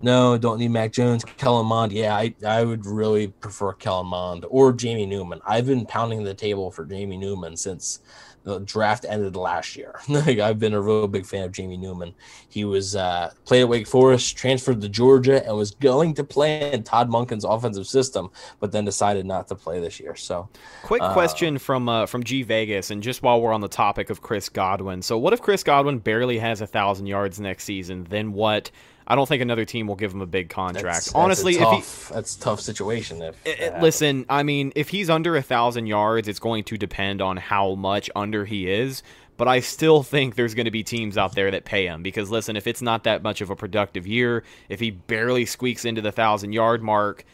no, 0.01 0.39
don't 0.39 0.59
need 0.59 0.71
Mac 0.71 0.93
Jones. 0.93 1.23
Kellen 1.23 1.67
Mond, 1.67 1.93
yeah, 1.93 2.17
I, 2.17 2.35
I 2.47 2.65
would 2.65 2.87
really 2.87 3.29
prefer 3.29 3.75
Kellen 3.75 4.07
Mond 4.07 4.47
or 4.49 4.73
Jamie 4.73 5.05
Newman. 5.05 5.43
I've 5.47 5.67
been 5.67 5.85
pounding 5.85 6.25
the 6.25 6.33
table 6.33 6.71
for 6.71 6.87
Jamie 6.87 7.19
Newman 7.19 7.59
since 7.59 8.01
the 8.45 8.61
draft 8.61 9.07
ended 9.09 9.37
last 9.37 9.75
year. 9.75 10.01
like 10.09 10.39
I've 10.39 10.59
been 10.59 10.75
a 10.75 10.81
real 10.81 11.09
big 11.09 11.27
fan 11.27 11.45
of 11.45 11.53
Jamie 11.53 11.77
Newman. 11.77 12.15
He 12.49 12.65
was 12.65 12.95
uh, 12.95 13.33
played 13.47 13.63
at 13.63 13.69
Wake 13.69 13.87
Forest, 13.87 14.37
transferred 14.37 14.81
to 14.83 14.89
Georgia, 14.89 15.45
and 15.45 15.57
was 15.57 15.73
going 15.73 16.15
to 16.15 16.25
play 16.25 16.73
in 16.73 16.83
Todd 16.83 17.09
Monken's 17.09 17.45
offensive 17.45 17.87
system, 17.87 18.31
but 18.61 18.71
then 18.71 18.85
decided 18.85 19.27
not 19.27 19.49
to 19.49 19.55
play 19.55 19.81
this 19.81 19.99
year. 19.99 20.15
So 20.15 20.49
Quick 20.83 21.03
question 21.03 21.59
from 21.59 21.89
uh, 21.89 22.07
from 22.07 22.23
G 22.23 22.43
Vegas, 22.43 22.91
and 22.91 23.03
just 23.03 23.23
while 23.23 23.41
we're 23.41 23.53
on 23.53 23.63
the 23.63 23.69
topic 23.69 24.11
of 24.11 24.21
Chris 24.21 24.49
Godwin, 24.49 25.03
so 25.03 25.19
what 25.19 25.33
if 25.33 25.41
Chris 25.41 25.65
Godwin 25.65 25.99
barely 25.99 26.39
has 26.39 26.61
a 26.61 26.67
thousand 26.67 27.07
yards 27.07 27.41
next 27.41 27.65
season? 27.65 28.05
Then 28.05 28.33
what? 28.33 28.71
I 29.07 29.15
don't 29.15 29.29
think 29.29 29.43
another 29.43 29.65
team 29.65 29.87
will 29.87 29.97
give 29.97 30.13
him 30.13 30.23
a 30.23 30.27
big 30.27 30.49
contract. 30.49 30.85
that's- 30.85 31.05
that's 31.07 31.15
a 31.15 31.19
Honestly, 31.19 31.55
if 31.57 31.69
he 32.09 32.15
that's 32.15 32.37
a 32.37 32.41
tough 32.41 32.61
situation. 32.61 33.21
If 33.23 33.37
It- 33.47 33.61
it- 33.61 33.83
listen, 33.83 34.25
I 34.29 34.43
mean, 34.43 34.73
if 34.75 34.89
he's 34.89 35.11
under 35.11 35.37
a 35.37 35.43
thousand 35.43 35.87
yards, 35.87 36.27
it's 36.29 36.39
going 36.39 36.65
to 36.65 36.79
depend 36.79 37.21
on 37.21 37.37
how 37.37 37.75
much 37.75 38.09
under 38.17 38.45
he 38.47 38.71
is. 38.71 39.03
But 39.37 39.49
I 39.49 39.61
still 39.61 40.03
think 40.05 40.37
there's 40.37 40.55
going 40.55 40.67
to 40.67 40.71
be 40.71 40.85
teams 40.85 41.19
out 41.19 41.35
there 41.35 41.51
that 41.51 41.65
pay 41.65 41.87
him 41.87 42.03
because 42.05 42.31
listen, 42.31 42.57
if 42.57 42.67
it's 42.69 42.81
not 42.81 43.03
that 43.05 43.23
much 43.23 43.41
of 43.41 43.51
a 43.51 43.57
productive 43.57 44.07
year, 44.07 44.45
if 44.69 44.79
he 44.81 44.91
barely 44.93 45.45
squeaks 45.45 45.85
into 45.85 46.01
the 46.01 46.13
thousand 46.13 46.53
yard 46.53 46.83
mark, 46.83 47.25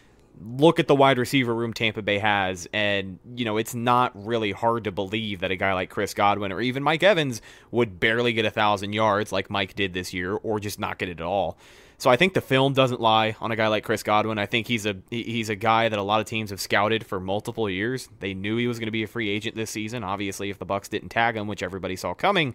look 0.42 0.78
at 0.78 0.88
the 0.88 0.94
wide 0.94 1.18
receiver 1.18 1.54
room 1.54 1.72
Tampa 1.72 2.02
Bay 2.02 2.18
has, 2.18 2.68
and 2.72 3.18
you 3.36 3.44
know 3.44 3.56
it's 3.56 3.74
not 3.74 4.12
really 4.26 4.52
hard 4.52 4.84
to 4.84 4.92
believe 4.92 5.40
that 5.40 5.50
a 5.50 5.56
guy 5.56 5.72
like 5.74 5.90
Chris 5.90 6.14
Godwin 6.14 6.52
or 6.52 6.60
even 6.60 6.82
Mike 6.82 7.02
Evans 7.02 7.42
would 7.70 8.00
barely 8.00 8.32
get 8.32 8.44
a 8.44 8.50
thousand 8.50 8.92
yards 8.92 9.32
like 9.32 9.50
Mike 9.50 9.74
did 9.74 9.92
this 9.92 10.12
year, 10.12 10.34
or 10.34 10.60
just 10.60 10.78
not 10.78 10.98
get 10.98 11.08
it 11.08 11.20
at 11.20 11.26
all. 11.26 11.58
So 11.98 12.08
I 12.08 12.16
think 12.16 12.32
the 12.32 12.40
film 12.40 12.72
doesn't 12.72 13.00
lie 13.00 13.36
on 13.42 13.52
a 13.52 13.56
guy 13.56 13.68
like 13.68 13.84
Chris 13.84 14.02
Godwin. 14.02 14.38
I 14.38 14.46
think 14.46 14.66
he's 14.66 14.86
a 14.86 14.96
he's 15.10 15.50
a 15.50 15.54
guy 15.56 15.88
that 15.88 15.98
a 15.98 16.02
lot 16.02 16.20
of 16.20 16.26
teams 16.26 16.50
have 16.50 16.60
scouted 16.60 17.04
for 17.04 17.20
multiple 17.20 17.68
years. 17.68 18.08
They 18.20 18.32
knew 18.32 18.56
he 18.56 18.66
was 18.66 18.78
going 18.78 18.86
to 18.86 18.92
be 18.92 19.02
a 19.02 19.06
free 19.06 19.28
agent 19.28 19.54
this 19.54 19.70
season. 19.70 20.02
Obviously, 20.02 20.48
if 20.48 20.58
the 20.58 20.64
Bucks 20.64 20.88
didn't 20.88 21.10
tag 21.10 21.36
him, 21.36 21.46
which 21.46 21.62
everybody 21.62 21.96
saw 21.96 22.14
coming, 22.14 22.54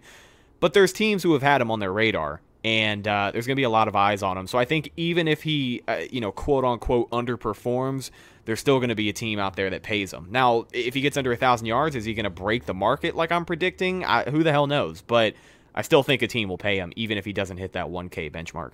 but 0.58 0.74
there's 0.74 0.92
teams 0.92 1.22
who 1.22 1.32
have 1.32 1.42
had 1.42 1.60
him 1.60 1.70
on 1.70 1.78
their 1.78 1.92
radar 1.92 2.40
and 2.66 3.06
uh, 3.06 3.30
there's 3.32 3.46
going 3.46 3.54
to 3.54 3.60
be 3.60 3.62
a 3.62 3.70
lot 3.70 3.86
of 3.86 3.94
eyes 3.94 4.24
on 4.24 4.36
him. 4.36 4.48
So 4.48 4.58
I 4.58 4.64
think 4.64 4.90
even 4.96 5.28
if 5.28 5.44
he, 5.44 5.82
uh, 5.86 6.00
you 6.10 6.20
know, 6.20 6.32
quote 6.32 6.64
unquote 6.64 7.08
underperforms, 7.10 8.10
there's 8.44 8.58
still 8.58 8.80
going 8.80 8.88
to 8.88 8.96
be 8.96 9.08
a 9.08 9.12
team 9.12 9.38
out 9.38 9.54
there 9.54 9.70
that 9.70 9.84
pays 9.84 10.12
him. 10.12 10.26
Now, 10.30 10.66
if 10.72 10.92
he 10.92 11.00
gets 11.00 11.16
under 11.16 11.30
a 11.30 11.36
thousand 11.36 11.68
yards, 11.68 11.94
is 11.94 12.04
he 12.04 12.12
going 12.12 12.24
to 12.24 12.30
break 12.30 12.66
the 12.66 12.74
market 12.74 13.14
like 13.14 13.30
I'm 13.30 13.44
predicting? 13.44 14.04
I, 14.04 14.24
who 14.24 14.42
the 14.42 14.50
hell 14.50 14.66
knows? 14.66 15.00
But 15.00 15.34
I 15.76 15.82
still 15.82 16.02
think 16.02 16.22
a 16.22 16.26
team 16.26 16.48
will 16.48 16.58
pay 16.58 16.76
him, 16.78 16.92
even 16.96 17.18
if 17.18 17.24
he 17.24 17.32
doesn't 17.32 17.58
hit 17.58 17.74
that 17.74 17.86
1K 17.86 18.32
benchmark. 18.32 18.72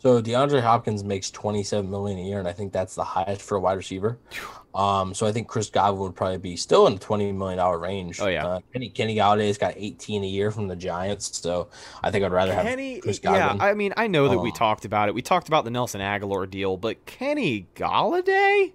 So 0.00 0.22
DeAndre 0.22 0.62
Hopkins 0.62 1.02
makes 1.02 1.28
27 1.32 1.90
million 1.90 2.18
a 2.20 2.22
year, 2.22 2.38
and 2.38 2.46
I 2.46 2.52
think 2.52 2.72
that's 2.72 2.94
the 2.94 3.02
highest 3.02 3.42
for 3.42 3.56
a 3.56 3.60
wide 3.60 3.76
receiver. 3.76 4.18
Um, 4.74 5.12
so 5.12 5.26
I 5.26 5.32
think 5.32 5.48
Chris 5.48 5.70
Godwin 5.70 6.02
would 6.02 6.14
probably 6.14 6.38
be 6.38 6.54
still 6.54 6.86
in 6.86 6.92
the 6.92 7.00
20 7.00 7.32
million 7.32 7.58
dollar 7.58 7.78
range. 7.80 8.20
Oh 8.20 8.28
yeah. 8.28 8.46
Uh, 8.46 8.60
Kenny 8.72 8.90
Kenny 8.90 9.16
Golladay's 9.16 9.58
got 9.58 9.72
18 9.76 10.22
a 10.22 10.26
year 10.26 10.52
from 10.52 10.68
the 10.68 10.76
Giants, 10.76 11.36
so 11.38 11.68
I 12.04 12.12
think 12.12 12.24
I'd 12.24 12.30
rather 12.30 12.52
Kenny, 12.52 12.94
have 12.96 13.02
Chris 13.02 13.18
yeah, 13.24 13.56
I 13.58 13.74
mean, 13.74 13.92
I 13.96 14.06
know 14.06 14.28
that 14.28 14.38
we 14.38 14.50
Um, 14.50 14.54
talked 14.54 14.84
about 14.84 15.08
it. 15.08 15.16
We 15.16 15.22
talked 15.22 15.48
about 15.48 15.64
the 15.64 15.70
Nelson 15.70 16.00
Agholor 16.00 16.48
deal, 16.48 16.76
but 16.76 17.04
Kenny 17.06 17.66
Golladay, 17.74 18.72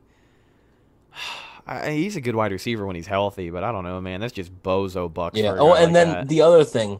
I, 1.67 1.91
he's 1.91 2.17
a 2.17 2.21
good 2.21 2.35
wide 2.35 2.51
receiver 2.51 2.85
when 2.85 2.97
he's 2.97 3.07
healthy, 3.07 3.49
but 3.49 3.63
I 3.63 3.71
don't 3.71 3.85
know, 3.85 4.01
man. 4.01 4.19
That's 4.19 4.33
just 4.33 4.51
bozo 4.61 5.13
bucks. 5.13 5.37
yeah. 5.37 5.55
Oh, 5.57 5.73
and 5.73 5.85
like 5.85 5.93
then 5.93 6.07
that. 6.09 6.27
the 6.27 6.41
other 6.41 6.65
thing, 6.65 6.99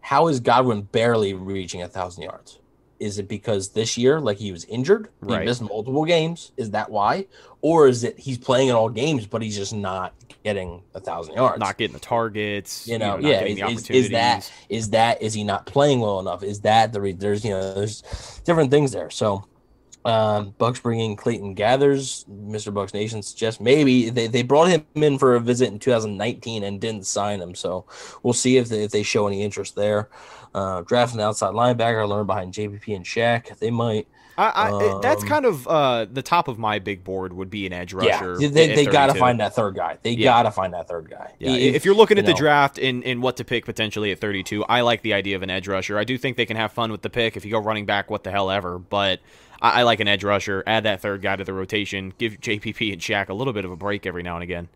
how 0.00 0.28
is 0.28 0.38
Godwin 0.38 0.82
barely 0.82 1.34
reaching 1.34 1.82
a 1.82 1.88
thousand 1.88 2.22
yards? 2.22 2.60
Is 3.02 3.18
it 3.18 3.26
because 3.28 3.70
this 3.70 3.98
year, 3.98 4.20
like 4.20 4.38
he 4.38 4.52
was 4.52 4.64
injured, 4.66 5.08
Right. 5.20 5.40
he 5.40 5.46
missed 5.46 5.60
multiple 5.60 6.04
games? 6.04 6.52
Is 6.56 6.70
that 6.70 6.88
why, 6.90 7.26
or 7.60 7.88
is 7.88 8.04
it 8.04 8.18
he's 8.18 8.38
playing 8.38 8.68
in 8.68 8.76
all 8.76 8.88
games, 8.88 9.26
but 9.26 9.42
he's 9.42 9.56
just 9.56 9.74
not 9.74 10.14
getting 10.44 10.82
a 10.94 11.00
thousand 11.00 11.34
yards? 11.34 11.58
not 11.58 11.76
getting 11.78 11.94
the 11.94 12.00
targets, 12.00 12.86
you 12.86 12.98
know, 12.98 13.16
not 13.16 13.22
yeah, 13.22 13.40
getting 13.40 13.56
the 13.56 13.66
is, 13.66 13.90
is, 13.90 14.04
is 14.06 14.10
that 14.10 14.52
is 14.68 14.90
that 14.90 15.20
is 15.20 15.34
he 15.34 15.42
not 15.42 15.66
playing 15.66 15.98
well 15.98 16.20
enough? 16.20 16.44
Is 16.44 16.60
that 16.60 16.92
the 16.92 17.00
re- 17.00 17.12
there's 17.12 17.44
you 17.44 17.50
know 17.50 17.74
there's 17.74 18.02
different 18.44 18.70
things 18.70 18.92
there. 18.92 19.10
So, 19.10 19.44
um, 20.04 20.54
Bucks 20.58 20.80
bringing 20.80 21.16
Clayton 21.16 21.54
Geathers, 21.54 22.24
Mr. 22.28 22.74
Bucks 22.74 22.92
Nation 22.92 23.22
suggests 23.22 23.60
maybe 23.60 24.10
they, 24.10 24.26
they 24.26 24.42
brought 24.42 24.68
him 24.68 24.84
in 24.94 25.18
for 25.18 25.36
a 25.36 25.40
visit 25.40 25.68
in 25.68 25.78
2019 25.78 26.64
and 26.64 26.80
didn't 26.80 27.06
sign 27.06 27.40
him. 27.40 27.54
So 27.54 27.86
we'll 28.22 28.32
see 28.32 28.56
if 28.56 28.68
they, 28.68 28.82
if 28.82 28.90
they 28.90 29.02
show 29.02 29.26
any 29.26 29.42
interest 29.42 29.76
there. 29.76 30.08
Uh, 30.54 30.82
drafting 30.82 31.20
outside 31.20 31.54
linebacker, 31.54 32.06
learn 32.08 32.26
behind 32.26 32.52
JPP 32.52 32.94
and 32.96 33.04
Shaq. 33.04 33.58
They 33.58 33.70
might. 33.70 34.06
I, 34.50 34.70
I, 34.96 35.00
that's 35.00 35.22
Um, 35.22 35.28
kind 35.28 35.44
of 35.46 35.66
uh, 35.68 36.06
the 36.10 36.22
top 36.22 36.48
of 36.48 36.58
my 36.58 36.78
big 36.78 37.04
board 37.04 37.32
would 37.32 37.50
be 37.50 37.66
an 37.66 37.72
edge 37.72 37.92
rusher. 37.92 38.36
Yeah, 38.38 38.48
they, 38.48 38.74
they 38.74 38.86
got 38.86 39.06
to 39.06 39.14
find 39.14 39.40
that 39.40 39.54
third 39.54 39.74
guy. 39.74 39.98
They 40.02 40.12
Yeah. 40.12 40.30
got 40.30 40.42
to 40.44 40.50
find 40.50 40.74
that 40.74 40.88
third 40.88 41.10
guy. 41.10 41.32
Yeah, 41.38 41.50
If- 41.52 41.74
if 41.76 41.84
you're 41.84 41.94
looking 41.94 42.18
at 42.18 42.22
you 42.24 42.26
the 42.26 42.32
know. 42.32 42.38
draft 42.38 42.78
and, 42.78 43.04
and 43.04 43.22
what 43.22 43.36
to 43.38 43.44
pick 43.44 43.64
potentially 43.64 44.10
at 44.12 44.18
32, 44.20 44.64
I 44.64 44.80
like 44.82 45.02
the 45.02 45.14
idea 45.14 45.36
of 45.36 45.42
an 45.42 45.50
edge 45.50 45.68
rusher. 45.68 45.98
I 45.98 46.04
do 46.04 46.16
think 46.18 46.36
they 46.36 46.46
can 46.46 46.56
have 46.56 46.72
fun 46.72 46.90
with 46.92 47.02
the 47.02 47.10
pick. 47.10 47.36
If 47.36 47.44
you 47.44 47.50
go 47.50 47.58
running 47.58 47.86
back, 47.86 48.10
what 48.10 48.24
the 48.24 48.30
hell 48.30 48.50
ever. 48.50 48.78
But 48.78 49.20
I, 49.60 49.80
I 49.80 49.82
like 49.84 50.00
an 50.00 50.08
edge 50.08 50.24
rusher. 50.24 50.62
Add 50.66 50.84
that 50.84 51.00
third 51.00 51.22
guy 51.22 51.36
to 51.36 51.44
the 51.44 51.52
rotation. 51.54 52.12
Give 52.18 52.40
JPP 52.40 52.92
and 52.92 53.00
Shaq 53.00 53.28
a 53.28 53.34
little 53.34 53.52
bit 53.52 53.64
of 53.64 53.70
a 53.70 53.76
break 53.76 54.06
every 54.06 54.22
now 54.22 54.34
and 54.34 54.42
again. 54.42 54.68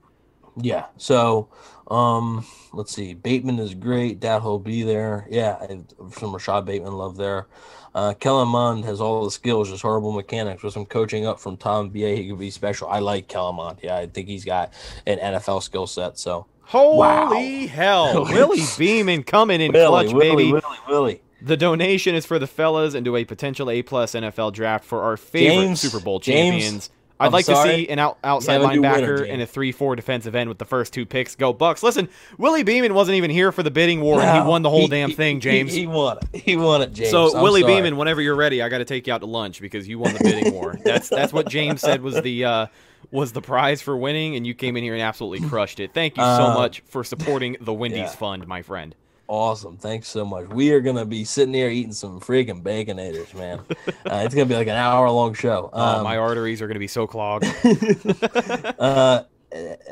Yeah. 0.57 0.87
So, 0.97 1.49
um, 1.89 2.45
let's 2.73 2.93
see. 2.95 3.15
Bateman 3.15 3.59
is 3.59 3.75
great. 3.75 4.21
That 4.23 4.43
will 4.43 4.59
be 4.59 4.83
there. 4.83 5.27
Yeah, 5.31 5.63
and 5.69 5.93
some 6.13 6.33
Rashod 6.33 6.65
Bateman 6.67 6.93
love 6.95 7.17
there. 7.17 7.47
Uh, 7.95 8.13
Kellen 8.15 8.49
Mond 8.49 8.85
has 8.85 9.01
all 9.01 9.25
the 9.25 9.31
skills, 9.31 9.71
just 9.71 9.81
horrible 9.83 10.13
mechanics. 10.13 10.63
With 10.63 10.75
some 10.75 10.85
coaching 10.85 11.27
up 11.27 11.41
from 11.41 11.57
Tom 11.57 11.89
BA, 11.89 12.15
he 12.17 12.29
could 12.29 12.39
be 12.39 12.51
special. 12.51 12.89
I 12.89 12.99
like 12.99 13.27
Kellen 13.29 13.57
Mond. 13.57 13.79
Yeah, 13.83 13.97
I 13.97 14.07
think 14.07 14.29
he's 14.29 14.45
got 14.45 14.73
an 15.07 15.19
NFL 15.19 15.63
skill 15.63 15.87
set. 15.87 16.19
So, 16.19 16.47
Holy 16.63 16.99
Wow. 16.99 17.69
hell. 17.69 18.25
Willie 18.31 18.61
Beeman 18.77 19.23
coming 19.23 19.61
in 19.63 19.73
Willie, 19.73 19.87
clutch, 20.09 20.13
Willie, 20.13 20.29
baby. 20.37 20.53
Willie, 20.53 20.79
Willie. 20.89 21.23
The 21.41 21.57
donation 21.57 22.15
is 22.15 22.27
for 22.27 22.39
the 22.39 22.47
fellas 22.47 22.95
into 22.95 23.15
a 23.17 23.25
potential 23.25 23.71
A 23.71 23.83
plus 23.83 24.13
NFL 24.13 24.53
draft 24.53 24.85
for 24.85 25.03
our 25.03 25.17
favorite 25.17 25.65
James, 25.67 25.81
Super 25.81 26.01
Bowl 26.01 26.19
James, 26.19 26.55
champions. 26.65 26.91
I'd 27.19 27.27
I'm 27.27 27.33
like 27.33 27.47
to 27.47 27.57
see 27.63 27.89
an 27.89 27.99
out, 27.99 28.19
outside 28.23 28.61
winner, 28.61 28.81
linebacker 28.83 29.31
and 29.33 29.41
a 29.41 29.47
three-four 29.47 29.97
defensive 29.97 30.35
end 30.35 30.49
with 30.51 30.59
the 30.59 30.65
first 30.67 30.93
two 30.93 31.07
picks. 31.07 31.35
Go 31.35 31.53
Bucks! 31.53 31.83
Listen, 31.83 32.09
Willie 32.37 32.63
Beeman 32.63 32.93
wasn't 32.93 33.17
even 33.17 33.31
here 33.31 33.53
for 33.53 33.63
the 33.63 33.71
bidding 33.71 34.01
war, 34.03 34.21
and 34.21 34.43
he 34.43 34.49
won 34.49 34.63
the 34.63 34.69
whole 34.71 34.83
he- 34.83 34.89
damn 34.89 35.09
he- 35.09 35.15
thing, 35.15 35.37
he- 35.37 35.41
James. 35.41 35.73
He, 35.73 35.87
won 35.87 36.19
it. 36.33 36.41
He 36.43 36.57
won 36.57 36.83
it, 36.83 36.93
James. 36.93 37.11
so 37.11 37.35
I'm 37.35 37.43
Willie 37.43 37.63
sorry. 37.63 37.77
Beeman, 37.77 37.97
whenever 37.97 38.21
you're 38.21 38.37
ready, 38.37 38.61
I 38.63 38.69
got 38.69 38.79
to 38.79 38.85
take 38.85 39.07
you 39.07 39.13
out 39.15 39.21
to 39.23 39.27
lunch 39.27 39.61
because 39.61 39.89
you 39.89 39.99
won 39.99 40.13
the 40.13 40.21
bidding 40.23 40.53
war. 40.53 40.77
That's 40.85 41.09
that's 41.09 41.33
what 41.33 41.49
James 41.49 41.81
said 41.81 42.03
was 42.03 42.21
the 42.21 42.45
uh, 42.45 42.67
was 43.11 43.33
the 43.33 43.41
prize 43.41 43.81
for 43.81 43.97
winning, 43.97 44.37
and 44.37 44.47
you 44.47 44.53
came 44.55 44.77
in 44.77 44.83
here 44.85 44.93
and 44.95 45.03
absolutely 45.03 45.49
crushed 45.49 45.81
it. 45.81 45.95
Thank 45.95 46.17
you 46.17 46.23
so 46.23 46.29
Uh, 46.29 46.55
much 46.55 46.81
for 46.87 47.03
supporting 47.05 47.57
the 47.61 47.73
Wendy's 47.73 47.99
yeah. 48.01 48.09
Fund, 48.09 48.47
my 48.47 48.63
friend. 48.63 48.95
Awesome. 49.29 49.77
Thanks 49.77 50.09
so 50.09 50.25
much. 50.25 50.49
We 50.49 50.73
are 50.73 50.81
gonna 50.81 51.05
be 51.05 51.25
sitting 51.25 51.55
here 51.55 51.69
eating 51.69 51.93
some 51.93 52.21
freaking 52.21 52.63
baconators, 52.63 53.35
man. 53.35 53.59
uh, 53.89 54.23
it's 54.25 54.35
gonna 54.35 54.47
be 54.47 54.55
like 54.55 54.69
an 54.69 54.77
hour 54.77 55.11
long 55.11 55.35
show. 55.35 55.71
Oh, 55.73 55.99
Um, 55.99 56.05
my 56.05 56.17
arteries 56.17 56.63
are 56.63 56.67
going 56.67 56.75
to 56.75 56.81
be 56.81 56.87
so 56.87 57.07
clogged. 57.07 57.45
uh, 58.79 59.25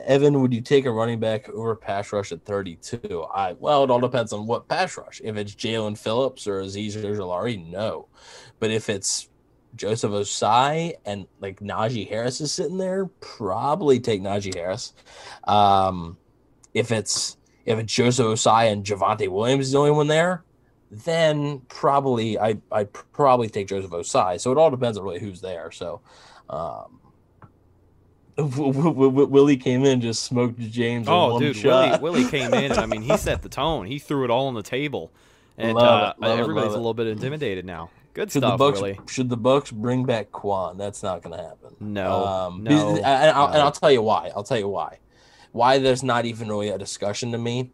Evan, 0.07 0.41
would 0.41 0.53
you 0.53 0.61
take 0.61 0.85
a 0.85 0.91
running 0.91 1.18
back 1.20 1.49
over 1.49 1.74
pass 1.74 2.12
rush 2.12 2.30
at 2.32 2.45
32? 2.45 3.24
I 3.35 3.55
well, 3.55 3.82
it 3.85 3.91
all 3.91 4.01
depends 4.01 4.32
on 4.32 4.47
what 4.47 4.68
pass 4.68 4.97
rush. 4.97 5.20
If 5.24 5.37
it's 5.37 5.55
Jaelan 5.55 5.99
Phillips 5.99 6.47
or 6.47 6.62
Azeez 6.62 6.95
Ojulari, 6.97 7.64
no. 7.70 8.09
But 8.61 8.70
if 8.70 8.89
it's 8.89 9.28
Joseph 9.74 10.12
Ossai 10.12 10.95
and 11.05 11.26
like 11.41 11.61
Najee 11.61 12.09
Harris 12.09 12.41
is 12.41 12.53
sitting 12.53 12.78
there, 12.78 13.07
probably 13.20 13.99
take 13.99 14.22
Najee 14.22 14.55
Harris. 14.55 14.93
Um, 15.45 16.18
if 16.72 16.93
it's 16.93 17.37
if 17.65 17.79
it's 17.79 17.93
Joseph 17.93 18.27
Ossai 18.27 18.71
and 18.71 18.85
Javonte 18.85 19.29
Williams 19.29 19.67
is 19.67 19.73
the 19.73 19.79
only 19.79 19.91
one 19.91 20.07
there, 20.09 20.43
then 20.91 21.61
probably 21.69 22.39
I 22.39 22.59
I 22.71 22.85
probably 22.85 23.49
take 23.49 23.69
Joseph 23.69 23.91
Ossai. 23.91 24.41
So 24.41 24.53
it 24.53 24.59
all 24.59 24.71
depends 24.71 24.99
on 24.99 25.05
really 25.05 25.21
who's 25.21 25.41
there. 25.41 25.71
So. 25.71 26.01
Um, 26.49 27.01
Willie 28.37 29.57
came 29.57 29.85
in, 29.85 30.01
just 30.01 30.25
smoked 30.25 30.59
James. 30.59 31.07
Oh, 31.09 31.39
dude. 31.39 31.62
Willie, 31.62 31.99
Willie 32.01 32.29
came 32.29 32.53
in, 32.53 32.73
and 32.73 32.81
I 32.81 32.87
mean, 32.87 33.03
he 33.03 33.17
set 33.17 33.43
the 33.43 33.49
tone. 33.49 33.87
He 33.87 34.01
threw 34.01 34.25
it 34.25 34.31
all 34.31 34.49
on 34.49 34.55
the 34.55 34.62
table, 34.62 35.12
and 35.57 35.79
uh, 35.79 36.15
it, 36.21 36.25
it, 36.25 36.41
everybody's 36.41 36.71
love 36.71 36.75
a 36.75 36.79
little 36.79 36.95
bit 36.95 37.07
intimidated 37.07 37.65
now. 37.65 37.91
Good 38.12 38.33
Should 38.33 38.43
the 38.43 38.49
stuff, 38.49 38.59
Bucks 38.59 38.81
Willie. 38.81 38.99
should 39.09 39.29
the 39.29 39.37
Bucks 39.37 39.71
bring 39.71 40.05
back 40.05 40.31
Kwon? 40.33 40.79
That's 40.79 41.03
not 41.03 41.23
going 41.23 41.37
to 41.37 41.43
happen. 41.45 41.77
No, 41.79 42.25
um, 42.25 42.65
no, 42.65 42.97
and, 42.97 43.05
I'll, 43.05 43.47
and 43.47 43.55
no. 43.55 43.61
I'll 43.61 43.73
tell 43.73 43.91
you 43.91 44.03
why. 44.03 44.31
I'll 44.35 44.45
tell 44.45 44.59
you 44.59 44.69
why. 44.69 44.99
Why 45.55 45.78
there's 45.78 46.02
not 46.02 46.24
even 46.24 46.48
really 46.48 46.68
a 46.70 46.76
discussion 46.78 47.30
to 47.30 47.38
me. 47.38 47.70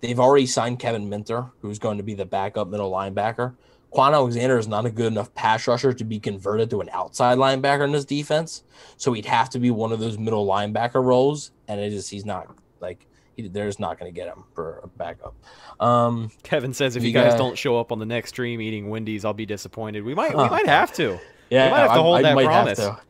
They've 0.00 0.18
already 0.18 0.46
signed 0.46 0.80
Kevin 0.80 1.08
Minter, 1.08 1.46
who's 1.60 1.78
going 1.78 1.98
to 1.98 2.02
be 2.02 2.14
the 2.14 2.26
backup 2.26 2.66
middle 2.66 2.90
linebacker. 2.90 3.54
Kwon 3.94 4.14
Alexander 4.14 4.58
is 4.58 4.66
not 4.66 4.84
a 4.84 4.90
good 4.90 5.06
enough 5.06 5.32
pass 5.32 5.68
rusher 5.68 5.92
to 5.92 6.02
be 6.04 6.18
converted 6.18 6.70
to 6.70 6.80
an 6.80 6.88
outside 6.92 7.38
linebacker 7.38 7.84
in 7.84 7.92
this 7.92 8.04
defense. 8.04 8.64
So 8.96 9.12
he'd 9.12 9.26
have 9.26 9.48
to 9.50 9.60
be 9.60 9.70
one 9.70 9.92
of 9.92 10.00
those 10.00 10.18
middle 10.18 10.44
linebacker 10.44 11.00
roles, 11.00 11.52
and 11.68 11.80
it 11.80 11.92
is 11.92 12.08
he's 12.08 12.24
not 12.26 12.48
like 12.80 13.06
he, 13.36 13.46
they're 13.46 13.66
just 13.66 13.78
not 13.78 13.96
going 14.00 14.12
to 14.12 14.20
get 14.20 14.26
him 14.26 14.42
for 14.56 14.80
a 14.82 14.88
backup. 14.88 15.36
Um, 15.78 16.32
Kevin 16.42 16.74
says 16.74 16.96
if 16.96 17.04
you 17.04 17.12
guys 17.12 17.34
got- 17.34 17.38
don't 17.38 17.56
show 17.56 17.78
up 17.78 17.92
on 17.92 18.00
the 18.00 18.06
next 18.06 18.30
stream 18.30 18.60
eating 18.60 18.90
Wendy's, 18.90 19.24
I'll 19.24 19.34
be 19.34 19.46
disappointed. 19.46 20.02
We 20.02 20.16
might, 20.16 20.36
we 20.36 20.48
might 20.48 20.66
have 20.66 20.92
to. 20.94 21.20
Yeah, 21.50 21.70
might 21.70 21.78
have 21.78 21.88
to 21.88 21.92
I- 21.94 21.98
hold 22.02 22.16
I 22.18 22.22
that 22.22 22.34
might 22.34 22.44
promise. 22.46 22.78
Have 22.78 23.00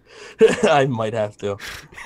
to. 0.41 0.71
I 0.73 0.87
might 0.87 1.13
have 1.15 1.37
to. 1.39 1.53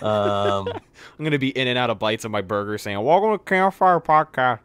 Um, 0.05 0.69
I'm 1.19 1.25
gonna 1.25 1.39
be 1.39 1.51
in 1.51 1.69
and 1.69 1.79
out 1.79 1.91
of 1.91 1.99
bites 1.99 2.25
of 2.25 2.31
my 2.31 2.41
burger, 2.41 2.79
saying 2.79 3.01
"Welcome 3.03 3.33
to 3.33 3.39
Campfire 3.39 4.01
Podcast." 4.01 4.61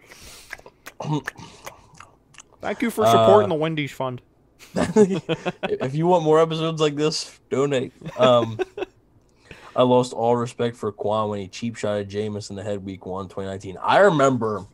Thank 2.62 2.82
you 2.82 2.90
for 2.90 3.06
supporting 3.06 3.52
Uh, 3.52 3.56
the 3.56 3.60
Wendy's 3.60 3.92
Fund. 3.92 4.22
if 4.76 5.96
you 5.96 6.08
want 6.08 6.24
more 6.24 6.40
episodes 6.40 6.82
like 6.82 6.96
this, 6.96 7.40
donate. 7.50 7.94
Um, 8.20 8.60
I 9.76 9.84
lost 9.84 10.14
all 10.14 10.36
respect 10.36 10.76
for 10.76 10.92
Kwon 10.92 11.30
when 11.30 11.40
he 11.40 11.48
cheap 11.48 11.76
shotted 11.76 12.10
Jameis 12.10 12.50
in 12.50 12.56
the 12.56 12.64
head 12.64 12.84
week 12.84 13.06
one, 13.06 13.26
2019. 13.26 13.78
I 13.82 14.00
remember. 14.00 14.66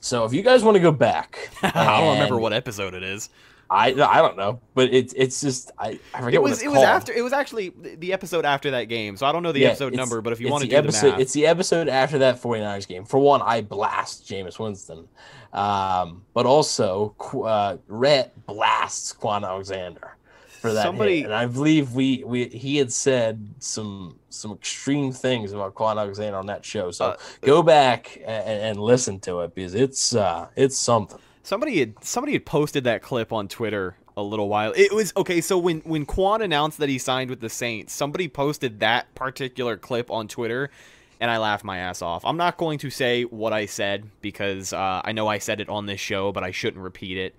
So 0.00 0.24
if 0.24 0.32
you 0.32 0.42
guys 0.42 0.64
want 0.64 0.74
to 0.76 0.80
go 0.80 0.92
back, 0.92 1.50
I 1.62 2.00
don't 2.00 2.14
remember 2.14 2.38
what 2.38 2.52
episode 2.52 2.94
it 2.94 3.02
is. 3.02 3.28
I 3.72 3.86
I 3.92 4.20
don't 4.20 4.36
know, 4.36 4.58
but 4.74 4.92
it's 4.92 5.12
it's 5.14 5.40
just 5.40 5.70
I, 5.78 6.00
I 6.12 6.18
forget 6.22 6.34
It 6.34 6.42
what 6.42 6.50
was 6.50 6.52
it's 6.58 6.62
it 6.64 6.68
was 6.68 6.76
called. 6.78 6.86
after 6.86 7.12
it 7.12 7.22
was 7.22 7.32
actually 7.32 7.72
the 7.98 8.12
episode 8.12 8.44
after 8.44 8.72
that 8.72 8.84
game, 8.84 9.16
so 9.16 9.26
I 9.26 9.32
don't 9.32 9.44
know 9.44 9.52
the 9.52 9.60
Yeah, 9.60 9.68
episode 9.68 9.94
number. 9.94 10.20
But 10.20 10.32
if 10.32 10.40
you 10.40 10.48
want 10.50 10.64
to 10.64 10.68
do 10.70 10.74
episode, 10.76 11.06
the 11.06 11.12
math, 11.12 11.20
it's 11.20 11.32
the 11.32 11.46
episode 11.46 11.88
after 11.88 12.18
that 12.18 12.42
49ers 12.42 12.88
game. 12.88 13.04
For 13.04 13.18
one, 13.20 13.40
I 13.42 13.60
blast 13.60 14.26
Jameis 14.26 14.58
Winston, 14.58 15.06
um, 15.52 16.22
but 16.34 16.46
also 16.46 17.14
uh, 17.44 17.76
Rhett 17.88 18.34
blasts 18.46 19.12
Kwon 19.12 19.44
Alexander. 19.46 20.16
for 20.60 20.72
that 20.72 20.82
Somebody- 20.82 21.18
hit. 21.18 21.26
and 21.26 21.34
I 21.34 21.46
believe 21.46 21.92
we 21.94 22.24
we 22.26 22.46
he 22.48 22.76
had 22.76 22.92
said 22.92 23.48
some 23.60 24.18
some 24.30 24.52
extreme 24.52 25.12
things 25.12 25.52
about 25.52 25.74
Kwon 25.74 25.96
Alexander 25.96 26.36
on 26.38 26.46
that 26.46 26.64
show. 26.64 26.90
So 26.90 27.04
Uh, 27.10 27.16
go 27.40 27.62
back 27.62 28.16
and, 28.26 28.60
and 28.62 28.80
listen 28.80 29.20
to 29.20 29.40
it 29.40 29.54
because 29.54 29.74
it's 29.74 30.14
uh 30.14 30.48
it's 30.56 30.76
something. 30.76 31.18
Somebody 31.42 31.80
had 31.80 32.04
somebody 32.04 32.34
had 32.34 32.44
posted 32.44 32.84
that 32.84 33.02
clip 33.02 33.32
on 33.32 33.48
Twitter 33.48 33.96
a 34.16 34.22
little 34.22 34.48
while. 34.48 34.72
It 34.76 34.92
was 34.92 35.12
okay. 35.16 35.40
So 35.40 35.58
when 35.58 35.80
when 35.80 36.06
Kwon 36.06 36.42
announced 36.42 36.78
that 36.78 36.88
he 36.88 36.98
signed 36.98 37.30
with 37.30 37.40
the 37.40 37.48
Saints, 37.48 37.92
somebody 37.92 38.28
posted 38.28 38.80
that 38.80 39.14
particular 39.14 39.76
clip 39.76 40.10
on 40.10 40.28
Twitter, 40.28 40.70
and 41.18 41.30
I 41.30 41.38
laughed 41.38 41.64
my 41.64 41.78
ass 41.78 42.02
off. 42.02 42.24
I'm 42.24 42.36
not 42.36 42.56
going 42.56 42.78
to 42.80 42.90
say 42.90 43.24
what 43.24 43.52
I 43.52 43.66
said 43.66 44.08
because 44.20 44.72
uh, 44.72 45.02
I 45.04 45.12
know 45.12 45.26
I 45.28 45.38
said 45.38 45.60
it 45.60 45.68
on 45.68 45.86
this 45.86 46.00
show, 46.00 46.32
but 46.32 46.44
I 46.44 46.50
shouldn't 46.50 46.82
repeat 46.82 47.16
it. 47.16 47.34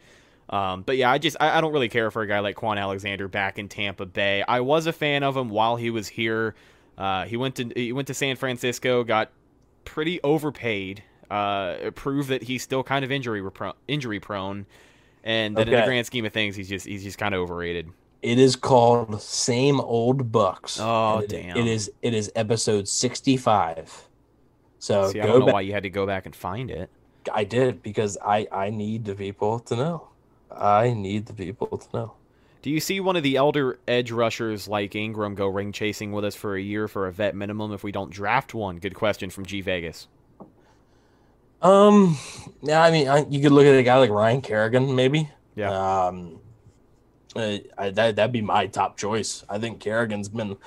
Um, 0.49 0.81
but 0.81 0.97
yeah, 0.97 1.11
I 1.11 1.17
just 1.17 1.37
I, 1.39 1.57
I 1.57 1.61
don't 1.61 1.71
really 1.71 1.89
care 1.89 2.11
for 2.11 2.21
a 2.21 2.27
guy 2.27 2.39
like 2.39 2.57
Kwon 2.57 2.77
Alexander 2.77 3.27
back 3.27 3.57
in 3.57 3.69
Tampa 3.69 4.05
Bay. 4.05 4.43
I 4.47 4.59
was 4.59 4.87
a 4.87 4.93
fan 4.93 5.23
of 5.23 5.37
him 5.37 5.49
while 5.49 5.75
he 5.77 5.89
was 5.89 6.07
here. 6.07 6.55
Uh, 6.97 7.25
he 7.25 7.37
went 7.37 7.55
to 7.55 7.71
he 7.75 7.93
went 7.93 8.07
to 8.07 8.13
San 8.13 8.35
Francisco, 8.35 9.03
got 9.03 9.31
pretty 9.85 10.21
overpaid. 10.23 11.03
Uh, 11.32 11.91
proved 11.91 12.27
that 12.27 12.43
he's 12.43 12.61
still 12.61 12.84
kind 12.84 13.05
of 13.05 13.11
injury 13.11 13.41
repro- 13.41 13.73
injury 13.88 14.19
prone, 14.19 14.65
and 15.23 15.55
that 15.55 15.69
in 15.69 15.73
the 15.79 15.86
grand 15.86 16.05
scheme 16.05 16.25
of 16.25 16.34
things, 16.34 16.57
he's 16.57 16.67
just 16.67 16.86
he's 16.86 17.03
just 17.03 17.17
kind 17.17 17.34
of 17.34 17.39
overrated. 17.39 17.88
It 18.21 18.38
is 18.38 18.55
called 18.57 19.21
Same 19.21 19.79
Old 19.79 20.32
Bucks. 20.32 20.77
Oh, 20.79 21.19
it- 21.19 21.29
damn. 21.29 21.55
It 21.55 21.67
is 21.67 21.89
it 22.01 22.13
is 22.13 22.32
episode 22.36 22.88
sixty 22.89 23.38
five. 23.38 24.07
So 24.79 25.09
See, 25.11 25.21
I 25.21 25.25
don't 25.25 25.39
know 25.39 25.45
back. 25.45 25.53
why 25.53 25.61
you 25.61 25.71
had 25.71 25.84
to 25.84 25.89
go 25.89 26.05
back 26.05 26.25
and 26.25 26.36
find 26.36 26.69
it. 26.69 26.89
I 27.32 27.45
did 27.45 27.82
because 27.82 28.17
I 28.25 28.47
I 28.51 28.69
need 28.69 29.05
the 29.05 29.15
people 29.15 29.59
to 29.59 29.75
know. 29.77 30.07
I 30.51 30.91
need 30.93 31.27
the 31.27 31.34
people 31.34 31.77
to 31.77 31.88
know. 31.93 32.13
Do 32.61 32.69
you 32.69 32.79
see 32.82 32.99
one 32.99 33.15
of 33.15 33.23
the 33.23 33.38
elder 33.38 33.79
edge 33.88 34.11
rushers 34.11 34.67
like 34.67 34.95
Ingram 34.95 35.36
go 35.36 35.47
ring 35.47 35.71
chasing 35.71 36.11
with 36.11 36.25
us 36.25 36.36
for 36.36 36.55
a 36.57 36.61
year 36.61 36.88
for 36.89 37.07
a 37.07 37.11
vet 37.13 37.36
minimum 37.36 37.71
if 37.71 37.84
we 37.84 37.91
don't 37.93 38.11
draft 38.11 38.53
one? 38.53 38.77
Good 38.79 38.95
question 38.95 39.29
from 39.29 39.45
G 39.45 39.61
Vegas. 39.61 40.07
Um, 41.62 42.18
yeah, 42.62 42.82
I 42.82 42.91
mean, 42.91 43.07
I, 43.07 43.26
you 43.30 43.41
could 43.41 43.51
look 43.51 43.66
at 43.66 43.76
a 43.76 43.84
guy 43.84 43.97
like 43.97 44.09
Ryan 44.09 44.41
Kerrigan, 44.41 44.95
maybe. 44.95 45.30
Yeah. 45.55 45.72
Um, 46.07 46.39
uh, 47.36 47.57
I, 47.78 47.91
that 47.91 48.16
that'd 48.16 48.32
be 48.32 48.41
my 48.41 48.68
top 48.68 48.97
choice. 48.97 49.43
I 49.49 49.59
think 49.59 49.80
Kerrigan's 49.80 50.30
been 50.30 50.57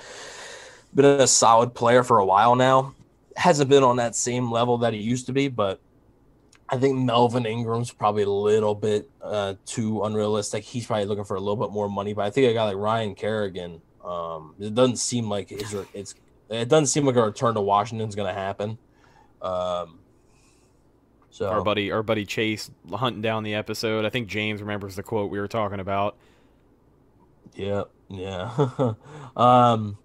been 0.93 1.05
a 1.05 1.27
solid 1.27 1.73
player 1.73 2.03
for 2.03 2.19
a 2.19 2.25
while 2.25 2.55
now. 2.55 2.95
Hasn't 3.35 3.69
been 3.69 3.83
on 3.83 3.97
that 3.97 4.15
same 4.15 4.51
level 4.51 4.77
that 4.79 4.93
he 4.93 4.99
used 4.99 5.25
to 5.27 5.33
be, 5.33 5.47
but 5.49 5.79
I 6.69 6.77
think 6.77 6.97
Melvin 6.97 7.45
Ingram's 7.45 7.91
probably 7.91 8.23
a 8.23 8.29
little 8.29 8.73
bit 8.73 9.09
uh, 9.21 9.55
too 9.65 10.03
unrealistic. 10.03 10.63
He's 10.63 10.87
probably 10.87 11.05
looking 11.05 11.25
for 11.25 11.35
a 11.35 11.39
little 11.39 11.57
bit 11.57 11.71
more 11.71 11.89
money, 11.89 12.13
but 12.13 12.25
I 12.25 12.29
think 12.29 12.49
a 12.49 12.53
guy 12.53 12.63
like 12.63 12.77
Ryan 12.77 13.13
Kerrigan, 13.13 13.81
um, 14.03 14.55
it 14.59 14.73
doesn't 14.73 14.97
seem 14.97 15.29
like 15.29 15.51
it's 15.51 15.73
it's 15.93 16.15
it 16.49 16.69
doesn't 16.69 16.87
seem 16.87 17.05
like 17.05 17.15
a 17.15 17.23
return 17.23 17.55
to 17.55 17.61
Washington's 17.61 18.15
going 18.15 18.33
to 18.33 18.39
happen. 18.39 18.77
Um, 19.41 19.99
so 21.35 21.49
Our 21.49 21.61
buddy, 21.61 21.91
our 21.91 22.01
buddy 22.01 22.23
Chase 22.25 22.71
hunting 22.89 23.21
down 23.21 23.43
the 23.43 23.55
episode. 23.55 24.05
I 24.05 24.09
think 24.09 24.29
James 24.29 24.61
remembers 24.61 24.95
the 24.95 25.03
quote 25.03 25.29
we 25.29 25.37
were 25.37 25.49
talking 25.49 25.81
about. 25.81 26.15
Yeah, 27.55 27.83
yeah, 28.07 28.93
um, 29.35 29.97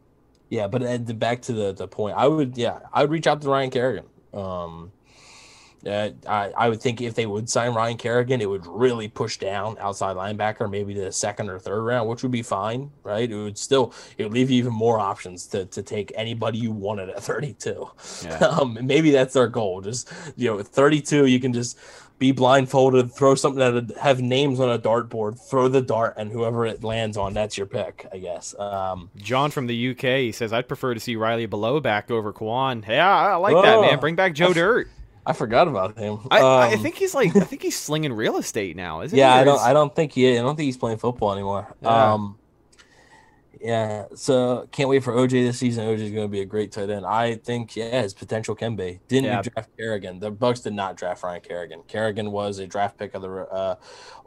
yeah. 0.49 0.67
But 0.67 1.21
back 1.21 1.43
to 1.43 1.53
the 1.53 1.73
the 1.73 1.87
point, 1.87 2.17
I 2.17 2.27
would, 2.27 2.59
yeah, 2.59 2.81
I 2.93 3.03
would 3.03 3.13
reach 3.13 3.29
out 3.29 3.41
to 3.43 3.49
Ryan 3.49 3.71
Kerrigan. 3.71 4.07
Um, 4.35 4.91
yeah, 5.83 6.11
I 6.29 6.51
I 6.57 6.69
would 6.69 6.81
think 6.83 7.01
if 7.01 7.15
they 7.15 7.27
would 7.27 7.49
sign 7.49 7.75
Ryan 7.75 7.97
Kerrigan, 7.97 8.41
it 8.41 8.49
would 8.49 8.67
really 8.67 9.09
push 9.09 9.39
down 9.39 9.77
outside 9.81 10.17
linebacker, 10.17 10.71
maybe 10.71 10.95
to 10.95 11.01
the 11.01 11.13
second 11.13 11.49
or 11.51 11.59
third 11.59 11.83
round, 11.83 12.09
which 12.09 12.23
would 12.23 12.33
be 12.33 12.43
fine, 12.43 12.91
right? 13.03 13.31
It 13.31 13.35
would 13.37 13.59
still 13.59 13.93
it 14.19 14.25
would 14.25 14.33
leave 14.33 14.51
you 14.51 14.59
even 14.59 14.73
more 14.73 14.99
options 14.99 15.47
to 15.49 15.65
to 15.67 15.83
take 15.83 16.13
anybody 16.17 16.59
you 16.59 16.71
wanted 16.73 17.09
at 17.11 17.23
thirty 17.23 17.55
two. 17.55 17.89
Yeah. 18.25 18.37
Um, 18.39 18.79
maybe 18.83 19.11
that's 19.11 19.35
their 19.35 19.49
goal. 19.49 19.81
Just 19.81 20.13
you 20.37 20.51
know, 20.51 20.59
at 20.59 20.67
thirty 20.67 21.01
two, 21.01 21.27
you 21.27 21.41
can 21.41 21.53
just 21.53 21.79
be 22.19 22.33
blindfolded, 22.33 23.11
throw 23.11 23.35
something 23.35 23.59
that 23.87 23.97
have 23.97 24.21
names 24.21 24.61
on 24.61 24.69
a 24.69 24.79
dartboard, 24.79 25.41
throw 25.49 25.69
the 25.69 25.81
dart, 25.81 26.13
and 26.19 26.31
whoever 26.31 26.67
it 26.67 26.85
lands 26.85 27.17
on, 27.17 27.33
that's 27.33 27.57
your 27.57 27.67
pick, 27.67 28.07
I 28.13 28.19
guess. 28.19 28.55
Um, 28.59 29.09
John 29.17 29.51
from 29.51 29.67
the 29.67 29.91
UK 29.93 30.03
he 30.19 30.33
says 30.33 30.53
I'd 30.53 30.69
prefer 30.69 30.93
to 30.93 31.01
see 31.01 31.17
Riley 31.17 31.47
Bullough 31.49 31.83
back 31.83 32.11
over 32.11 32.31
Kwon. 32.35 32.87
Yeah, 32.87 33.09
I 33.09 33.37
like 33.37 33.55
that 33.55 33.77
Oh. 33.77 33.81
man. 33.81 33.99
Bring 34.01 34.17
back 34.17 34.35
Joe 34.35 34.53
Dirt. 34.53 34.91
I 35.27 35.33
forgot 35.33 35.69
about 35.69 35.99
him. 35.99 36.19
I, 36.31 36.41
I 36.41 36.73
Um, 36.75 36.83
think 36.83 36.97
he's 36.97 37.15
like 37.15 37.37
I 37.37 37.41
think 37.41 37.63
he's 37.63 37.79
slinging 37.79 38.13
real 38.13 38.37
estate 38.39 38.75
now, 38.77 39.03
isn't 39.03 39.17
yeah, 39.17 39.35
he? 39.35 39.41
I 39.41 39.45
don't. 39.45 39.61
I 39.61 39.73
don't 39.73 39.95
think 39.95 40.13
he. 40.13 40.37
I 40.37 40.43
don't 40.43 40.57
think 40.57 40.67
he's 40.67 40.77
playing 40.79 40.99
football 40.99 41.33
anymore. 41.33 41.75
Yeah. 41.83 42.15
Um, 42.15 42.39
yeah. 43.61 44.07
So 44.15 44.69
can't 44.73 44.89
wait 44.89 45.05
for 45.05 45.13
OJ 45.13 45.31
this 45.45 45.59
season. 45.59 45.87
OJ 45.87 45.99
is 46.01 46.11
going 46.11 46.25
to 46.25 46.29
be 46.29 46.41
a 46.41 46.45
great 46.47 46.73
tight 46.73 46.91
end. 46.91 47.05
I 47.07 47.35
think. 47.37 47.77
Yeah, 47.77 48.03
his 48.03 48.15
potential 48.15 48.55
can 48.55 48.77
be. 48.77 49.01
Didn't 49.09 49.25
Yeah. 49.27 49.43
draft 49.43 49.69
Kerrigan. 49.77 50.19
The 50.19 50.31
Bucks 50.31 50.61
did 50.61 50.73
not 50.73 50.97
draft 50.97 51.23
Ryan 51.23 51.41
Kerrigan. 51.43 51.83
Kerrigan 51.87 52.31
was 52.33 52.59
a 52.59 52.67
draft 52.67 52.99
pick 52.99 53.15
of 53.15 53.23
the, 53.23 53.29
uh, 53.31 53.77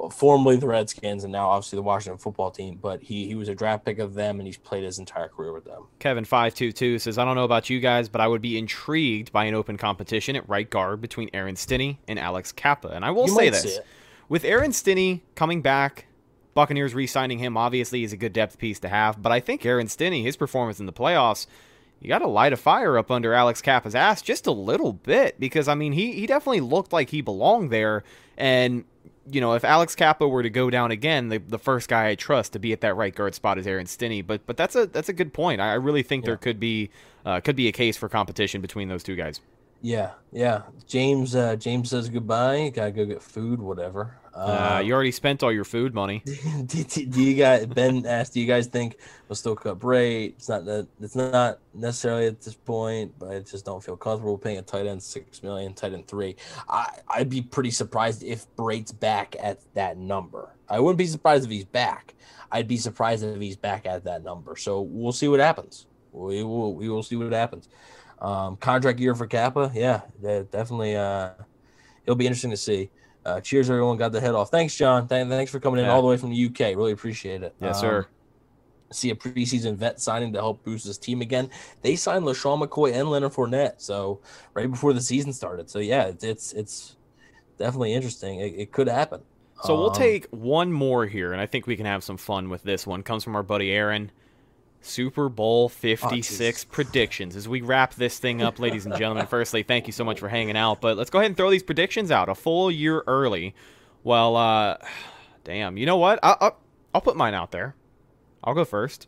formerly 0.09 0.55
the 0.57 0.67
Redskins 0.67 1.23
and 1.23 1.31
now 1.31 1.49
obviously 1.49 1.77
the 1.77 1.83
Washington 1.83 2.17
football 2.17 2.51
team. 2.51 2.77
But 2.81 3.01
he 3.01 3.27
he 3.27 3.35
was 3.35 3.49
a 3.49 3.55
draft 3.55 3.85
pick 3.85 3.99
of 3.99 4.13
them 4.13 4.39
and 4.39 4.47
he's 4.47 4.57
played 4.57 4.83
his 4.83 4.99
entire 4.99 5.27
career 5.27 5.53
with 5.53 5.65
them. 5.65 5.83
Kevin 5.99 6.25
five 6.25 6.53
two 6.55 6.71
two 6.71 6.99
says 6.99 7.17
I 7.17 7.25
don't 7.25 7.35
know 7.35 7.43
about 7.43 7.69
you 7.69 7.79
guys, 7.79 8.09
but 8.09 8.21
I 8.21 8.27
would 8.27 8.41
be 8.41 8.57
intrigued 8.57 9.31
by 9.31 9.45
an 9.45 9.53
open 9.55 9.77
competition 9.77 10.35
at 10.35 10.47
right 10.47 10.69
guard 10.69 11.01
between 11.01 11.29
Aaron 11.33 11.55
Stinnie 11.55 11.99
and 12.07 12.19
Alex 12.19 12.51
Cappa. 12.51 12.89
And 12.89 13.03
I 13.03 13.11
will 13.11 13.27
You 13.27 13.35
say 13.35 13.49
this: 13.49 13.79
with 14.29 14.43
Aaron 14.45 14.71
Stinnie 14.71 15.23
coming 15.35 15.61
back, 15.61 16.05
Buccaneers 16.53 16.93
re-signing 16.93 17.39
him 17.39 17.57
obviously 17.57 18.03
is 18.03 18.13
a 18.13 18.17
good 18.17 18.33
depth 18.33 18.57
piece 18.57 18.79
to 18.81 18.89
have. 18.89 19.21
But 19.21 19.31
I 19.31 19.39
think 19.39 19.65
Aaron 19.65 19.87
Stinnie, 19.87 20.23
his 20.23 20.37
performance 20.37 20.79
in 20.79 20.85
the 20.85 20.93
playoffs, 20.93 21.47
you 21.99 22.09
got 22.09 22.19
to 22.19 22.27
light 22.27 22.53
a 22.53 22.57
fire 22.57 22.97
up 22.97 23.09
under 23.09 23.33
Alex 23.33 23.61
Cappa's 23.61 23.95
ass 23.95 24.21
just 24.21 24.45
a 24.45 24.51
little 24.51 24.93
bit 24.93 25.39
because 25.39 25.67
I 25.67 25.75
mean 25.75 25.93
he 25.93 26.13
he 26.13 26.27
definitely 26.27 26.59
looked 26.59 26.91
like 26.91 27.09
he 27.09 27.21
belonged 27.21 27.71
there. 27.71 28.03
And 28.37 28.83
you 29.31 29.39
know 29.39 29.53
if 29.53 29.63
Alex 29.63 29.95
Cappa 29.95 30.27
were 30.27 30.43
to 30.43 30.49
go 30.49 30.69
down 30.69 30.91
again, 30.91 31.29
the 31.29 31.37
the 31.37 31.57
first 31.57 31.87
guy 31.87 32.09
I 32.09 32.15
trust 32.15 32.53
to 32.53 32.59
be 32.59 32.73
at 32.73 32.81
that 32.81 32.95
right 32.95 33.15
guard 33.15 33.35
spot 33.35 33.57
is 33.57 33.65
Aaron 33.65 33.85
Stinnie. 33.85 34.21
But 34.21 34.45
but 34.45 34.57
that's 34.57 34.75
a 34.75 34.85
that's 34.85 35.07
a 35.07 35.13
good 35.13 35.33
point. 35.33 35.61
I, 35.61 35.71
I 35.71 35.75
really 35.75 36.03
think 36.03 36.25
there 36.25 36.35
could 36.35 36.59
be 36.59 36.89
uh, 37.25 37.39
could 37.39 37.55
be 37.55 37.69
a 37.69 37.71
case 37.71 37.95
for 37.95 38.09
competition 38.09 38.59
between 38.59 38.89
those 38.89 39.01
two 39.01 39.15
guys. 39.15 39.39
Yeah, 39.83 40.11
yeah. 40.31 40.61
James 40.87 41.35
uh, 41.35 41.57
James 41.57 41.89
says 41.89 42.07
goodbye. 42.07 42.71
Gotta 42.73 42.91
go 42.91 43.05
get 43.05 43.21
food, 43.21 43.61
whatever. 43.61 44.17
Uh, 44.33 44.81
you 44.83 44.93
already 44.93 45.11
spent 45.11 45.43
all 45.43 45.51
your 45.51 45.65
food 45.65 45.93
money. 45.93 46.23
do, 46.65 46.83
do- 46.85 47.05
do 47.05 47.21
you 47.21 47.35
guys 47.35 47.65
Ben 47.65 48.05
asked, 48.07 48.33
do 48.33 48.39
you 48.39 48.47
guys 48.47 48.65
think 48.65 48.97
we'll 49.27 49.35
still 49.35 49.57
cut 49.57 49.79
Brate? 49.79 50.29
It's 50.37 50.47
not 50.47 50.63
that 50.65 50.87
it's 51.01 51.17
not 51.17 51.59
necessarily 51.73 52.27
at 52.27 52.41
this 52.41 52.55
point, 52.55 53.13
but 53.19 53.31
I 53.31 53.39
just 53.41 53.65
don't 53.65 53.83
feel 53.83 53.97
comfortable 53.97 54.37
paying 54.37 54.57
a 54.57 54.61
tight 54.61 54.87
end 54.87 55.03
six 55.03 55.43
million, 55.43 55.73
tight 55.73 55.91
end 55.91 56.07
three. 56.07 56.37
I, 56.69 56.99
I'd 57.09 57.29
be 57.29 57.41
pretty 57.41 57.71
surprised 57.71 58.23
if 58.23 58.47
Brate's 58.55 58.93
back 58.93 59.35
at 59.37 59.59
that 59.73 59.97
number. 59.97 60.55
I 60.69 60.79
wouldn't 60.79 60.97
be 60.97 61.07
surprised 61.07 61.43
if 61.43 61.51
he's 61.51 61.65
back. 61.65 62.15
I'd 62.53 62.69
be 62.69 62.77
surprised 62.77 63.25
if 63.25 63.39
he's 63.39 63.57
back 63.57 63.85
at 63.85 64.05
that 64.05 64.23
number. 64.23 64.55
So 64.55 64.79
we'll 64.79 65.11
see 65.11 65.27
what 65.27 65.41
happens. 65.41 65.87
We 66.13 66.41
will 66.41 66.73
we 66.73 66.87
will 66.87 67.03
see 67.03 67.17
what 67.17 67.33
happens. 67.33 67.67
Um, 68.23 68.55
contract 68.55 68.99
year 68.99 69.13
for 69.15 69.27
Cappa, 69.27 69.69
yeah, 69.75 70.01
that 70.21 70.49
definitely 70.49 70.95
uh 70.95 71.31
it'll 72.05 72.15
be 72.15 72.25
interesting 72.25 72.51
to 72.51 72.57
see. 72.57 72.89
Uh, 73.25 73.39
cheers, 73.41 73.69
everyone. 73.69 73.97
Got 73.97 74.11
the 74.13 74.19
head 74.21 74.33
off. 74.35 74.49
Thanks, 74.49 74.75
John. 74.75 75.07
Th- 75.07 75.27
thanks 75.27 75.51
for 75.51 75.59
coming 75.59 75.79
in 75.79 75.85
Yeah. 75.85 75.93
all 75.93 76.01
the 76.01 76.07
way 76.07 76.17
from 76.17 76.29
the 76.31 76.45
UK. 76.45 76.75
Really 76.75 76.91
appreciate 76.91 77.43
it. 77.43 77.53
Yes, 77.61 77.75
Um, 77.77 77.81
sir. 77.81 78.07
See 78.91 79.09
a 79.09 79.15
preseason 79.15 79.75
vet 79.75 79.99
signing 79.99 80.33
to 80.33 80.39
help 80.39 80.63
boost 80.63 80.85
his 80.85 80.97
team 80.97 81.21
again. 81.21 81.49
They 81.81 81.95
signed 81.95 82.25
LeSean 82.25 82.61
McCoy 82.65 82.93
and 82.93 83.09
Leonard 83.09 83.31
Fournette. 83.33 83.75
So 83.77 84.19
right 84.53 84.69
before 84.69 84.93
the 84.93 85.01
season 85.01 85.33
started. 85.33 85.69
So 85.69 85.79
yeah, 85.79 86.03
it's 86.07 86.23
it's, 86.23 86.53
it's 86.53 86.95
definitely 87.57 87.93
interesting. 87.93 88.39
It, 88.39 88.53
it 88.57 88.71
could 88.71 88.87
happen. 88.87 89.21
So 89.63 89.75
we'll 89.77 89.89
Um, 89.89 89.95
take 89.95 90.27
one 90.31 90.71
more 90.73 91.05
here, 91.05 91.31
and 91.31 91.39
I 91.41 91.45
think 91.45 91.65
we 91.67 91.77
can 91.77 91.85
have 91.85 92.03
some 92.03 92.17
fun 92.17 92.49
with 92.49 92.63
this 92.63 92.85
one. 92.85 93.01
Comes 93.03 93.23
from 93.23 93.35
our 93.35 93.43
buddy 93.43 93.71
Aaron. 93.71 94.11
Super 94.85 95.29
Bowl 95.29 95.69
56 95.69 96.65
predictions. 96.65 97.35
As 97.35 97.47
we 97.47 97.61
wrap 97.61 97.95
this 97.95 98.19
thing 98.19 98.41
up, 98.41 98.59
ladies 98.59 98.85
and 98.85 98.95
gentlemen, 98.95 99.27
firstly, 99.27 99.63
thank 99.63 99.87
you 99.87 99.93
so 99.93 100.03
much 100.03 100.19
for 100.19 100.27
hanging 100.27 100.57
out. 100.57 100.81
But 100.81 100.97
let's 100.97 101.09
go 101.09 101.19
ahead 101.19 101.31
and 101.31 101.37
throw 101.37 101.49
these 101.49 101.63
predictions 101.63 102.11
out 102.11 102.29
a 102.29 102.35
full 102.35 102.69
year 102.69 103.03
early. 103.07 103.55
Well, 104.03 104.35
uh, 104.35 104.77
damn. 105.43 105.77
You 105.77 105.85
know 105.85 105.97
what? 105.97 106.19
I'll, 106.21 106.37
I'll, 106.39 106.59
I'll 106.95 107.01
put 107.01 107.15
mine 107.15 107.33
out 107.33 107.51
there. 107.51 107.75
I'll 108.43 108.53
go 108.53 108.65
first. 108.65 109.07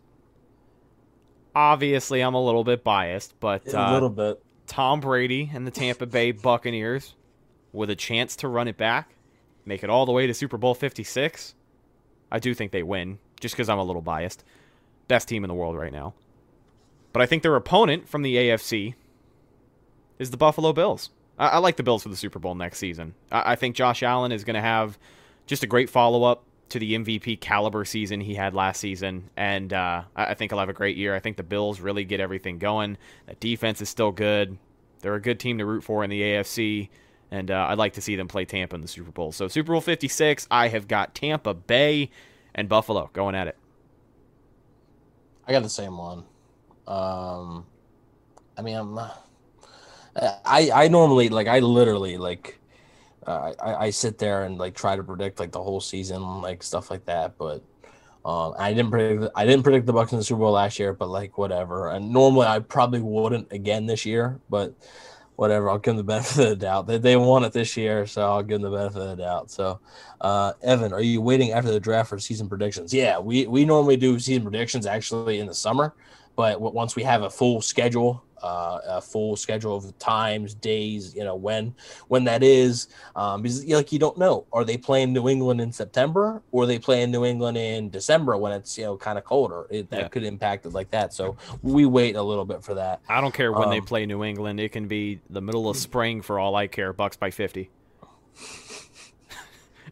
Obviously, 1.53 2.21
I'm 2.21 2.34
a 2.34 2.43
little 2.43 2.63
bit 2.63 2.84
biased, 2.84 3.39
but 3.39 3.67
a 3.73 3.82
uh, 3.82 3.93
little 3.93 4.09
bit. 4.09 4.41
Tom 4.67 4.99
Brady 4.99 5.51
and 5.53 5.65
the 5.65 5.71
Tampa 5.71 6.05
Bay 6.05 6.32
Buccaneers 6.32 7.15
with 7.71 7.89
a 7.89 7.95
chance 7.95 8.36
to 8.38 8.47
run 8.47 8.67
it 8.67 8.78
back, 8.78 9.15
make 9.65 9.84
it 9.84 9.89
all 9.89 10.05
the 10.05 10.11
way 10.11 10.28
to 10.28 10.34
Super 10.34 10.57
Bowl 10.57 10.73
56. 10.73 11.53
I 12.32 12.39
do 12.39 12.53
think 12.53 12.71
they 12.71 12.84
win, 12.84 13.19
just 13.39 13.55
because 13.55 13.69
I'm 13.69 13.78
a 13.78 13.84
little 13.84 14.01
biased. 14.01 14.43
Best 15.08 15.28
team 15.28 15.43
in 15.43 15.47
the 15.47 15.53
world 15.53 15.76
right 15.76 15.93
now. 15.93 16.14
But 17.14 17.22
I 17.22 17.26
think 17.26 17.43
their 17.43 17.56
opponent 17.56 18.10
from 18.10 18.24
the 18.24 18.36
AFC 18.36 18.95
is 20.20 20.32
the 20.32 20.38
Buffalo 20.38 20.74
Bills. 20.74 21.12
I, 21.38 21.47
I 21.47 21.58
like 21.60 21.78
the 21.78 21.84
Bills 21.84 22.03
for 22.03 22.10
the 22.10 22.16
Super 22.16 22.39
Bowl 22.39 22.56
next 22.56 22.78
season. 22.78 23.14
I, 23.32 23.53
I 23.53 23.56
think 23.56 23.76
Josh 23.76 24.03
Allen 24.03 24.32
is 24.32 24.43
going 24.43 24.56
to 24.56 24.62
have 24.62 24.97
just 25.45 25.64
a 25.64 25.68
great 25.68 25.89
follow 25.89 26.24
up 26.24 26.43
to 26.70 26.80
the 26.80 26.93
MVP 26.95 27.39
caliber 27.39 27.86
season 27.86 28.20
he 28.20 28.34
had 28.34 28.53
last 28.53 28.80
season, 28.80 29.30
and 29.38 29.72
uh, 29.72 30.03
I, 30.16 30.26
I 30.28 30.34
think 30.34 30.51
he'll 30.51 30.60
have 30.60 30.70
a 30.70 30.74
great 30.74 30.97
year. 30.97 31.16
I 31.16 31.20
think 31.20 31.38
the 31.38 31.43
Bills 31.43 31.80
really 31.80 32.03
get 32.03 32.20
everything 32.20 32.58
going. 32.58 32.97
That 33.28 33.39
defense 33.39 33.82
is 33.82 33.89
still 33.89 34.12
good. 34.12 34.58
They're 35.01 35.16
a 35.16 35.22
good 35.22 35.39
team 35.39 35.60
to 35.60 35.66
root 35.66 35.84
for 35.84 36.03
in 36.03 36.10
the 36.10 36.22
AFC, 36.22 36.89
and 37.30 37.51
uh, 37.51 37.68
I'd 37.70 37.78
like 37.78 37.93
to 37.93 38.01
see 38.01 38.16
them 38.16 38.28
play 38.28 38.45
Tampa 38.45 38.76
in 38.76 38.82
the 38.82 38.88
Super 38.88 39.12
Bowl. 39.12 39.32
So 39.32 39.47
Super 39.47 39.72
Bowl 39.72 39.82
56, 39.82 40.47
I 40.49 40.70
have 40.70 40.88
got 40.88 41.14
Tampa 41.14 41.53
Bay 41.53 42.10
and 42.56 42.68
Buffalo 42.68 43.10
going 43.14 43.36
at 43.36 43.47
it. 43.47 43.58
I 45.47 45.51
got 45.51 45.63
the 45.63 45.69
same 45.69 45.97
one. 45.97 46.23
Um, 46.87 47.65
I 48.57 48.61
mean, 48.61 48.75
I'm. 48.75 48.99
I 50.45 50.71
I 50.73 50.87
normally 50.87 51.29
like 51.29 51.47
I 51.47 51.59
literally 51.59 52.17
like 52.17 52.59
uh, 53.27 53.53
I 53.59 53.75
I 53.87 53.89
sit 53.89 54.17
there 54.17 54.43
and 54.43 54.57
like 54.57 54.73
try 54.73 54.95
to 54.95 55.03
predict 55.03 55.39
like 55.39 55.51
the 55.51 55.61
whole 55.61 55.81
season 55.81 56.41
like 56.41 56.63
stuff 56.63 56.89
like 56.89 57.05
that, 57.05 57.37
but 57.37 57.63
um, 58.23 58.53
I 58.57 58.73
didn't 58.73 58.91
predict 58.91 59.31
I 59.35 59.45
didn't 59.45 59.63
predict 59.63 59.85
the 59.85 59.93
Bucks 59.93 60.13
in 60.13 60.17
the 60.17 60.23
Super 60.23 60.39
Bowl 60.39 60.53
last 60.53 60.79
year, 60.79 60.93
but 60.93 61.09
like 61.09 61.37
whatever. 61.37 61.89
And 61.89 62.11
normally 62.11 62.47
I 62.47 62.59
probably 62.59 63.01
wouldn't 63.01 63.51
again 63.51 63.85
this 63.85 64.05
year, 64.05 64.39
but 64.49 64.73
whatever. 65.36 65.69
I'll 65.69 65.77
give 65.77 65.95
them 65.95 65.97
the 65.97 66.03
benefit 66.03 66.39
of 66.39 66.49
the 66.49 66.55
doubt. 66.55 66.88
They 66.88 66.97
they 66.97 67.15
won 67.15 67.43
it 67.43 67.53
this 67.53 67.75
year, 67.77 68.05
so 68.07 68.23
I'll 68.23 68.43
give 68.43 68.61
them 68.61 68.71
the 68.71 68.77
benefit 68.77 69.01
of 69.01 69.09
the 69.09 69.23
doubt. 69.23 69.51
So, 69.51 69.79
uh, 70.21 70.53
Evan, 70.61 70.93
are 70.93 71.01
you 71.01 71.21
waiting 71.21 71.51
after 71.51 71.71
the 71.71 71.79
draft 71.79 72.09
for 72.09 72.19
season 72.19 72.49
predictions? 72.49 72.93
Yeah, 72.93 73.19
we 73.19 73.47
we 73.47 73.65
normally 73.65 73.97
do 73.97 74.19
season 74.19 74.43
predictions 74.43 74.86
actually 74.86 75.39
in 75.39 75.47
the 75.47 75.53
summer, 75.53 75.93
but 76.36 76.61
once 76.61 76.95
we 76.95 77.03
have 77.03 77.23
a 77.23 77.29
full 77.29 77.61
schedule 77.61 78.25
uh, 78.45 78.79
a 78.86 79.01
full 79.01 79.36
schedule 79.36 79.75
of 79.75 79.97
times, 79.97 80.53
days, 80.53 81.15
you 81.15 81.23
know 81.23 81.36
when 81.36 81.73
when 82.09 82.23
that 82.25 82.43
is, 82.43 82.88
um, 83.15 83.41
because 83.41 83.65
like 83.65 83.91
you 83.91 83.97
don't 83.97 84.17
know, 84.17 84.45
are 84.53 84.63
they 84.63 84.77
playing 84.77 85.13
New 85.13 85.27
England 85.27 85.59
in 85.59 85.71
September 85.71 86.43
or 86.51 86.63
are 86.63 86.67
they 86.67 86.77
playing 86.77 87.09
New 87.09 87.25
England 87.25 87.57
in 87.57 87.89
December 87.89 88.38
when 88.38 88.51
it's 88.51 88.77
you 88.77 88.83
know 88.83 88.97
kind 88.97 89.17
of 89.17 89.23
colder? 89.23 89.65
It, 89.71 89.89
that 89.89 89.99
yeah. 89.99 90.07
could 90.09 90.23
impact 90.23 90.65
it 90.67 90.73
like 90.73 90.91
that. 90.91 91.11
So 91.11 91.36
we 91.63 91.86
wait 91.88 92.15
a 92.15 92.21
little 92.21 92.45
bit 92.45 92.63
for 92.63 92.75
that. 92.75 93.01
I 93.09 93.19
don't 93.19 93.33
care 93.33 93.51
when 93.51 93.63
um, 93.63 93.69
they 93.71 93.81
play 93.81 94.05
New 94.05 94.23
England; 94.23 94.59
it 94.59 94.71
can 94.71 94.88
be 94.88 95.21
the 95.29 95.41
middle 95.41 95.67
of 95.67 95.75
spring 95.77 96.21
for 96.21 96.39
all 96.39 96.55
I 96.55 96.67
care. 96.67 96.93
Bucks 96.93 97.17
by 97.17 97.31
fifty. 97.31 97.71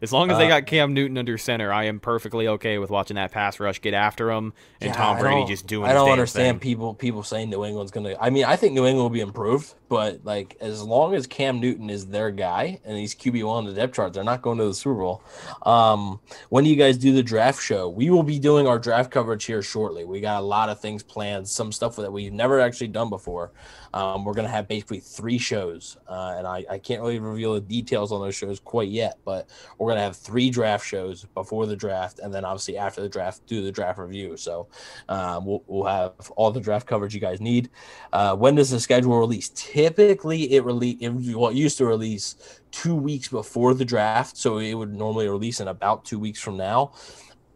As 0.04 0.12
long 0.12 0.30
as 0.30 0.38
they 0.38 0.44
uh, 0.44 0.60
got 0.60 0.66
Cam 0.66 0.94
Newton 0.94 1.18
under 1.18 1.36
center, 1.38 1.72
I 1.72 1.84
am 1.84 1.98
perfectly 1.98 2.46
okay 2.46 2.78
with 2.78 2.90
watching 2.90 3.16
that 3.16 3.32
pass 3.32 3.58
rush 3.58 3.80
get 3.80 3.94
after 3.94 4.30
him 4.30 4.52
and 4.80 4.88
yeah, 4.88 4.94
Tom 4.94 5.18
Brady 5.18 5.46
just 5.46 5.66
doing. 5.66 5.90
I 5.90 5.94
don't 5.94 6.10
understand 6.10 6.60
thing. 6.60 6.68
people 6.68 6.94
people 6.94 7.22
saying 7.22 7.50
New 7.50 7.64
England's 7.64 7.90
gonna. 7.90 8.14
I 8.20 8.30
mean, 8.30 8.44
I 8.44 8.56
think 8.56 8.74
New 8.74 8.86
England 8.86 9.02
will 9.02 9.10
be 9.10 9.20
improved, 9.20 9.74
but 9.94 10.24
like 10.24 10.56
as 10.60 10.82
long 10.82 11.14
as 11.14 11.24
Cam 11.24 11.60
Newton 11.60 11.88
is 11.88 12.06
their 12.06 12.32
guy 12.32 12.80
and 12.84 12.98
he's 12.98 13.14
QB 13.14 13.44
one 13.44 13.58
on 13.58 13.64
the 13.64 13.72
depth 13.72 13.94
chart, 13.94 14.12
they're 14.12 14.24
not 14.24 14.42
going 14.42 14.58
to 14.58 14.64
the 14.64 14.74
Super 14.74 14.96
Bowl. 14.96 15.22
Um, 15.62 16.18
when 16.48 16.64
do 16.64 16.70
you 16.70 16.74
guys 16.74 16.98
do 16.98 17.12
the 17.12 17.22
draft 17.22 17.62
show? 17.62 17.88
We 17.88 18.10
will 18.10 18.24
be 18.24 18.40
doing 18.40 18.66
our 18.66 18.80
draft 18.80 19.12
coverage 19.12 19.44
here 19.44 19.62
shortly. 19.62 20.04
We 20.04 20.20
got 20.20 20.40
a 20.40 20.44
lot 20.44 20.68
of 20.68 20.80
things 20.80 21.04
planned, 21.04 21.46
some 21.46 21.70
stuff 21.70 21.94
that 21.94 22.12
we've 22.12 22.32
never 22.32 22.58
actually 22.58 22.88
done 22.88 23.08
before. 23.08 23.52
Um, 23.94 24.24
we're 24.24 24.34
to 24.46 24.48
have 24.48 24.66
basically 24.66 24.98
three 24.98 25.38
shows, 25.38 25.96
uh, 26.08 26.34
and 26.36 26.48
I, 26.48 26.64
I 26.68 26.78
can't 26.78 27.00
really 27.00 27.20
reveal 27.20 27.54
the 27.54 27.60
details 27.60 28.10
on 28.10 28.20
those 28.20 28.34
shows 28.34 28.58
quite 28.58 28.88
yet, 28.88 29.18
but 29.24 29.48
we're 29.78 29.94
to 29.94 30.00
have 30.00 30.16
three 30.16 30.50
draft 30.50 30.84
shows 30.84 31.26
before 31.32 31.66
the 31.66 31.76
draft, 31.76 32.18
and 32.18 32.34
then 32.34 32.44
obviously 32.44 32.76
after 32.76 33.00
the 33.00 33.08
draft, 33.08 33.46
do 33.46 33.62
the 33.62 33.70
draft 33.70 34.00
review. 34.00 34.36
So 34.36 34.66
um, 35.08 35.46
we'll, 35.46 35.62
we'll 35.68 35.84
have 35.84 36.12
all 36.34 36.50
the 36.50 36.58
draft 36.58 36.88
coverage 36.88 37.14
you 37.14 37.20
guys 37.20 37.40
need. 37.40 37.70
Uh, 38.12 38.34
when 38.34 38.56
does 38.56 38.70
the 38.70 38.80
schedule 38.80 39.16
release? 39.16 39.50
Typically, 39.88 40.52
it 40.54 40.64
release 40.64 40.96
it, 41.00 41.10
well, 41.10 41.50
it 41.50 41.56
used 41.56 41.78
to 41.78 41.86
release 41.86 42.60
two 42.70 42.94
weeks 42.94 43.28
before 43.28 43.74
the 43.74 43.84
draft, 43.84 44.36
so 44.36 44.58
it 44.58 44.74
would 44.74 44.94
normally 44.94 45.28
release 45.28 45.60
in 45.60 45.68
about 45.68 46.04
two 46.04 46.18
weeks 46.18 46.40
from 46.40 46.56
now. 46.56 46.92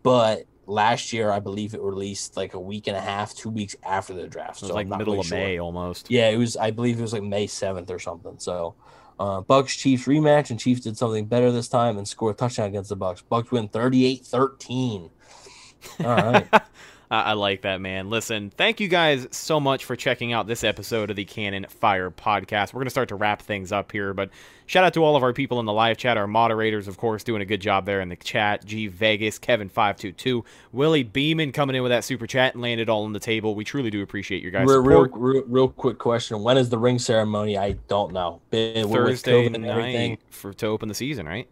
But 0.02 0.44
last 0.66 1.12
year, 1.12 1.30
I 1.30 1.40
believe 1.40 1.74
it 1.74 1.80
released 1.80 2.36
like 2.36 2.54
a 2.54 2.60
week 2.60 2.86
and 2.86 2.96
a 2.96 3.00
half, 3.00 3.34
two 3.34 3.48
weeks 3.48 3.74
after 3.82 4.14
the 4.14 4.28
draft. 4.28 4.58
It 4.58 4.62
was 4.62 4.68
so 4.68 4.74
like 4.74 4.86
middle 4.86 5.06
really 5.06 5.18
of 5.20 5.26
sure. 5.26 5.38
May 5.38 5.58
almost. 5.58 6.10
Yeah, 6.10 6.28
it 6.28 6.36
was. 6.36 6.56
I 6.56 6.70
believe 6.70 6.98
it 6.98 7.02
was 7.02 7.12
like 7.12 7.22
May 7.22 7.46
seventh 7.46 7.90
or 7.90 7.98
something. 7.98 8.38
So, 8.38 8.74
uh, 9.18 9.40
Bucks 9.40 9.74
Chiefs 9.74 10.06
rematch, 10.06 10.50
and 10.50 10.60
Chiefs 10.60 10.82
did 10.82 10.96
something 10.96 11.26
better 11.26 11.50
this 11.50 11.68
time 11.68 11.98
and 11.98 12.06
scored 12.06 12.34
a 12.34 12.38
touchdown 12.38 12.68
against 12.68 12.90
the 12.90 12.96
Bucks. 12.96 13.22
Bucks 13.22 13.50
win 13.50 13.68
38-13. 13.68 15.10
All 16.00 16.06
right. 16.06 16.46
I 17.10 17.32
like 17.32 17.62
that, 17.62 17.80
man. 17.80 18.10
Listen, 18.10 18.50
thank 18.50 18.80
you 18.80 18.88
guys 18.88 19.26
so 19.30 19.58
much 19.58 19.86
for 19.86 19.96
checking 19.96 20.34
out 20.34 20.46
this 20.46 20.62
episode 20.62 21.08
of 21.08 21.16
the 21.16 21.24
Cannon 21.24 21.64
Fire 21.70 22.10
podcast. 22.10 22.74
We're 22.74 22.80
going 22.80 22.86
to 22.86 22.90
start 22.90 23.08
to 23.08 23.14
wrap 23.14 23.40
things 23.40 23.72
up 23.72 23.90
here, 23.92 24.12
but 24.12 24.28
shout 24.66 24.84
out 24.84 24.92
to 24.92 25.02
all 25.02 25.16
of 25.16 25.22
our 25.22 25.32
people 25.32 25.58
in 25.58 25.64
the 25.64 25.72
live 25.72 25.96
chat, 25.96 26.18
our 26.18 26.26
moderators, 26.26 26.86
of 26.86 26.98
course, 26.98 27.24
doing 27.24 27.40
a 27.40 27.46
good 27.46 27.62
job 27.62 27.86
there 27.86 28.02
in 28.02 28.10
the 28.10 28.16
chat. 28.16 28.62
G 28.66 28.88
Vegas, 28.88 29.38
Kevin522, 29.38 30.44
Willie 30.72 31.02
Beeman 31.02 31.52
coming 31.52 31.76
in 31.76 31.82
with 31.82 31.90
that 31.90 32.04
super 32.04 32.26
chat 32.26 32.52
and 32.52 32.62
landed 32.62 32.90
all 32.90 33.04
on 33.04 33.14
the 33.14 33.20
table. 33.20 33.54
We 33.54 33.64
truly 33.64 33.88
do 33.88 34.02
appreciate 34.02 34.42
your 34.42 34.50
guys' 34.50 34.66
real, 34.66 34.82
real, 34.82 35.06
real, 35.06 35.44
real, 35.46 35.68
quick 35.68 35.96
question. 35.96 36.42
When 36.42 36.58
is 36.58 36.68
the 36.68 36.78
ring 36.78 36.98
ceremony? 36.98 37.56
I 37.56 37.72
don't 37.88 38.12
know. 38.12 38.42
Thursday 38.50 39.48
night 39.48 40.20
for, 40.28 40.52
to 40.52 40.66
open 40.66 40.88
the 40.88 40.94
season, 40.94 41.24
right? 41.24 41.48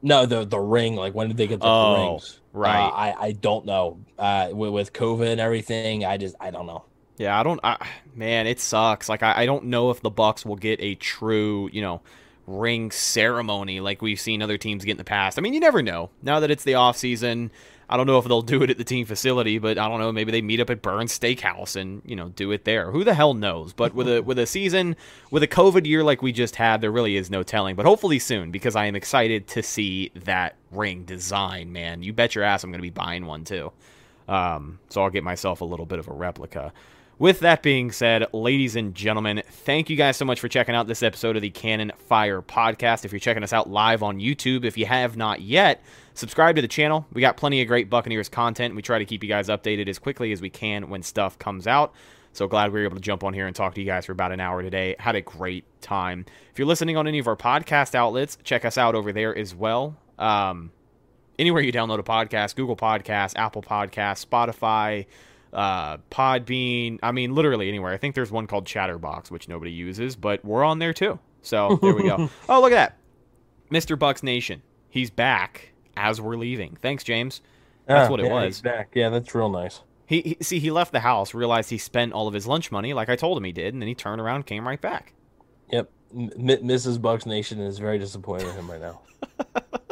No, 0.00 0.24
the 0.24 0.46
the 0.46 0.58
ring. 0.58 0.96
Like 0.96 1.14
when 1.14 1.28
did 1.28 1.36
they 1.36 1.46
get 1.46 1.60
the 1.60 1.66
oh, 1.66 2.12
rings? 2.12 2.40
Right. 2.54 2.86
Uh, 2.86 2.90
I 2.90 3.14
I 3.18 3.32
don't 3.32 3.66
know. 3.66 3.98
Uh, 4.18 4.48
with, 4.52 4.70
with 4.70 4.92
COVID 4.92 5.30
and 5.30 5.40
everything, 5.40 6.04
I 6.04 6.16
just 6.16 6.36
I 6.40 6.50
don't 6.50 6.66
know. 6.66 6.84
Yeah, 7.18 7.38
I 7.38 7.42
don't. 7.42 7.60
I, 7.62 7.76
man, 8.14 8.46
it 8.46 8.60
sucks. 8.60 9.08
Like 9.08 9.22
I, 9.22 9.42
I 9.42 9.46
don't 9.46 9.64
know 9.66 9.90
if 9.90 10.00
the 10.00 10.10
Bucks 10.10 10.46
will 10.46 10.56
get 10.56 10.80
a 10.80 10.94
true, 10.94 11.68
you 11.72 11.82
know, 11.82 12.00
ring 12.46 12.90
ceremony 12.90 13.80
like 13.80 14.02
we've 14.02 14.20
seen 14.20 14.42
other 14.42 14.56
teams 14.56 14.84
get 14.84 14.92
in 14.92 14.96
the 14.98 15.04
past. 15.04 15.38
I 15.38 15.42
mean, 15.42 15.52
you 15.52 15.60
never 15.60 15.82
know. 15.82 16.10
Now 16.22 16.40
that 16.40 16.50
it's 16.50 16.64
the 16.64 16.74
off 16.74 16.96
season, 16.96 17.50
I 17.94 17.96
don't 17.96 18.08
know 18.08 18.18
if 18.18 18.24
they'll 18.24 18.42
do 18.42 18.60
it 18.64 18.70
at 18.70 18.76
the 18.76 18.82
team 18.82 19.06
facility, 19.06 19.58
but 19.58 19.78
I 19.78 19.88
don't 19.88 20.00
know. 20.00 20.10
Maybe 20.10 20.32
they 20.32 20.42
meet 20.42 20.58
up 20.58 20.68
at 20.68 20.82
Bern's 20.82 21.16
Steakhouse 21.16 21.76
and 21.76 22.02
you 22.04 22.16
know 22.16 22.30
do 22.30 22.50
it 22.50 22.64
there. 22.64 22.90
Who 22.90 23.04
the 23.04 23.14
hell 23.14 23.34
knows? 23.34 23.72
But 23.72 23.94
with 23.94 24.08
a 24.08 24.20
with 24.20 24.36
a 24.36 24.46
season 24.46 24.96
with 25.30 25.44
a 25.44 25.46
COVID 25.46 25.86
year 25.86 26.02
like 26.02 26.20
we 26.20 26.32
just 26.32 26.56
had, 26.56 26.80
there 26.80 26.90
really 26.90 27.16
is 27.16 27.30
no 27.30 27.44
telling. 27.44 27.76
But 27.76 27.86
hopefully 27.86 28.18
soon, 28.18 28.50
because 28.50 28.74
I 28.74 28.86
am 28.86 28.96
excited 28.96 29.46
to 29.46 29.62
see 29.62 30.10
that 30.24 30.56
ring 30.72 31.04
design. 31.04 31.72
Man, 31.72 32.02
you 32.02 32.12
bet 32.12 32.34
your 32.34 32.42
ass 32.42 32.64
I'm 32.64 32.72
going 32.72 32.80
to 32.80 32.82
be 32.82 32.90
buying 32.90 33.26
one 33.26 33.44
too. 33.44 33.70
Um, 34.26 34.80
so 34.88 35.00
I'll 35.04 35.10
get 35.10 35.22
myself 35.22 35.60
a 35.60 35.64
little 35.64 35.86
bit 35.86 36.00
of 36.00 36.08
a 36.08 36.12
replica. 36.12 36.72
With 37.16 37.40
that 37.40 37.62
being 37.62 37.92
said, 37.92 38.26
ladies 38.32 38.74
and 38.74 38.92
gentlemen, 38.92 39.44
thank 39.48 39.88
you 39.88 39.94
guys 39.94 40.16
so 40.16 40.24
much 40.24 40.40
for 40.40 40.48
checking 40.48 40.74
out 40.74 40.88
this 40.88 41.00
episode 41.00 41.36
of 41.36 41.42
the 41.42 41.50
Cannon 41.50 41.92
Fire 41.96 42.42
podcast. 42.42 43.04
If 43.04 43.12
you're 43.12 43.20
checking 43.20 43.44
us 43.44 43.52
out 43.52 43.70
live 43.70 44.02
on 44.02 44.18
YouTube, 44.18 44.64
if 44.64 44.76
you 44.76 44.86
have 44.86 45.16
not 45.16 45.40
yet, 45.40 45.80
subscribe 46.14 46.56
to 46.56 46.62
the 46.62 46.66
channel. 46.66 47.06
We 47.12 47.20
got 47.20 47.36
plenty 47.36 47.62
of 47.62 47.68
great 47.68 47.88
Buccaneers 47.88 48.28
content. 48.28 48.74
We 48.74 48.82
try 48.82 48.98
to 48.98 49.04
keep 49.04 49.22
you 49.22 49.28
guys 49.28 49.46
updated 49.46 49.88
as 49.88 50.00
quickly 50.00 50.32
as 50.32 50.40
we 50.40 50.50
can 50.50 50.88
when 50.90 51.04
stuff 51.04 51.38
comes 51.38 51.68
out. 51.68 51.94
So 52.32 52.48
glad 52.48 52.72
we 52.72 52.80
were 52.80 52.86
able 52.86 52.96
to 52.96 53.02
jump 53.02 53.22
on 53.22 53.32
here 53.32 53.46
and 53.46 53.54
talk 53.54 53.74
to 53.74 53.80
you 53.80 53.86
guys 53.86 54.06
for 54.06 54.12
about 54.12 54.32
an 54.32 54.40
hour 54.40 54.60
today. 54.60 54.96
Had 54.98 55.14
a 55.14 55.20
great 55.20 55.64
time. 55.80 56.26
If 56.50 56.58
you're 56.58 56.66
listening 56.66 56.96
on 56.96 57.06
any 57.06 57.20
of 57.20 57.28
our 57.28 57.36
podcast 57.36 57.94
outlets, 57.94 58.38
check 58.42 58.64
us 58.64 58.76
out 58.76 58.96
over 58.96 59.12
there 59.12 59.38
as 59.38 59.54
well. 59.54 59.96
Um, 60.18 60.72
anywhere 61.38 61.62
you 61.62 61.72
download 61.72 62.00
a 62.00 62.02
podcast, 62.02 62.56
Google 62.56 62.76
Podcasts, 62.76 63.34
Apple 63.36 63.62
Podcasts, 63.62 64.26
Spotify, 64.26 65.06
uh, 65.54 65.98
Podbean. 66.10 66.98
I 67.02 67.12
mean, 67.12 67.34
literally 67.34 67.68
anywhere. 67.68 67.92
I 67.92 67.96
think 67.96 68.14
there's 68.14 68.30
one 68.30 68.46
called 68.46 68.66
Chatterbox, 68.66 69.30
which 69.30 69.48
nobody 69.48 69.70
uses, 69.70 70.16
but 70.16 70.44
we're 70.44 70.64
on 70.64 70.78
there 70.78 70.92
too. 70.92 71.18
So 71.42 71.78
there 71.80 71.94
we 71.94 72.04
go. 72.04 72.28
oh, 72.48 72.60
look 72.60 72.72
at 72.72 72.76
that. 72.76 72.98
Mr. 73.70 73.98
Bucks 73.98 74.22
Nation. 74.22 74.62
He's 74.88 75.10
back 75.10 75.72
as 75.96 76.20
we're 76.20 76.36
leaving. 76.36 76.76
Thanks, 76.80 77.04
James. 77.04 77.40
That's 77.86 78.10
what 78.10 78.20
it 78.20 78.26
yeah, 78.26 78.32
was. 78.32 78.60
back. 78.60 78.90
Yeah, 78.94 79.10
that's 79.10 79.34
real 79.34 79.50
nice. 79.50 79.80
He, 80.06 80.20
he, 80.20 80.36
see 80.42 80.58
he 80.58 80.70
left 80.70 80.92
the 80.92 81.00
house, 81.00 81.34
realized 81.34 81.70
he 81.70 81.78
spent 81.78 82.12
all 82.12 82.28
of 82.28 82.34
his 82.34 82.46
lunch 82.46 82.70
money, 82.70 82.92
like 82.92 83.08
I 83.08 83.16
told 83.16 83.38
him 83.38 83.44
he 83.44 83.52
did, 83.52 83.74
and 83.74 83.82
then 83.82 83.88
he 83.88 83.94
turned 83.94 84.20
around, 84.20 84.46
came 84.46 84.66
right 84.66 84.80
back. 84.80 85.14
Yep, 85.70 85.90
M- 86.14 86.30
Mrs. 86.36 87.00
Bucks 87.00 87.26
Nation 87.26 87.60
is 87.60 87.78
very 87.78 87.98
disappointed 87.98 88.48
in 88.48 88.54
him 88.54 88.70
right 88.70 88.80
now. 88.80 89.00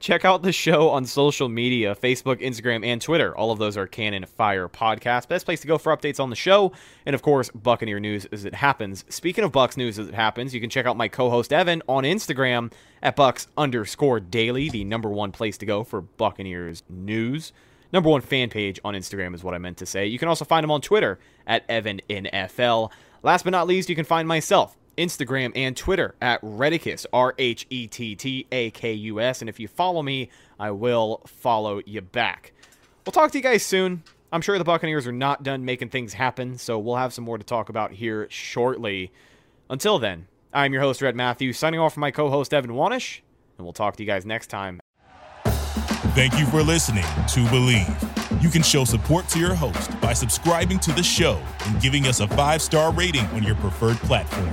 Check 0.00 0.24
out 0.24 0.42
the 0.42 0.52
show 0.52 0.90
on 0.90 1.06
social 1.06 1.48
media 1.48 1.94
Facebook, 1.94 2.42
Instagram, 2.42 2.84
and 2.84 3.00
Twitter. 3.00 3.36
All 3.36 3.50
of 3.50 3.58
those 3.58 3.76
are 3.76 3.86
Cannon 3.86 4.26
Fire 4.26 4.68
Podcast. 4.68 5.28
Best 5.28 5.46
place 5.46 5.60
to 5.60 5.66
go 5.66 5.78
for 5.78 5.96
updates 5.96 6.20
on 6.20 6.30
the 6.30 6.36
show. 6.36 6.72
And 7.06 7.14
of 7.14 7.22
course, 7.22 7.50
Buccaneer 7.50 7.98
News 7.98 8.26
as 8.26 8.44
it 8.44 8.54
happens. 8.54 9.04
Speaking 9.08 9.44
of 9.44 9.52
Bucks 9.52 9.76
News 9.76 9.98
as 9.98 10.08
it 10.08 10.14
happens, 10.14 10.54
you 10.54 10.60
can 10.60 10.68
check 10.70 10.84
out 10.84 10.96
my 10.96 11.08
co 11.08 11.30
host 11.30 11.52
Evan 11.52 11.82
on 11.88 12.04
Instagram 12.04 12.70
at 13.02 13.16
Bucks 13.16 13.48
underscore 13.56 14.20
daily, 14.20 14.68
the 14.68 14.84
number 14.84 15.08
one 15.08 15.32
place 15.32 15.56
to 15.58 15.66
go 15.66 15.84
for 15.84 16.02
Buccaneers 16.02 16.82
news. 16.88 17.52
Number 17.90 18.10
one 18.10 18.20
fan 18.20 18.50
page 18.50 18.78
on 18.84 18.94
Instagram 18.94 19.34
is 19.34 19.42
what 19.42 19.54
I 19.54 19.58
meant 19.58 19.78
to 19.78 19.86
say. 19.86 20.06
You 20.06 20.18
can 20.18 20.28
also 20.28 20.44
find 20.44 20.62
him 20.62 20.70
on 20.70 20.82
Twitter 20.82 21.18
at 21.46 21.66
EvanNFL. 21.68 22.90
Last 23.22 23.44
but 23.44 23.50
not 23.50 23.66
least, 23.66 23.88
you 23.88 23.96
can 23.96 24.04
find 24.04 24.28
myself 24.28 24.76
Instagram, 24.98 25.52
and 25.54 25.76
Twitter 25.76 26.14
at 26.20 26.42
Rhettakus, 26.42 27.06
R 27.12 27.34
H 27.38 27.66
E 27.70 27.86
T 27.86 28.14
T 28.14 28.46
A 28.52 28.70
K 28.70 28.92
U 28.92 29.20
S. 29.20 29.40
And 29.40 29.48
if 29.48 29.58
you 29.58 29.68
follow 29.68 30.02
me, 30.02 30.28
I 30.58 30.70
will 30.72 31.22
follow 31.26 31.80
you 31.86 32.02
back. 32.02 32.52
We'll 33.06 33.12
talk 33.12 33.30
to 33.32 33.38
you 33.38 33.42
guys 33.42 33.64
soon. 33.64 34.02
I'm 34.30 34.42
sure 34.42 34.58
the 34.58 34.64
Buccaneers 34.64 35.06
are 35.06 35.12
not 35.12 35.42
done 35.42 35.64
making 35.64 35.88
things 35.88 36.12
happen, 36.12 36.58
so 36.58 36.78
we'll 36.78 36.96
have 36.96 37.14
some 37.14 37.24
more 37.24 37.38
to 37.38 37.44
talk 37.44 37.70
about 37.70 37.92
here 37.92 38.26
shortly. 38.28 39.10
Until 39.70 39.98
then, 39.98 40.26
I'm 40.52 40.72
your 40.72 40.82
host, 40.82 41.00
Rhett 41.00 41.16
Matthews, 41.16 41.58
signing 41.58 41.80
off 41.80 41.94
from 41.94 42.02
my 42.02 42.10
co 42.10 42.28
host, 42.28 42.52
Evan 42.52 42.72
Wanish, 42.72 43.20
and 43.56 43.64
we'll 43.64 43.72
talk 43.72 43.96
to 43.96 44.02
you 44.02 44.06
guys 44.06 44.26
next 44.26 44.48
time. 44.48 44.80
Thank 46.14 46.38
you 46.38 46.46
for 46.46 46.62
listening 46.62 47.04
to 47.04 47.40
Bleav. 47.46 48.42
You 48.42 48.50
can 48.50 48.62
show 48.62 48.84
support 48.84 49.28
to 49.28 49.38
your 49.38 49.54
host 49.54 49.98
by 50.00 50.12
subscribing 50.12 50.78
to 50.80 50.92
the 50.92 51.02
show 51.02 51.40
and 51.66 51.80
giving 51.80 52.06
us 52.06 52.20
a 52.20 52.28
five 52.28 52.60
star 52.60 52.92
rating 52.92 53.24
on 53.26 53.42
your 53.42 53.54
preferred 53.56 53.96
platform. 53.98 54.52